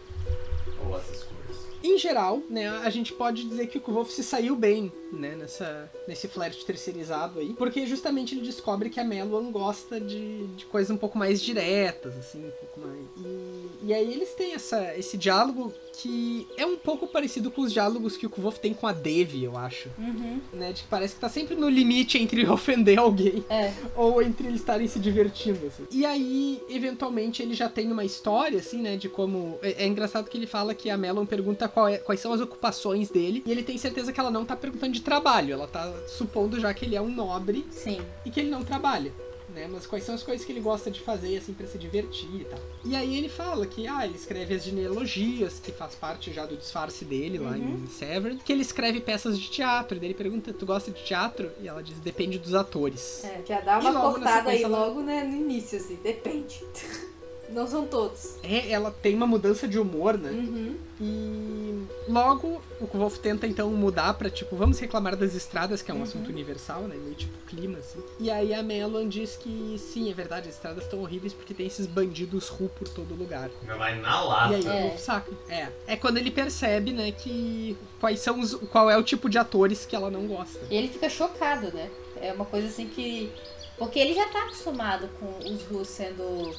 Ou 0.86 0.96
essas 0.96 1.24
coisas. 1.24 1.68
Em 1.82 1.96
geral, 1.96 2.40
né, 2.50 2.68
a 2.68 2.90
gente 2.90 3.12
pode 3.12 3.44
dizer 3.48 3.68
que 3.68 3.78
o 3.78 3.80
Kvolf 3.80 4.10
se 4.10 4.22
saiu 4.24 4.56
bem, 4.56 4.92
né, 5.12 5.36
nessa, 5.36 5.88
nesse 6.08 6.26
flerte 6.26 6.64
terceirizado 6.64 7.38
aí, 7.38 7.54
porque 7.54 7.86
justamente 7.86 8.34
ele 8.34 8.44
descobre 8.44 8.90
que 8.90 8.98
a 8.98 9.04
Melon 9.04 9.50
gosta 9.52 10.00
de, 10.00 10.46
de 10.48 10.66
coisas 10.66 10.90
um 10.90 10.96
pouco 10.96 11.16
mais 11.16 11.40
diretas, 11.40 12.16
assim, 12.16 12.46
um 12.46 12.50
pouco 12.50 12.80
mais... 12.80 12.98
E, 13.16 13.57
E 13.82 13.94
aí 13.94 14.12
eles 14.12 14.34
têm 14.34 14.54
essa, 14.54 14.96
esse 14.96 15.16
diálogo 15.16 15.72
que 16.00 16.46
é 16.56 16.64
um 16.64 16.76
pouco 16.76 17.08
parecido 17.08 17.50
com 17.50 17.62
os 17.62 17.72
diálogos 17.72 18.16
que 18.16 18.24
o 18.24 18.30
Kvolf 18.30 18.58
tem 18.58 18.72
com 18.72 18.86
a 18.86 18.92
Devi, 18.92 19.42
eu 19.42 19.56
acho. 19.56 19.88
Uhum. 19.98 20.40
Né? 20.52 20.72
De 20.72 20.82
que 20.84 20.88
parece 20.88 21.14
que 21.14 21.20
tá 21.20 21.28
sempre 21.28 21.56
no 21.56 21.68
limite 21.68 22.18
entre 22.18 22.46
ofender 22.48 22.98
alguém 22.98 23.44
É. 23.50 23.72
ou 23.96 24.22
entre 24.22 24.46
eles 24.46 24.60
estarem 24.60 24.86
se 24.86 25.00
divertindo, 25.00 25.66
assim. 25.66 25.84
E 25.90 26.06
aí, 26.06 26.62
eventualmente, 26.68 27.42
ele 27.42 27.52
já 27.54 27.68
tem 27.68 27.90
uma 27.90 28.04
história, 28.04 28.58
assim, 28.60 28.80
né, 28.80 28.96
de 28.96 29.08
como... 29.08 29.58
É, 29.60 29.84
é 29.84 29.86
engraçado 29.88 30.28
que 30.30 30.36
ele 30.38 30.46
fala 30.46 30.72
que 30.74 30.88
a 30.88 30.96
Melon 30.96 31.26
pergunta 31.26 31.70
é- 31.90 31.98
quais 31.98 32.20
são 32.20 32.32
as 32.32 32.40
ocupações 32.40 33.10
dele, 33.10 33.42
e 33.44 33.50
ele 33.50 33.62
tem 33.64 33.76
certeza 33.76 34.12
que 34.12 34.20
ela 34.20 34.30
não 34.30 34.44
tá 34.44 34.54
perguntando 34.54 34.92
de 34.92 35.00
trabalho, 35.00 35.52
ela 35.52 35.66
tá 35.66 35.92
supondo 36.06 36.60
já 36.60 36.72
que 36.72 36.84
ele 36.84 36.94
é 36.94 37.02
um 37.02 37.10
nobre 37.10 37.66
Sim. 37.72 38.00
e 38.24 38.30
que 38.30 38.38
ele 38.38 38.50
não 38.50 38.62
trabalha. 38.62 39.12
Né, 39.54 39.66
mas 39.70 39.86
quais 39.86 40.04
são 40.04 40.14
as 40.14 40.22
coisas 40.22 40.44
que 40.44 40.52
ele 40.52 40.60
gosta 40.60 40.90
de 40.90 41.00
fazer, 41.00 41.38
assim, 41.38 41.54
pra 41.54 41.66
se 41.66 41.78
divertir 41.78 42.28
e 42.42 42.44
tal. 42.44 42.58
E 42.84 42.94
aí 42.94 43.16
ele 43.16 43.30
fala 43.30 43.66
que, 43.66 43.86
ah, 43.88 44.04
ele 44.04 44.14
escreve 44.14 44.54
as 44.54 44.62
genealogias, 44.62 45.58
que 45.58 45.72
faz 45.72 45.94
parte 45.94 46.30
já 46.32 46.44
do 46.44 46.54
disfarce 46.56 47.02
dele 47.04 47.38
lá 47.38 47.52
Uhum. 47.52 47.84
em 47.84 47.86
Severn, 47.88 48.36
que 48.44 48.52
ele 48.52 48.60
escreve 48.60 49.00
peças 49.00 49.38
de 49.38 49.48
teatro, 49.50 49.96
e 49.96 50.00
daí 50.00 50.08
ele 50.08 50.14
pergunta, 50.14 50.52
tu 50.52 50.66
gosta 50.66 50.90
de 50.90 51.02
teatro? 51.02 51.50
E 51.62 51.66
ela 51.68 51.82
diz, 51.82 51.98
depende 51.98 52.38
dos 52.38 52.54
atores. 52.54 53.24
É, 53.24 53.42
já 53.46 53.60
dá 53.60 53.78
uma 53.78 54.00
cortada 54.00 54.50
aí 54.50 54.62
ela- 54.62 54.78
logo 54.86 55.00
né, 55.00 55.24
no 55.24 55.34
início, 55.36 55.78
assim, 55.78 55.96
depende. 56.02 56.62
Não 57.50 57.66
são 57.66 57.86
todos. 57.86 58.36
É, 58.42 58.70
ela 58.70 58.90
tem 58.90 59.14
uma 59.14 59.26
mudança 59.26 59.66
de 59.66 59.78
humor, 59.78 60.18
né? 60.18 60.30
Uhum. 60.30 60.76
E 61.00 61.86
logo 62.10 62.60
o 62.80 62.86
Kvolf 62.86 63.18
tenta 63.18 63.46
então 63.46 63.70
mudar 63.70 64.12
pra 64.14 64.28
tipo, 64.28 64.54
vamos 64.56 64.78
reclamar 64.78 65.16
das 65.16 65.34
estradas, 65.34 65.80
que 65.80 65.90
é 65.90 65.94
um 65.94 65.98
Uhum. 65.98 66.02
assunto 66.02 66.28
universal, 66.28 66.82
né? 66.82 66.96
Meio 66.96 67.14
tipo 67.14 67.32
clima, 67.46 67.78
assim. 67.78 68.00
E 68.18 68.30
aí 68.30 68.52
a 68.52 68.62
Melon 68.62 69.08
diz 69.08 69.36
que 69.36 69.76
sim, 69.78 70.10
é 70.10 70.14
verdade, 70.14 70.48
as 70.48 70.54
estradas 70.56 70.84
estão 70.84 71.00
horríveis 71.00 71.32
porque 71.32 71.54
tem 71.54 71.66
esses 71.66 71.86
bandidos 71.86 72.48
ru 72.48 72.68
por 72.68 72.88
todo 72.88 73.14
lugar. 73.14 73.48
Já 73.66 73.76
vai 73.76 73.98
na 74.00 74.20
lata. 74.22 74.52
E 74.52 74.56
aí 74.56 74.66
É. 74.66 74.70
o 74.70 74.82
Kvolf 74.88 75.00
saca. 75.00 75.32
É. 75.48 75.68
É 75.86 75.96
quando 75.96 76.18
ele 76.18 76.30
percebe, 76.30 76.92
né, 76.92 77.12
que 77.12 77.76
quais 78.00 78.20
são 78.20 78.40
os. 78.40 78.54
qual 78.70 78.90
é 78.90 78.96
o 78.98 79.02
tipo 79.02 79.28
de 79.30 79.38
atores 79.38 79.86
que 79.86 79.96
ela 79.96 80.10
não 80.10 80.26
gosta. 80.26 80.60
E 80.70 80.76
ele 80.76 80.88
fica 80.88 81.08
chocado, 81.08 81.72
né? 81.72 81.88
É 82.20 82.32
uma 82.32 82.44
coisa 82.44 82.66
assim 82.68 82.86
que. 82.86 83.32
Porque 83.78 83.98
ele 84.00 84.12
já 84.12 84.26
tá 84.28 84.42
acostumado 84.42 85.08
com 85.20 85.38
os 85.48 85.62
Rus 85.62 85.86
sendo 85.88 86.52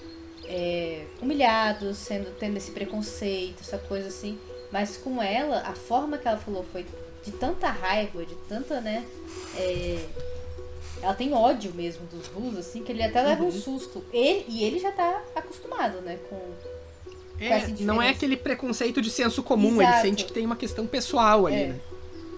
é, 0.50 1.06
humilhados, 1.22 1.98
sendo 1.98 2.32
tendo 2.40 2.58
esse 2.58 2.72
preconceito, 2.72 3.62
essa 3.62 3.78
coisa 3.78 4.08
assim. 4.08 4.38
Mas 4.72 4.98
com 4.98 5.22
ela, 5.22 5.62
a 5.62 5.74
forma 5.74 6.18
que 6.18 6.28
ela 6.28 6.38
falou 6.38 6.66
foi 6.72 6.86
de 7.24 7.32
tanta 7.32 7.70
raiva, 7.70 8.26
de 8.26 8.36
tanta, 8.48 8.82
né? 8.82 9.06
é, 9.56 10.04
ela 11.02 11.14
tem 11.14 11.34
ódio 11.34 11.72
mesmo 11.74 12.06
dos 12.08 12.28
Rus, 12.28 12.58
assim, 12.58 12.84
que 12.84 12.92
ele 12.92 13.02
até 13.04 13.22
leva 13.24 13.44
um 13.44 13.46
Uhum. 13.46 13.52
susto. 13.52 14.04
Ele, 14.12 14.46
e 14.50 14.64
ele 14.64 14.80
já 14.80 14.92
tá 14.92 15.24
acostumado, 15.36 16.02
né? 16.02 16.20
Com. 16.30 16.38
É, 17.40 17.68
não 17.80 18.02
é 18.02 18.10
aquele 18.10 18.36
preconceito 18.36 19.02
de 19.02 19.10
senso 19.10 19.42
comum, 19.42 19.82
ele 19.82 19.90
Exato. 19.90 20.02
sente 20.02 20.26
que 20.26 20.34
tem 20.34 20.46
uma 20.46 20.58
questão 20.58 20.86
pessoal 20.86 21.48
ali, 21.48 21.56
É. 21.56 21.68
né? 21.68 21.80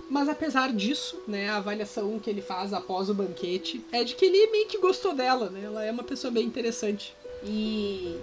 Mas 0.07 0.27
apesar 0.29 0.71
disso, 0.73 1.19
né, 1.27 1.49
a 1.49 1.55
avaliação 1.55 2.19
que 2.19 2.29
ele 2.29 2.41
faz 2.41 2.71
após 2.73 3.09
o 3.09 3.13
banquete 3.13 3.83
é 3.93 4.03
de 4.03 4.13
que 4.13 4.25
ele 4.25 4.45
meio 4.51 4.67
que 4.67 4.77
gostou 4.77 5.15
dela, 5.15 5.49
né? 5.49 5.61
Ela 5.63 5.85
é 5.85 5.91
uma 5.91 6.03
pessoa 6.03 6.29
bem 6.29 6.45
interessante. 6.45 7.15
E 7.43 8.19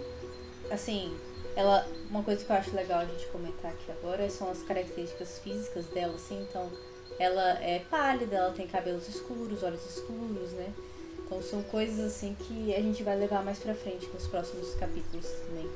assim, 0.71 1.17
ela. 1.57 1.87
Uma 2.11 2.23
coisa 2.23 2.43
que 2.43 2.51
eu 2.51 2.57
acho 2.57 2.75
legal 2.75 3.01
a 3.01 3.05
gente 3.05 3.27
comentar 3.27 3.71
aqui 3.71 3.91
agora 3.93 4.31
são 4.31 4.51
as 4.51 4.63
características 4.63 5.39
físicas 5.41 5.85
dela, 5.87 6.15
assim, 6.15 6.41
então 6.49 6.71
ela 7.19 7.63
é 7.63 7.81
pálida, 7.91 8.37
ela 8.37 8.53
tem 8.53 8.67
cabelos 8.67 9.07
escuros, 9.09 9.63
olhos 9.63 9.85
escuros, 9.85 10.53
né? 10.53 10.73
Então 11.19 11.43
são 11.43 11.63
coisas 11.65 12.01
assim 12.01 12.35
que 12.35 12.75
a 12.75 12.81
gente 12.81 13.03
vai 13.03 13.15
levar 13.15 13.45
mais 13.45 13.59
pra 13.59 13.75
frente 13.75 14.07
nos 14.07 14.27
próximos 14.27 14.75
capítulos 14.77 15.27
também. 15.47 15.69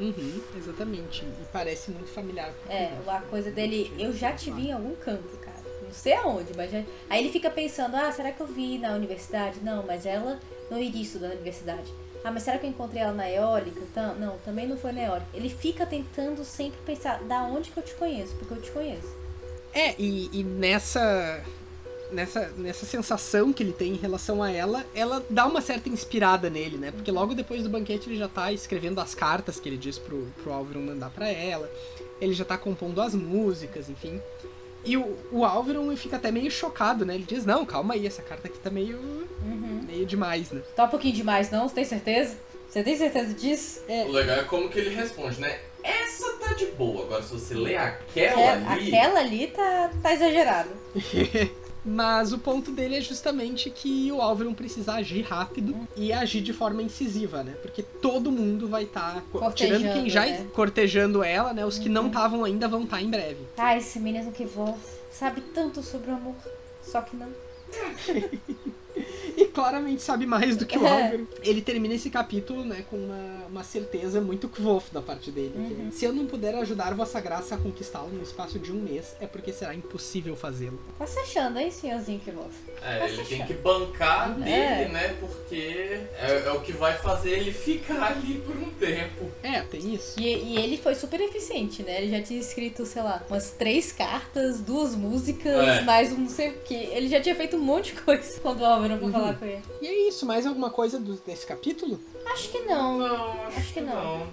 Uhum, 0.00 0.40
exatamente. 0.56 1.22
E 1.24 1.44
parece 1.52 1.90
muito 1.90 2.08
familiar. 2.08 2.50
com 2.66 2.72
É, 2.72 2.90
a 3.06 3.20
coisa 3.20 3.50
dele, 3.50 3.92
eu 3.98 4.14
já 4.14 4.32
te 4.32 4.50
vi 4.50 4.68
em 4.68 4.72
algum 4.72 4.94
canto, 4.94 5.36
cara. 5.36 5.60
Não 5.82 5.92
sei 5.92 6.14
aonde, 6.14 6.56
mas 6.56 6.70
já. 6.70 6.82
Aí 7.10 7.22
ele 7.22 7.30
fica 7.30 7.50
pensando, 7.50 7.96
ah, 7.96 8.10
será 8.10 8.32
que 8.32 8.40
eu 8.40 8.46
vi 8.46 8.78
na 8.78 8.94
universidade? 8.94 9.60
Não, 9.60 9.84
mas 9.84 10.06
ela 10.06 10.40
não 10.70 10.78
iria 10.78 11.02
estudar 11.02 11.28
na 11.28 11.34
universidade. 11.34 11.92
Ah, 12.24 12.30
mas 12.30 12.42
será 12.42 12.58
que 12.58 12.66
eu 12.66 12.70
encontrei 12.70 13.02
ela 13.02 13.12
na 13.12 13.30
eólica? 13.30 13.80
Tam- 13.94 14.14
Não, 14.16 14.36
também 14.38 14.66
não 14.68 14.76
foi 14.76 14.92
na 14.92 15.02
eólica. 15.02 15.28
Ele 15.32 15.48
fica 15.48 15.86
tentando 15.86 16.44
sempre 16.44 16.78
pensar, 16.84 17.22
da 17.24 17.42
onde 17.44 17.70
que 17.70 17.78
eu 17.78 17.82
te 17.82 17.94
conheço? 17.94 18.34
Porque 18.36 18.54
eu 18.54 18.60
te 18.60 18.70
conheço. 18.70 19.08
É, 19.72 19.94
e, 19.98 20.28
e 20.32 20.44
nessa, 20.44 21.42
nessa 22.12 22.48
nessa 22.58 22.84
sensação 22.84 23.52
que 23.52 23.62
ele 23.62 23.72
tem 23.72 23.92
em 23.92 23.96
relação 23.96 24.42
a 24.42 24.50
ela, 24.50 24.84
ela 24.94 25.24
dá 25.30 25.46
uma 25.46 25.60
certa 25.62 25.88
inspirada 25.88 26.50
nele, 26.50 26.76
né? 26.76 26.90
Porque 26.90 27.10
logo 27.10 27.34
depois 27.34 27.62
do 27.62 27.70
banquete 27.70 28.08
ele 28.10 28.18
já 28.18 28.28
tá 28.28 28.52
escrevendo 28.52 29.00
as 29.00 29.14
cartas 29.14 29.58
que 29.60 29.68
ele 29.68 29.78
diz 29.78 29.98
pro, 29.98 30.26
pro 30.42 30.52
Álvaro 30.52 30.80
mandar 30.80 31.10
pra 31.10 31.28
ela. 31.28 31.70
Ele 32.20 32.34
já 32.34 32.44
tá 32.44 32.58
compondo 32.58 33.00
as 33.00 33.14
músicas, 33.14 33.88
enfim. 33.88 34.20
E 34.84 34.96
o, 34.96 35.16
o 35.30 35.44
Álvaro 35.44 35.94
fica 35.96 36.16
até 36.16 36.30
meio 36.30 36.50
chocado, 36.50 37.04
né? 37.04 37.14
Ele 37.14 37.24
diz, 37.24 37.44
não, 37.44 37.66
calma 37.66 37.94
aí, 37.94 38.06
essa 38.06 38.22
carta 38.22 38.48
aqui 38.48 38.58
tá 38.58 38.70
meio, 38.70 38.96
Uhum. 39.42 39.84
meio 39.86 40.06
demais, 40.06 40.50
né? 40.50 40.62
Tá 40.76 40.84
um 40.84 40.88
pouquinho 40.88 41.14
demais, 41.14 41.50
não? 41.50 41.68
Você 41.68 41.74
tem 41.76 41.84
certeza? 41.84 42.36
Você 42.68 42.82
tem 42.82 42.96
certeza 42.96 43.34
disso? 43.34 43.80
O 44.06 44.12
legal 44.12 44.38
é 44.38 44.44
como 44.44 44.68
que 44.68 44.78
ele 44.78 44.94
responde, 44.94 45.40
né? 45.40 45.58
Essa 45.82 46.32
tá 46.38 46.52
de 46.54 46.66
boa. 46.66 47.04
Agora, 47.04 47.22
se 47.22 47.32
você 47.32 47.54
ler 47.54 47.76
aquela 47.76 48.32
Aquela, 48.52 48.72
ali. 48.72 48.94
aquela 48.94 49.20
ali 49.20 49.46
tá, 49.48 49.90
tá 50.02 50.12
exagerado. 50.14 50.70
Mas 51.84 52.32
o 52.32 52.38
ponto 52.38 52.70
dele 52.70 52.96
é 52.96 53.00
justamente 53.00 53.70
que 53.70 54.12
o 54.12 54.20
Álvaro 54.20 54.52
precisa 54.54 54.94
agir 54.94 55.22
rápido 55.22 55.88
e 55.96 56.12
agir 56.12 56.42
de 56.42 56.52
forma 56.52 56.82
incisiva, 56.82 57.42
né? 57.42 57.52
Porque 57.62 57.82
todo 57.82 58.30
mundo 58.30 58.68
vai 58.68 58.84
estar. 58.84 59.22
Cortejando, 59.32 59.80
tirando 59.80 59.94
quem 59.94 60.10
já 60.10 60.26
né? 60.26 60.46
cortejando 60.52 61.22
ela, 61.22 61.52
né? 61.52 61.64
Os 61.64 61.78
que 61.78 61.88
não 61.88 62.08
estavam 62.08 62.44
ainda 62.44 62.68
vão 62.68 62.84
estar 62.84 63.00
em 63.00 63.08
breve. 63.08 63.46
Ah, 63.56 63.76
esse 63.76 63.98
menino 63.98 64.30
que 64.32 64.44
voa 64.44 64.76
sabe 65.10 65.40
tanto 65.40 65.82
sobre 65.82 66.10
o 66.10 66.14
amor. 66.14 66.36
Só 66.82 67.00
que 67.00 67.16
não. 67.16 67.28
E 69.36 69.44
claramente 69.46 70.02
sabe 70.02 70.26
mais 70.26 70.56
do 70.56 70.66
que 70.66 70.78
o 70.78 70.86
É. 70.86 70.90
Álvaro. 70.90 71.28
Ele 71.42 71.60
termina 71.62 71.94
esse 71.94 72.10
capítulo, 72.10 72.64
né, 72.64 72.84
com 72.90 72.96
uma, 72.96 73.46
uma 73.48 73.64
certeza 73.64 74.20
muito 74.20 74.48
kvof 74.48 74.92
da 74.92 75.00
parte 75.02 75.30
dele. 75.30 75.52
que 75.54 75.58
Uhum. 75.74 75.88
é, 75.88 75.90
Se 75.90 76.04
eu 76.04 76.12
não 76.12 76.26
puder 76.26 76.54
ajudar 76.56 76.94
Vossa 76.94 77.20
Graça 77.20 77.54
a 77.54 77.58
conquistá-lo 77.58 78.08
no 78.12 78.22
espaço 78.22 78.58
de 78.58 78.72
um 78.72 78.76
mês, 78.80 79.14
é 79.20 79.26
porque 79.26 79.52
será 79.52 79.74
impossível 79.74 80.34
fazê-lo. 80.36 80.78
Tá 80.98 81.06
se 81.06 81.18
achando, 81.20 81.58
hein, 81.58 81.70
senhorzinho 81.70 82.20
que 82.20 82.30
voa? 82.30 82.48
É, 82.82 82.98
Tá 82.98 83.08
ele 83.08 83.24
tem 83.24 83.46
que 83.46 83.54
bancar 83.54 84.34
dele, 84.34 84.50
É. 84.50 84.88
né? 84.88 85.16
Porque 85.20 86.00
é, 86.18 86.42
é 86.46 86.50
o 86.52 86.60
que 86.60 86.72
vai 86.72 86.96
fazer 86.98 87.30
ele 87.30 87.52
ficar 87.52 88.02
ali 88.02 88.38
por 88.44 88.56
um 88.56 88.70
tempo. 88.70 89.30
É, 89.42 89.60
tem 89.62 89.94
isso. 89.94 90.18
E, 90.18 90.24
e 90.26 90.56
ele 90.56 90.76
foi 90.76 90.94
super 90.94 91.20
eficiente, 91.20 91.82
né? 91.82 92.02
Ele 92.02 92.10
já 92.10 92.22
tinha 92.22 92.40
escrito, 92.40 92.84
sei 92.86 93.02
lá, 93.02 93.22
umas 93.28 93.50
três 93.50 93.92
cartas, 93.92 94.60
duas 94.60 94.94
músicas, 94.94 95.68
É. 95.68 95.80
mais 95.82 96.12
um 96.12 96.18
não 96.18 96.28
sei 96.28 96.50
o 96.50 96.54
que. 96.60 96.74
Ele 96.74 97.08
já 97.08 97.20
tinha 97.20 97.34
feito 97.34 97.56
um 97.56 97.60
monte 97.60 97.94
de 97.94 98.00
coisa 98.02 98.38
quando 98.40 98.60
o 98.60 98.64
Álvaro 98.64 98.98
foi 98.98 99.06
Uhum. 99.10 99.19
Falar 99.20 99.34
com 99.38 99.44
ele. 99.44 99.62
E 99.80 99.86
é 99.86 100.08
isso, 100.08 100.26
mais 100.26 100.46
alguma 100.46 100.70
coisa 100.70 100.98
do- 100.98 101.14
desse 101.14 101.46
capítulo? 101.46 102.00
Acho 102.32 102.48
que 102.50 102.58
não. 102.60 102.98
Não, 102.98 103.32
acho, 103.46 103.58
Acho 103.58 103.72
que 103.74 103.80
não. 103.80 104.26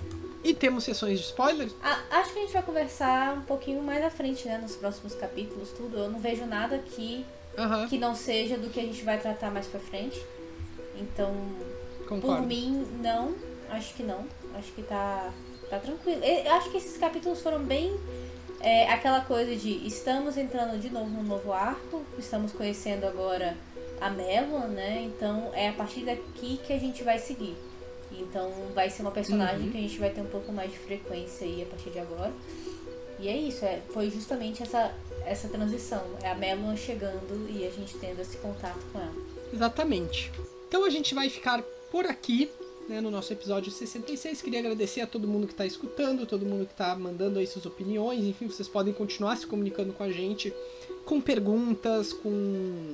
E 0.44 0.54
temos 0.54 0.84
sessões 0.84 1.20
de 1.20 1.26
spoilers? 1.26 1.74
A- 1.82 2.20
acho 2.20 2.32
que 2.34 2.40
a 2.40 2.42
gente 2.44 2.54
vai 2.54 2.62
conversar 2.64 3.36
um 3.38 3.42
pouquinho 3.42 3.82
mais 3.84 4.04
à 4.04 4.10
frente, 4.10 4.48
né? 4.48 4.58
Nos 4.58 4.76
próximos 4.76 5.14
capítulos, 5.16 5.72
tudo. 5.72 5.98
Eu 5.98 6.10
não 6.10 6.20
vejo 6.20 6.46
nada 6.46 6.76
aqui 6.76 7.26
que 7.90 7.98
não 7.98 8.14
seja 8.16 8.56
do 8.58 8.70
que 8.70 8.80
a 8.80 8.84
gente 8.84 9.04
vai 9.04 9.20
tratar 9.20 9.50
mais 9.52 9.66
pra 9.68 9.80
frente. 9.80 10.24
Então, 10.96 11.34
por 12.00 12.08
concordo. 12.10 12.44
mim, 12.46 12.86
não. 13.02 13.34
Acho 13.70 13.94
que 13.96 14.04
não. 14.04 14.26
Acho 14.56 14.72
que 14.74 14.84
tá, 14.84 15.32
tá 15.70 15.80
tranquilo. 15.80 16.24
Eu 16.24 16.52
acho 16.54 16.70
que 16.72 16.78
esses 16.78 16.98
capítulos 16.98 17.42
foram 17.42 17.60
bem. 17.64 17.96
é, 18.60 18.90
aquela 18.92 19.22
coisa 19.22 19.56
de 19.56 19.86
estamos 19.86 20.36
entrando 20.38 20.80
de 20.80 20.90
novo 20.90 21.08
num 21.10 21.22
novo 21.24 21.52
arco, 21.54 22.02
estamos 22.18 22.52
conhecendo 22.52 23.06
agora 23.06 23.56
a 24.00 24.10
Melon, 24.10 24.68
né? 24.68 25.04
Então 25.04 25.52
é 25.54 25.70
a 25.70 25.74
partir 25.74 26.02
daqui 26.06 26.60
que 26.66 26.74
a 26.74 26.80
gente 26.80 27.04
vai 27.04 27.20
seguir. 27.20 27.56
Então 28.12 28.52
vai 28.74 28.90
ser 28.90 29.02
uma 29.02 29.12
personagem 29.12 29.66
Uhum. 29.66 29.72
que 29.72 29.78
a 29.78 29.82
gente 29.82 30.00
vai 30.00 30.10
ter 30.10 30.22
um 30.22 30.28
pouco 30.28 30.52
mais 30.52 30.72
de 30.72 30.78
frequência 30.78 31.46
aí 31.46 31.62
a 31.64 31.66
partir 31.66 31.90
de 31.90 32.00
agora. 32.00 32.32
E 33.20 33.28
é 33.28 33.36
isso, 33.36 33.66
é, 33.66 33.82
foi 33.90 34.10
justamente 34.12 34.62
essa, 34.62 34.94
essa 35.26 35.48
transição. 35.48 36.04
É 36.22 36.30
a 36.30 36.36
Melon 36.36 36.76
chegando 36.78 37.50
e 37.50 37.66
a 37.66 37.70
gente 37.72 37.98
tendo 37.98 38.22
esse 38.22 38.38
contato 38.38 38.80
com 38.94 39.00
ela. 39.00 39.14
Exatamente. 39.52 40.32
Então 40.68 40.86
a 40.86 40.90
gente 40.90 41.16
vai 41.16 41.28
ficar 41.30 41.64
por 41.92 42.06
aqui, 42.06 42.50
né, 42.88 43.02
no 43.02 43.10
nosso 43.10 43.34
episódio 43.34 43.72
66. 43.72 44.42
Queria 44.42 44.60
agradecer 44.60 45.02
a 45.02 45.08
todo 45.08 45.28
mundo 45.28 45.48
que 45.48 45.54
está 45.54 45.66
escutando, 45.66 46.26
todo 46.28 46.46
mundo 46.46 46.66
que 46.66 46.74
está 46.74 46.96
mandando 46.96 47.40
aí 47.40 47.48
suas 47.48 47.66
opiniões. 47.66 48.24
Enfim, 48.24 48.48
vocês 48.48 48.68
podem 48.68 48.94
continuar 48.94 49.36
se 49.36 49.48
comunicando 49.48 49.92
com 49.94 50.04
a 50.04 50.12
gente 50.12 50.54
com 51.04 51.20
perguntas, 51.20 52.14
com 52.14 52.94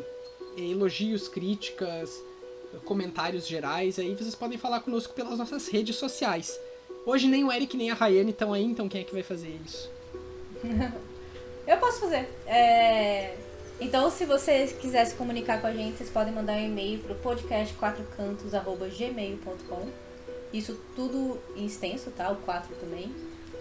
elogios, 0.57 1.27
críticas, 1.27 2.21
comentários 2.85 3.47
gerais. 3.47 3.99
Aí 3.99 4.15
vocês 4.15 4.35
podem 4.35 4.57
falar 4.57 4.79
conosco 4.81 5.13
pelas 5.13 5.37
nossas 5.37 5.67
redes 5.67 5.95
sociais. 5.95 6.59
Hoje 7.05 7.27
nem 7.27 7.43
o 7.43 7.51
Eric 7.51 7.75
nem 7.75 7.91
a 7.91 7.93
Rayane 7.93 8.31
estão 8.31 8.53
aí, 8.53 8.63
então 8.63 8.87
quem 8.87 9.01
é 9.01 9.03
que 9.03 9.13
vai 9.13 9.23
fazer 9.23 9.59
isso? 9.65 9.91
Eu 11.67 11.77
posso 11.77 11.99
fazer. 12.01 12.29
É, 12.45 13.35
Então, 13.79 14.11
se 14.11 14.25
vocês 14.25 14.73
quiserem 14.73 15.09
se 15.09 15.15
comunicar 15.15 15.61
com 15.61 15.67
a 15.67 15.73
gente, 15.73 15.97
vocês 15.97 16.09
podem 16.09 16.33
mandar 16.33 16.53
um 16.53 16.65
e-mail 16.65 16.99
pro 16.99 17.15
podcast 17.15 17.73
quatrocantos.gmail.com 17.75 19.87
Isso 20.53 20.77
tudo 20.95 21.39
em 21.55 21.65
extenso, 21.65 22.11
tá? 22.11 22.29
O 22.31 22.35
4 22.37 22.75
também. 22.75 23.13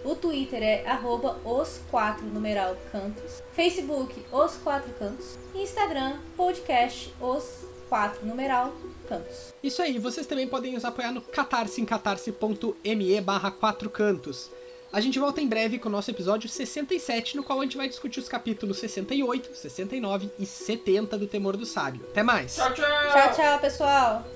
O 0.03 0.15
Twitter 0.15 0.61
é 0.61 0.85
arroba 0.85 1.37
os 1.45 1.79
4 1.89 2.25
numeral 2.25 2.75
cantos. 2.91 3.41
Facebook, 3.53 4.13
os 4.31 4.55
4 4.57 4.93
cantos. 4.99 5.37
Instagram, 5.55 6.17
podcast, 6.35 7.13
os 7.21 7.65
4 7.87 8.25
numeral 8.25 8.73
cantos. 9.07 9.53
Isso 9.63 9.81
aí, 9.81 9.97
vocês 9.99 10.27
também 10.27 10.47
podem 10.47 10.73
nos 10.73 10.83
apoiar 10.83 11.11
no 11.11 11.21
catarse 11.21 11.79
em 11.79 11.85
catarse.me 11.85 13.21
barra 13.21 13.51
4 13.51 13.89
cantos. 13.89 14.51
A 14.91 15.01
gente 15.01 15.17
volta 15.17 15.41
em 15.41 15.47
breve 15.47 15.79
com 15.79 15.89
o 15.89 15.91
nosso 15.91 16.11
episódio 16.11 16.47
67, 16.47 17.35
no 17.35 17.43
qual 17.43 17.59
a 17.59 17.63
gente 17.63 17.77
vai 17.77 17.87
discutir 17.87 18.19
os 18.19 18.29
capítulos 18.29 18.77
68, 18.77 19.55
69 19.55 20.29
e 20.37 20.45
70 20.45 21.17
do 21.17 21.27
Temor 21.27 21.57
do 21.57 21.65
Sábio. 21.65 22.05
Até 22.11 22.21
mais! 22.21 22.55
Tchau, 22.55 22.73
tchau! 22.73 22.85
Tchau, 23.11 23.33
tchau, 23.33 23.59
pessoal! 23.59 24.32